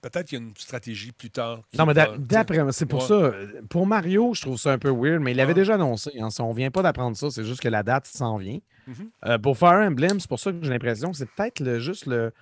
[0.00, 1.62] Peut-être qu'il y a une stratégie plus tard.
[1.76, 3.30] Non, mais d'après moi, c'est pour Ouais.
[3.30, 3.32] ça.
[3.68, 6.12] Pour Mario, je trouve ça un peu weird, mais il l'avait déjà annoncé.
[6.20, 8.58] Hein, ça, on vient pas d'apprendre ça, c'est juste que la date s'en vient.
[8.86, 9.10] Mhm.
[9.24, 12.06] Euh, pour Fire Emblem, c'est pour ça que j'ai l'impression que c'est peut-être le- juste
[12.06, 12.32] le-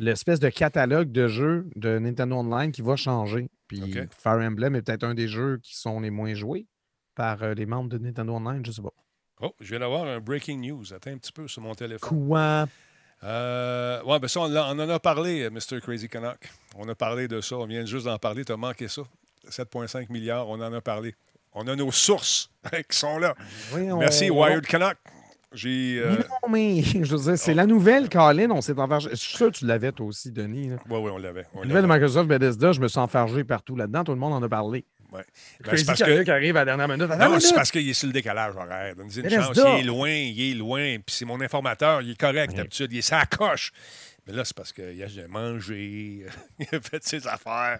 [0.00, 3.48] l'espèce de catalogue de jeux de Nintendo Online qui va changer.
[3.68, 3.80] Puis.
[4.18, 6.66] Fire Emblem est peut-être un des jeux qui sont les moins joués
[7.14, 8.92] par euh, les membres de Nintendo Online, je sais pas.
[9.40, 10.92] Oh, je viens d'avoir un breaking news.
[10.92, 12.08] Attends un petit peu sur mon téléphone.
[12.26, 12.66] Quoi?
[13.24, 15.80] Euh, ouais, ben ça, on, en a parlé, Mr.
[15.82, 16.38] Crazy Canuck.
[16.76, 17.56] On a parlé de ça.
[17.56, 18.44] On vient juste d'en parler.
[18.44, 19.02] Tu as manqué ça.
[19.48, 21.14] 7,5 milliards, on en a parlé.
[21.52, 22.50] On a nos sources
[22.90, 23.34] qui sont là.
[23.74, 24.96] Oui, on- Merci, Wired Canuck.
[25.52, 26.00] J'ai.
[26.04, 28.50] euh, Non, mais je veux dire, c'est la nouvelle, Colin.
[28.50, 29.10] On s'est enfargé.
[29.10, 30.70] Je suis sûr que tu l'avais, toi aussi, Denis.
[30.90, 31.46] Oui, oui, on l'avait.
[31.54, 31.92] La nouvelle de.
[31.92, 34.02] Microsoft Bethesda, je me suis enfargé partout là-dedans.
[34.04, 34.84] Tout le monde en a parlé.
[35.14, 35.24] Ouais.
[35.64, 36.24] Ben, c'est parce Canuck que.
[36.24, 37.08] qui arrive à la dernière minute.
[37.18, 38.96] Non, c'est parce qu'il est sur le décalage horaire.
[38.96, 39.56] Donnez une chance.
[39.56, 40.96] Il est loin, il est loin.
[40.96, 42.92] Puis c'est mon informateur, il est correct d'habitude.
[42.92, 43.70] Il est sa coche.
[44.26, 46.24] Mais là, c'est parce qu'il a mangé,
[46.58, 47.78] il a fait ses affaires.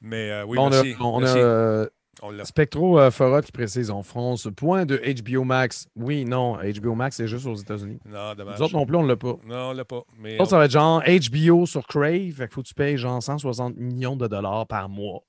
[0.00, 0.94] Mais euh, oui, on merci.
[0.98, 1.38] a, on a merci.
[1.38, 1.86] euh,
[2.22, 2.44] On.
[2.44, 4.48] Spectro euh, qui précise en France.
[4.56, 5.86] Point de HBO Max.
[5.94, 6.56] Oui, non.
[6.56, 7.98] HBO Max, c'est juste aux États-Unis.
[8.06, 8.58] Non, dommage.
[8.58, 9.36] Nous autres non plus, on ne l'a pas.
[9.46, 10.02] Non, on l'a pas.
[10.18, 12.32] Mais Nous autres, ça va être genre HBO sur Crave.
[12.32, 15.22] Fait qu'il faut que tu payes genre 160 millions de dollars par mois.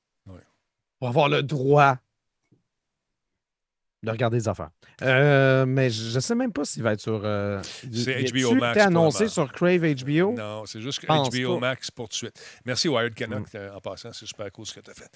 [1.06, 1.97] Pour avoir le droit
[4.03, 4.70] de regarder des affaires.
[5.01, 7.22] Euh, mais je ne sais même pas s'il va être sur.
[7.24, 10.34] euh, C'est HBO y a-tu Max, été annoncé sur Crave HBO.
[10.34, 11.60] Non, c'est juste que Pense HBO pas.
[11.70, 12.60] Max pour tout de suite.
[12.66, 14.14] Merci, Wired Canuck, euh, en passant.
[14.14, 15.10] C'est super cool ce que tu as fait.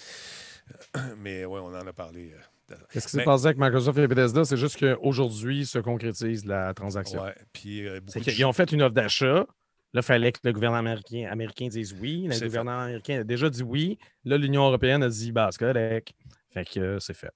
[1.18, 2.34] Mais oui, on en a parlé.
[2.72, 4.44] euh, Qu'est-ce qui s'est passé avec Microsoft et Bethesda?
[4.46, 7.22] C'est juste qu'aujourd'hui se concrétise la transaction.
[7.24, 9.46] Ouais, puis euh, qu'ils ont fait une offre d'achat.
[9.94, 12.28] Là, il fallait que le gouvernement américain, américain dise oui.
[12.28, 13.98] Le gouvernement américain a déjà dit oui.
[14.24, 16.14] Là, l'Union européenne a dit bah, c'est correct.
[16.52, 17.32] Fait que euh, c'est fait.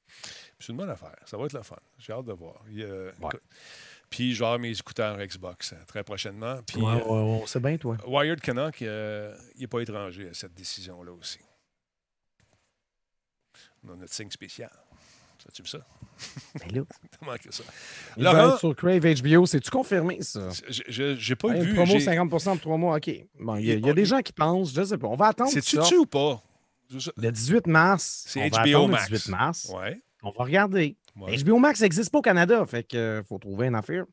[0.59, 1.15] C'est une bonne affaire.
[1.25, 1.75] Ça va être le fun.
[1.97, 2.63] J'ai hâte de voir.
[2.71, 2.87] Il
[4.09, 6.61] Puis, je vais avoir mes écouteurs Xbox euh, très prochainement.
[6.67, 7.97] Puis, Ouais, euh, ouais, ouais, c'est bien, toi.
[8.07, 11.39] Wired Canuck, euh, il n'est pas étranger à cette décision-là aussi.
[13.83, 14.71] On a notre signe spécial.
[15.47, 15.79] As-tu vu ça?
[16.59, 16.81] Ben là.
[17.19, 17.63] T'as manqué ça.
[18.17, 19.45] Il va Laurent, être sur Crave HBO.
[19.45, 20.49] C'est-tu confirmé, ça?
[20.69, 21.73] je n'ai pas Ouais, vu.
[21.73, 22.97] promo j'ai- 50 pour trois mois.
[22.97, 23.11] OK.
[23.39, 25.07] Bon, il y a, y des gens qui pensent, je sais pas.
[25.07, 25.49] On va attendre.
[25.51, 26.41] C'est-tu dessus ou pas?
[27.17, 28.25] Le 18 mars.
[28.27, 29.09] C'est HBO Max.
[29.09, 29.71] Le 18 mars.
[29.75, 29.99] Ouais.
[30.21, 30.95] On va regarder.
[31.19, 31.35] Ouais.
[31.43, 32.63] HBO Max n'existe pas au Canada.
[32.65, 34.05] Fait que faut trouver une affaire.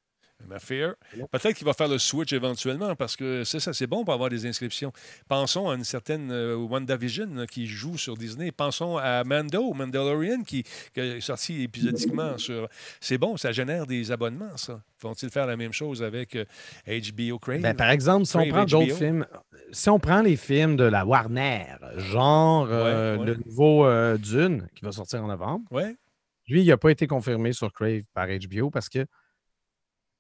[0.51, 0.95] Affaire.
[1.31, 4.31] Peut-être qu'il va faire le switch éventuellement parce que c'est ça, c'est bon pour avoir
[4.31, 4.93] des inscriptions.
[5.29, 8.51] Pensons à une certaine euh, WandaVision là, qui joue sur Disney.
[8.51, 10.65] Pensons à Mando, Mandalorian, qui,
[10.95, 12.69] qui est sorti épisodiquement sur.
[13.01, 14.83] C'est bon, ça génère des abonnements, ça.
[15.03, 16.45] Vont-ils faire la même chose avec euh,
[16.87, 17.61] HBO Crave?
[17.61, 19.27] Ben, par exemple, si on prend d'autres films,
[19.73, 21.65] si on prend les films de la Warner,
[21.97, 23.27] genre euh, Ouais, ouais.
[23.27, 25.97] le nouveau euh, Dune qui va sortir en novembre, Ouais.
[26.49, 29.07] lui, il n'a pas été confirmé sur Crave par HBO parce que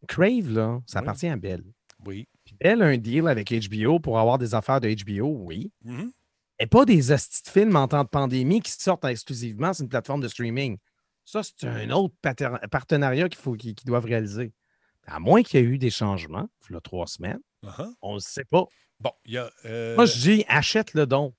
[0.08, 1.04] Crave, là, ça Oui.
[1.04, 1.62] appartient à Bell.
[2.06, 2.26] Oui.
[2.44, 5.70] Puis Bell a un deal avec HBO pour avoir des affaires de HBO, oui.
[6.58, 9.88] Et pas des hosties de films en temps de pandémie qui sortent exclusivement sur une
[9.88, 10.76] plateforme de streaming.
[11.24, 14.52] Ça, c'est un autre pater- partenariat qu'il faut, qu'ils qu'ils doivent réaliser.
[15.06, 17.92] À moins qu'il y ait eu des changements, il y a trois semaines, Uh-huh.
[18.00, 18.64] on ne le sait pas.
[19.00, 19.50] Bon, il y a.
[19.66, 21.34] euh, Moi, je dis, achète le don.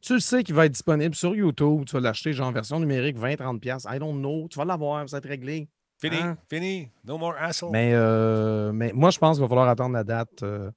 [0.00, 1.84] Tu le sais qu'il va être disponible sur YouTube.
[1.86, 3.58] Tu vas l'acheter, genre, en version numérique, 20-30$.
[3.60, 3.88] piastres.
[3.94, 4.46] I don't know.
[4.48, 5.68] Tu vas l'avoir, ça va être réglé.
[6.00, 6.36] Fini, Hein?
[6.50, 6.90] fini.
[7.04, 7.68] No more hassle.
[7.70, 10.70] Mais, euh, mais moi, je pense qu'il va falloir attendre la date euh,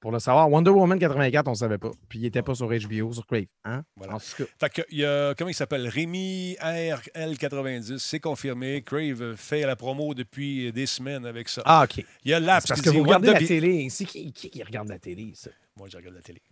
[0.00, 0.50] pour le savoir.
[0.50, 1.90] Wonder Woman 84, on ne savait pas.
[2.08, 3.44] Puis il n'était pas sur HBO, sur Crave.
[3.64, 3.82] Hein?
[3.96, 4.14] Voilà.
[4.16, 5.86] En tout cas, Fait que, il y a, comment il s'appelle?
[5.88, 8.82] Rémi RL90, c'est confirmé.
[8.82, 11.62] Crave fait la promo depuis des semaines avec ça.
[11.64, 12.04] Ah, OK.
[12.24, 13.88] Il y a C'est parce que vous regardez la télé.
[13.88, 15.50] C'est qui, qui, qui regarde la télé, ça?
[15.76, 16.42] Moi, je regarde la télé.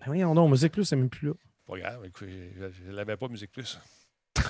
[0.00, 1.34] Ben voyons donc, Musique Plus, c'est même plus là.
[1.66, 3.78] Pas grave, écoute, je ne l'avais pas, Musique Plus.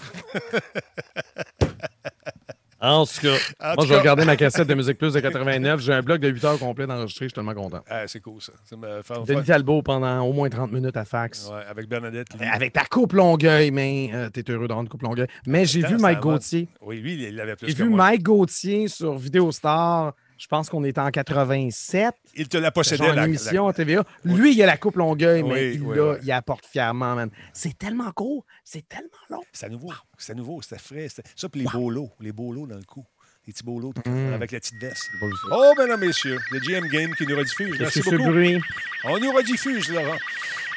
[2.85, 5.81] En tout cas, En moi, je vais regarder ma cassette de Musique Plus de 89.
[5.81, 7.25] J'ai un bloc de 8 heures complet d'enregistré.
[7.27, 7.81] Je suis tellement content.
[7.89, 8.53] Ah, c'est cool, ça.
[8.65, 11.49] Ça me fait- Denis Talbot pendant au moins 30 minutes à fax.
[11.51, 12.29] Ouais, avec Bernadette.
[12.39, 12.47] Lee.
[12.53, 15.27] Avec ta coupe Longueuil, mais euh, t'es heureux d'avoir une coupe Longueuil.
[15.47, 16.69] Mais j'ai vu Mike Gauthier.
[16.83, 17.99] Oui, lui, il l'avait plus J'ai vu moi.
[18.11, 20.13] Mike Gauthier sur Vidéostar.
[20.45, 22.15] Je pense qu'on était en 87.
[22.35, 24.05] Il te la possédait, la- émission la- à TVA.
[24.25, 27.31] Lui, il a la coupe Longueuil, Oui, mais il, oui, il apporte fièrement, man.
[27.55, 29.41] C'est tellement court, c'est tellement long.
[29.55, 29.93] C'était nouveau.
[30.19, 31.09] C'était nouveau, c'était frais.
[31.35, 32.11] Ça, puis les beaux lots.
[32.21, 33.07] Les beaux lots dans le cou.
[33.47, 34.35] Les petits beaux lots Mm.
[34.35, 35.09] avec la petite veste.
[35.51, 37.79] Oh, mesdames, messieurs, le GM Game qui nous rediffuse.
[37.81, 38.25] Merci c'est beaucoup.
[38.29, 38.61] le bruit?
[39.05, 40.19] On nous rediffuse, Laurent.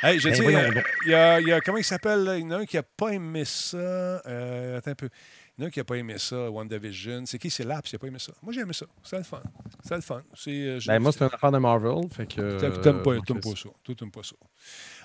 [0.01, 2.29] Hey, je Ben, dis, euh, il y, a, il y a- comment il s'appelle?
[2.37, 3.77] Il y en a un qui n'a pas aimé ça.
[3.77, 5.09] Euh, attends un peu.
[5.57, 7.23] Il y en a qui n'a pas aimé ça, WandaVision.
[7.25, 7.49] C'est qui?
[7.49, 8.31] C'est Laps qui n'a pas aimé ça.
[8.43, 8.85] Moi, j'ai aimé ça.
[9.01, 9.41] C'était le fun.
[9.81, 10.21] C'était le fun.
[10.35, 12.07] C'est, euh, Ben, moi, c'est une affaire de Marvel.
[12.11, 13.69] Fait que, t'aimes pas, euh, pas ça.
[14.13, 14.35] Pas ça.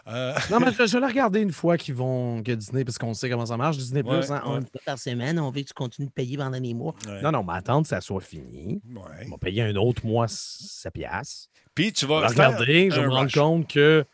[0.09, 2.99] Euh, Non, mais je, je vais la regarder une fois qu'ils vont, que Disney, parce
[2.99, 3.79] qu'on sait comment ça marche.
[3.79, 4.57] Disney Ouais, Plus, hein, ouais.
[4.59, 6.95] une fois par semaine, on veut que tu continues de payer pendant les mois.
[7.07, 7.23] Ouais.
[7.23, 8.83] Non, non, mais attendre que ça soit fini.
[8.95, 9.27] ouais.
[9.27, 11.49] On va payer un autre mois 7 piastres.
[11.75, 13.35] Puis, tu vas regarder, je me rendre rush.
[13.35, 14.05] compte que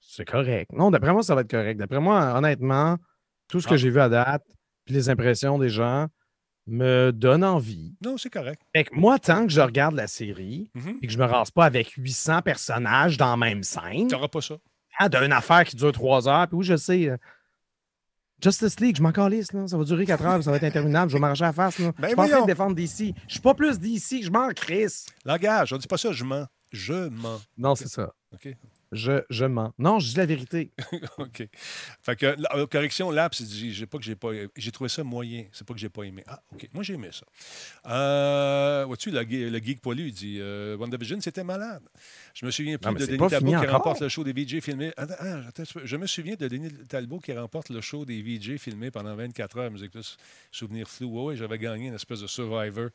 [0.00, 0.70] C'est correct.
[0.72, 1.78] Non, d'après moi, ça va être correct.
[1.80, 2.96] D'après moi, honnêtement,
[3.48, 3.76] tout ce que Ah.
[3.76, 4.44] j'ai vu à date,
[4.90, 6.08] puis les impressions des gens
[6.66, 7.94] me donnent envie.
[8.04, 8.60] Non, c'est correct.
[8.74, 10.98] Fait que moi, tant que je regarde la série Mhm.
[11.00, 14.26] et que je me rase pas avec 800 personnages dans la même scène, Tu n'auras
[14.28, 14.56] pas ça.
[14.98, 17.08] hein, d'une affaire qui dure trois heures, puis oui, je sais.
[17.08, 17.16] euh,
[18.42, 19.66] Justice League, je m'en calisse, là.
[19.68, 21.10] Ça va durer quatre heures, puis ça va être interminable.
[21.10, 21.92] Je vais m'arracher à la face, là.
[21.98, 23.14] Ben je suis pas en train de défendre DC.
[23.28, 25.06] Je suis pas plus DC, je m'en crisse.
[25.24, 26.46] Langage, on ne dit pas ça, je mens.
[26.72, 27.40] Je mens.
[27.58, 28.12] Non, c'est ça.
[28.32, 28.56] OK?
[28.92, 29.72] Je, je mens.
[29.78, 30.72] Non, je dis la vérité.
[31.18, 31.46] OK.
[32.02, 34.30] Fait que, la- euh, correction, Laps, j'ai pas que j'ai pas.
[34.56, 35.44] J'ai trouvé ça moyen.
[35.52, 36.24] C'est pas que j'ai pas aimé.
[36.26, 36.68] Ah, OK.
[36.72, 37.24] Moi, j'ai aimé ça.
[37.86, 41.82] Euh, Vois-tu, le, ge- le geek poilu, il dit euh, WandaVision, c'était malade.
[42.34, 43.70] Je me souviens plus Non, de Denis Talbot qui encore.
[43.72, 44.92] remporte le show des VJ filmés.
[44.96, 48.56] Attends, ah, attends je me souviens de Denis Talbot qui remporte le show des VJ
[48.58, 49.70] filmés pendant 24 heures.
[49.70, 50.16] Musique plus
[50.50, 51.28] souvenir flou.
[51.28, 52.88] Oui, j'avais gagné une espèce de Survivor.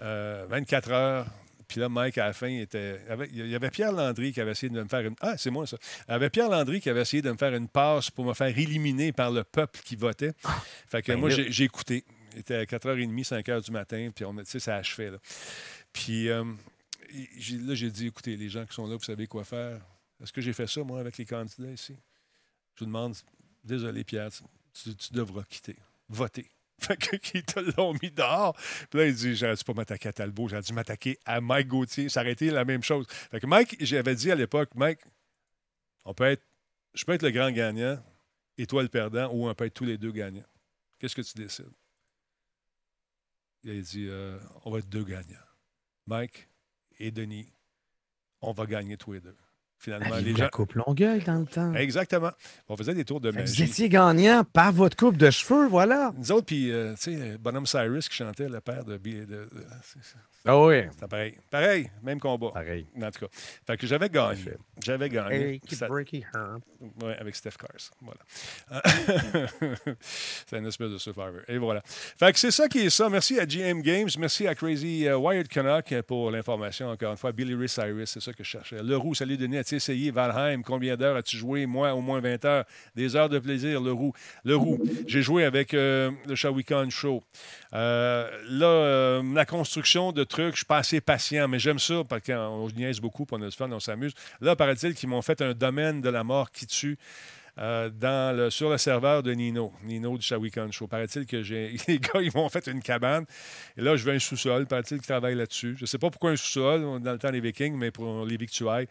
[0.00, 1.26] Euh, 24 heures.
[1.72, 3.00] Puis là, Mike, à la fin, il était.
[3.08, 5.14] avec- Il y avait Pierre Landry qui avait essayé de me faire une.
[5.22, 5.78] Ah, c'est moi ça.
[6.06, 8.34] Il y avait Pierre Landry qui avait essayé de me faire une passe pour me
[8.34, 10.32] faire éliminer par le peuple qui votait.
[10.88, 12.04] Fait que ben moi, j'ai j'ai écouté.
[12.34, 15.10] Il était à 4h30, 5h du matin, puis on a, tu sais, ça achevait.
[15.12, 15.18] Là.
[15.94, 16.44] Puis euh,
[17.38, 19.80] j'ai- là, j'ai dit écoutez, les gens qui sont là, vous savez quoi faire.
[20.22, 21.96] Est-ce que j'ai fait ça, moi, avec les candidats ici?
[22.74, 23.14] Je vous demande,
[23.64, 25.76] désolé, Pierre, tu, tu devras quitter.
[26.08, 26.46] Voter.
[26.82, 28.54] Fait que qui te l'ont mis dehors.
[28.90, 31.68] Puis là, il dit J'aurais dû pas m'attaquer à Talbot, j'aurais dû m'attaquer à Mike
[31.68, 32.08] Gauthier.
[32.08, 33.06] Ça aurait été la même chose.
[33.30, 35.00] Fait que Mike, j'avais dit à l'époque Mike,
[36.04, 36.42] on peut être,
[36.94, 38.02] je peux être le grand gagnant
[38.58, 40.44] et toi le perdant, ou on peut être tous les deux gagnants.
[40.98, 41.72] Qu'est-ce que tu décides?
[43.64, 45.38] Il a dit euh, On va être deux gagnants.
[46.06, 46.48] Mike
[46.98, 47.52] et Denis,
[48.40, 49.36] on va gagner tous les deux.
[49.82, 50.48] Finalement, les la gens.
[50.52, 51.74] coupe Longueuil dans le temps?
[51.74, 52.30] Exactement.
[52.68, 53.64] On faisait des tours de que Vous magie.
[53.64, 56.12] étiez gagnant par votre coupe de cheveux, voilà.
[56.16, 58.96] Nous autres, puis, euh, tu sais, Bonhomme Cyrus qui chantait le père de.
[58.96, 59.48] de, de-
[60.44, 60.82] Ah oui.
[60.98, 61.34] c'est pareil.
[61.50, 62.50] Pareil, même combat.
[62.52, 62.86] Pareil.
[63.00, 63.32] En tout cas.
[63.66, 64.38] Fait que j'avais gagné.
[64.84, 65.60] J'avais gagné.
[65.72, 66.58] Ça- breaky her.
[67.02, 67.90] Ouais, avec Steph Cars.
[68.00, 68.20] Voilà.
[68.72, 69.46] Euh,
[70.00, 71.40] c'est une espèce de survivor.
[71.48, 71.82] Et voilà.
[71.84, 73.08] Fait que c'est ça qui est ça.
[73.08, 74.08] Merci à GM Games.
[74.18, 76.88] Merci à Crazy euh, Wired Canuck pour l'information.
[76.88, 78.82] Encore une fois, Billy Ray Cyrus, c'est ça que je cherchais.
[78.82, 79.58] Leroux, salut Denis.
[79.72, 80.62] As-tu essayé Valheim?
[80.62, 81.64] Combien d'heures as-tu joué?
[81.64, 82.64] Moi, au moins 20 heures.
[82.94, 84.12] Des heures de plaisir, Leroux.
[84.44, 87.22] Leroux, j'ai joué avec euh, le Shawicon Show.
[87.72, 92.02] Euh, là, euh, la construction de trucs, je suis pas assez patient, mais j'aime ça
[92.06, 94.12] parce qu'on niaise beaucoup, on a du fun, on s'amuse.
[94.42, 96.98] Là, paraît-il qu'ils m'ont fait un domaine de la mort qui tue.
[97.56, 100.86] dans le, sur le serveur de Nino, Nino du Shawicon Show.
[100.86, 101.36] Paraît-il que
[101.88, 103.24] les gars, ils m'ont fait une cabane.
[103.78, 104.66] Et là, je veux un sous-sol.
[104.66, 105.76] Paraît-il qu'ils travaillent là-dessus.
[105.78, 108.36] Je ne sais pas pourquoi un sous-sol, dans le temps des Vikings, mais pour les
[108.36, 108.88] victuailles.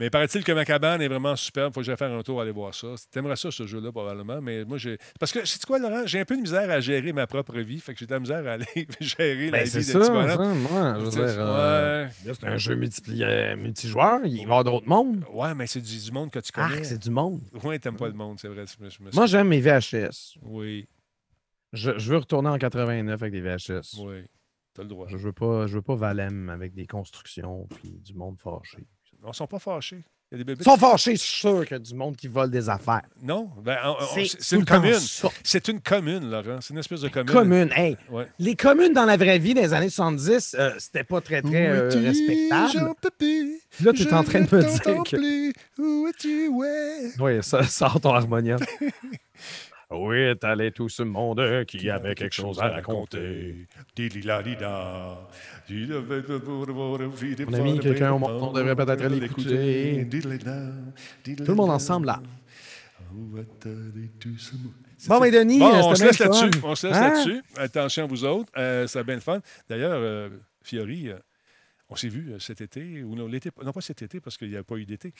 [0.00, 1.72] Mais paraît-il que ma cabane est vraiment superbe.
[1.74, 2.88] Faut que j'aille faire un tour aller voir ça.
[3.10, 4.40] T'aimerais ça, ce jeu-là, probablement.
[4.40, 4.96] Mais moi, j'ai.
[5.20, 6.06] Parce que, c'est quoi, Laurent?
[6.06, 7.78] J'ai un peu de misère à gérer ma propre vie.
[7.78, 8.64] Fait que j'ai de la misère à aller
[9.00, 10.26] gérer la Ben, vie c'est de ça, ça, moi.
[10.98, 12.10] Je veux C'est- dire, euh, ouais.
[12.34, 12.72] c'est un jeu
[13.20, 14.20] euh, multijoueur.
[14.24, 15.22] Il va y avoir d'autres mondes.
[15.32, 16.82] Ouais, mais c'est du, du monde que tu Ah, connais.
[16.82, 17.40] c'est du monde.
[17.62, 18.64] Oui, t'aimes pas le monde, c'est vrai.
[18.66, 20.38] Je me- je me- Moi, j'aime mes VHS.
[20.42, 20.88] Oui,
[21.74, 23.98] Je, je veux retourner en 89 avec des VHS.
[24.02, 24.22] oui.
[24.72, 25.06] T'as le droit.
[25.08, 28.86] Je veux pas, je veux pas Valem avec des constructions puis du monde fâché.
[29.24, 30.02] On sont pas fâchés.
[30.32, 30.60] Il y a des bébés.
[30.60, 33.02] Ils sont fâchés, je suis sûr qu'il y a du monde qui vole des affaires.
[33.20, 33.76] Non, ben,
[34.14, 34.98] C'est c'est c'est une commune.
[35.42, 36.58] C'est une commune, Laurent.
[36.60, 37.32] C'est une espèce de commune.
[37.32, 37.96] Commune, hey.
[38.08, 38.28] Ouais.
[38.38, 41.88] Les communes dans la vraie vie des années 70, euh, c'était pas très, très euh,
[41.88, 42.94] respectable.
[43.80, 45.16] Là, tu es en train de me ne dire que.
[45.16, 45.52] plus.
[45.78, 47.10] Où es-tu, ouais?
[47.18, 48.60] Oui, ça sort ton harmonium.
[49.92, 53.66] oui, t'allais tout ce monde qui avait quelque chose à raconter?
[57.48, 60.06] Mon ami, quelqu'un au monde, on devrait peut-être l'écouter.
[61.24, 62.20] Tout le monde ensemble, là.
[65.08, 66.50] Bon, mais Denis, Bon, euh, on se laisse là-dessus.
[66.62, 67.08] On se laisse Hein?
[67.14, 67.42] là-dessus.
[67.56, 68.52] Attention à vous autres.
[68.56, 69.40] Euh, c'est bien le fun.
[69.68, 70.28] D'ailleurs, euh,
[70.62, 71.16] Fiori, euh,
[71.90, 74.48] on s'est vu euh, cet été, ou non, l'été, non pas cet été, parce qu'il
[74.50, 75.12] n'y a pas eu d'été.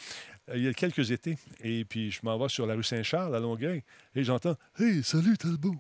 [0.49, 1.37] Euh, il y a quelques étés.
[1.63, 3.83] Et puis, je m'en vais sur la rue Saint-Charles, à Longueuil,
[4.15, 5.77] et j'entends Hey, salut Talbot.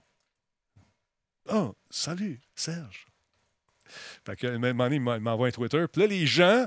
[1.48, 3.06] Oh, salut, Serge.
[4.24, 5.84] Fait que, m'a- il m'envoie un Twitter.
[5.92, 6.66] Puis là, les gens,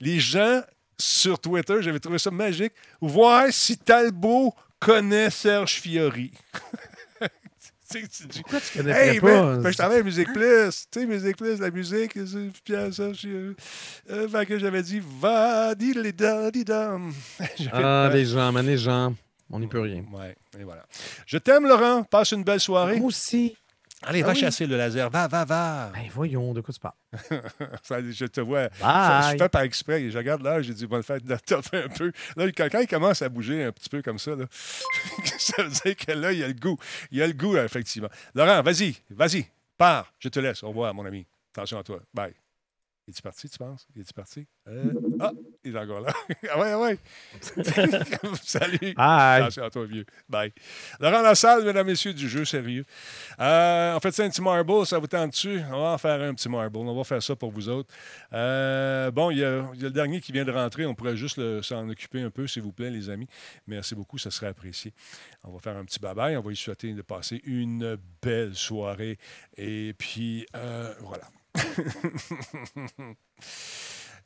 [0.00, 0.62] les gens
[0.98, 6.30] sur Twitter, j'avais trouvé ça magique, voir si Talbot connaît Serge Fiori.
[8.02, 9.56] Tu dis, Pourquoi tu connaîtrais Hey, pas?
[9.56, 10.86] ben, je travaille à Musique Plus.
[10.90, 13.22] Tu sais, Musique Plus, la musique, c'est Pierre Serge.
[13.26, 13.54] Euh,
[14.10, 16.64] euh, fait que j'avais dit, va, dis les da, dis.
[16.66, 19.14] J'avais- Ah, les gens, man, les gens.
[19.50, 20.04] On n'y peut rien.
[20.12, 20.84] Ouais, et voilà.
[21.26, 22.02] Je t'aime, Laurent.
[22.04, 22.96] Passe une belle soirée.
[22.98, 23.56] Moi aussi.
[24.06, 24.38] Allez, Ah va oui.
[24.38, 25.10] chasser le laser.
[25.10, 25.90] Va, va, va.
[25.94, 26.94] Ben voyons, de quoi tu parles?
[27.82, 28.68] Ça, je te vois.
[28.80, 29.32] Bye.
[29.32, 30.10] Je fais par exprès.
[30.10, 32.12] Je regarde là, j'ai dit, bon, le fait de toffer un peu.
[32.36, 34.44] Là, quand, quand il commence à bouger un petit peu comme ça, là,
[35.38, 36.78] ça veut dire que là, il y a le goût.
[37.10, 38.08] Il y a le goût, effectivement.
[38.34, 39.46] Laurent, vas-y, vas-y,
[39.78, 40.12] pars.
[40.18, 40.62] Je te laisse.
[40.62, 41.26] Au revoir, mon ami.
[41.52, 42.00] Attention à toi.
[42.12, 42.34] Bye.
[43.06, 43.86] Il est parti, tu penses?
[43.94, 44.46] Il est parti?
[44.66, 45.32] Euh, ah,
[45.62, 46.14] il est encore là.
[46.50, 46.98] ah ouais, ah ouais.
[48.42, 48.94] Salut.
[48.96, 50.06] Attention à toi, vieux.
[50.26, 50.52] Bye.
[50.98, 52.86] Laurent Lassalle, mesdames, messieurs, du jeu sérieux.
[53.40, 55.60] Euh, en fait, c'est un petit marble, ça vous tente dessus?
[55.70, 56.78] On va en faire un petit marble.
[56.78, 57.92] On va faire ça pour vous autres.
[58.32, 60.86] Euh, bon, il y, a, il y a le dernier qui vient de rentrer.
[60.86, 63.28] On pourrait juste s'en occuper un peu, s'il vous plaît, les amis.
[63.66, 64.94] Merci beaucoup, ça serait apprécié.
[65.42, 66.38] On va faire un petit bye-bye.
[66.38, 69.18] On va lui souhaiter de passer une belle soirée.
[69.58, 71.24] Et puis, euh, voilà.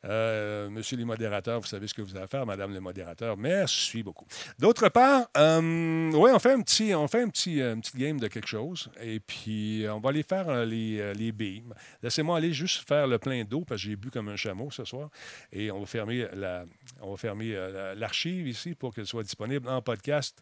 [0.04, 3.36] Euh, monsieur les modérateurs, vous savez ce que vous avez à faire, Madame le modérateur.
[3.36, 4.26] Merci beaucoup.
[4.56, 8.28] D'autre part, euh, ouais, on fait un petit, on fait un petit, euh, game de
[8.28, 11.74] quelque chose, et puis on va aller faire les, les beams.
[12.00, 14.84] Laissez-moi aller juste faire le plein d'eau parce que j'ai bu comme un chameau ce
[14.84, 15.10] soir,
[15.50, 16.64] et on va fermer la,
[17.00, 20.38] on va fermer la- l'archive ici pour qu'elle soit disponible en podcast.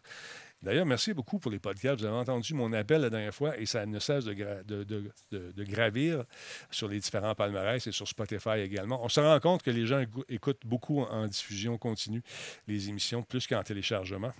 [0.61, 1.99] D'ailleurs, merci beaucoup pour les podcasts.
[1.99, 4.83] Vous avez entendu mon appel la dernière fois et ça ne cesse de, gra- de-
[4.83, 6.23] de- de- de gravir
[6.71, 9.03] sur les différents palmarès et sur Spotify également.
[9.03, 12.23] On se rend compte que les gens écou- écoutent beaucoup en diffusion continue
[12.67, 14.33] les émissions, plus qu'en téléchargement.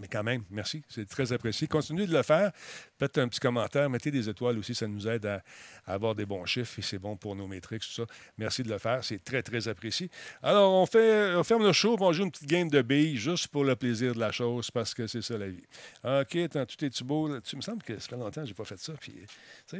[0.00, 1.66] Mais quand même, merci, c'est très apprécié.
[1.66, 2.50] Continuez de le faire.
[2.98, 5.42] Faites un petit commentaire, mettez des étoiles aussi, ça nous aide à,
[5.86, 8.04] avoir des bons chiffres et c'est bon pour nos métriques, tout ça.
[8.38, 10.08] Merci de le faire, c'est très, très apprécié.
[10.42, 13.64] Alors, on, fait, ferme le show, on joue une petite game de billes juste pour
[13.64, 15.64] le plaisir de la chose parce que c'est ça la vie.
[16.04, 17.28] OK, attends, tout est-tu beau?
[17.28, 17.40] là?
[17.42, 18.94] Tu me semble que ça fait longtemps que je n'ai pas fait ça.
[18.98, 19.14] Puis,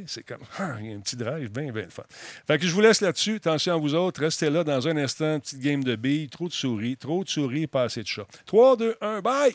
[0.06, 2.04] c'est comme, ah, un petit drive bien, bien fun.
[2.46, 3.36] Fait que je vous laisse là-dessus.
[3.36, 4.20] Attention à vous autres.
[4.20, 5.40] Restez là dans un instant.
[5.40, 6.28] Petite game de billes.
[6.28, 6.96] Trop de souris.
[6.96, 8.26] Trop de souris, pas assez de chats.
[8.46, 9.54] 3, 2, 1, bye!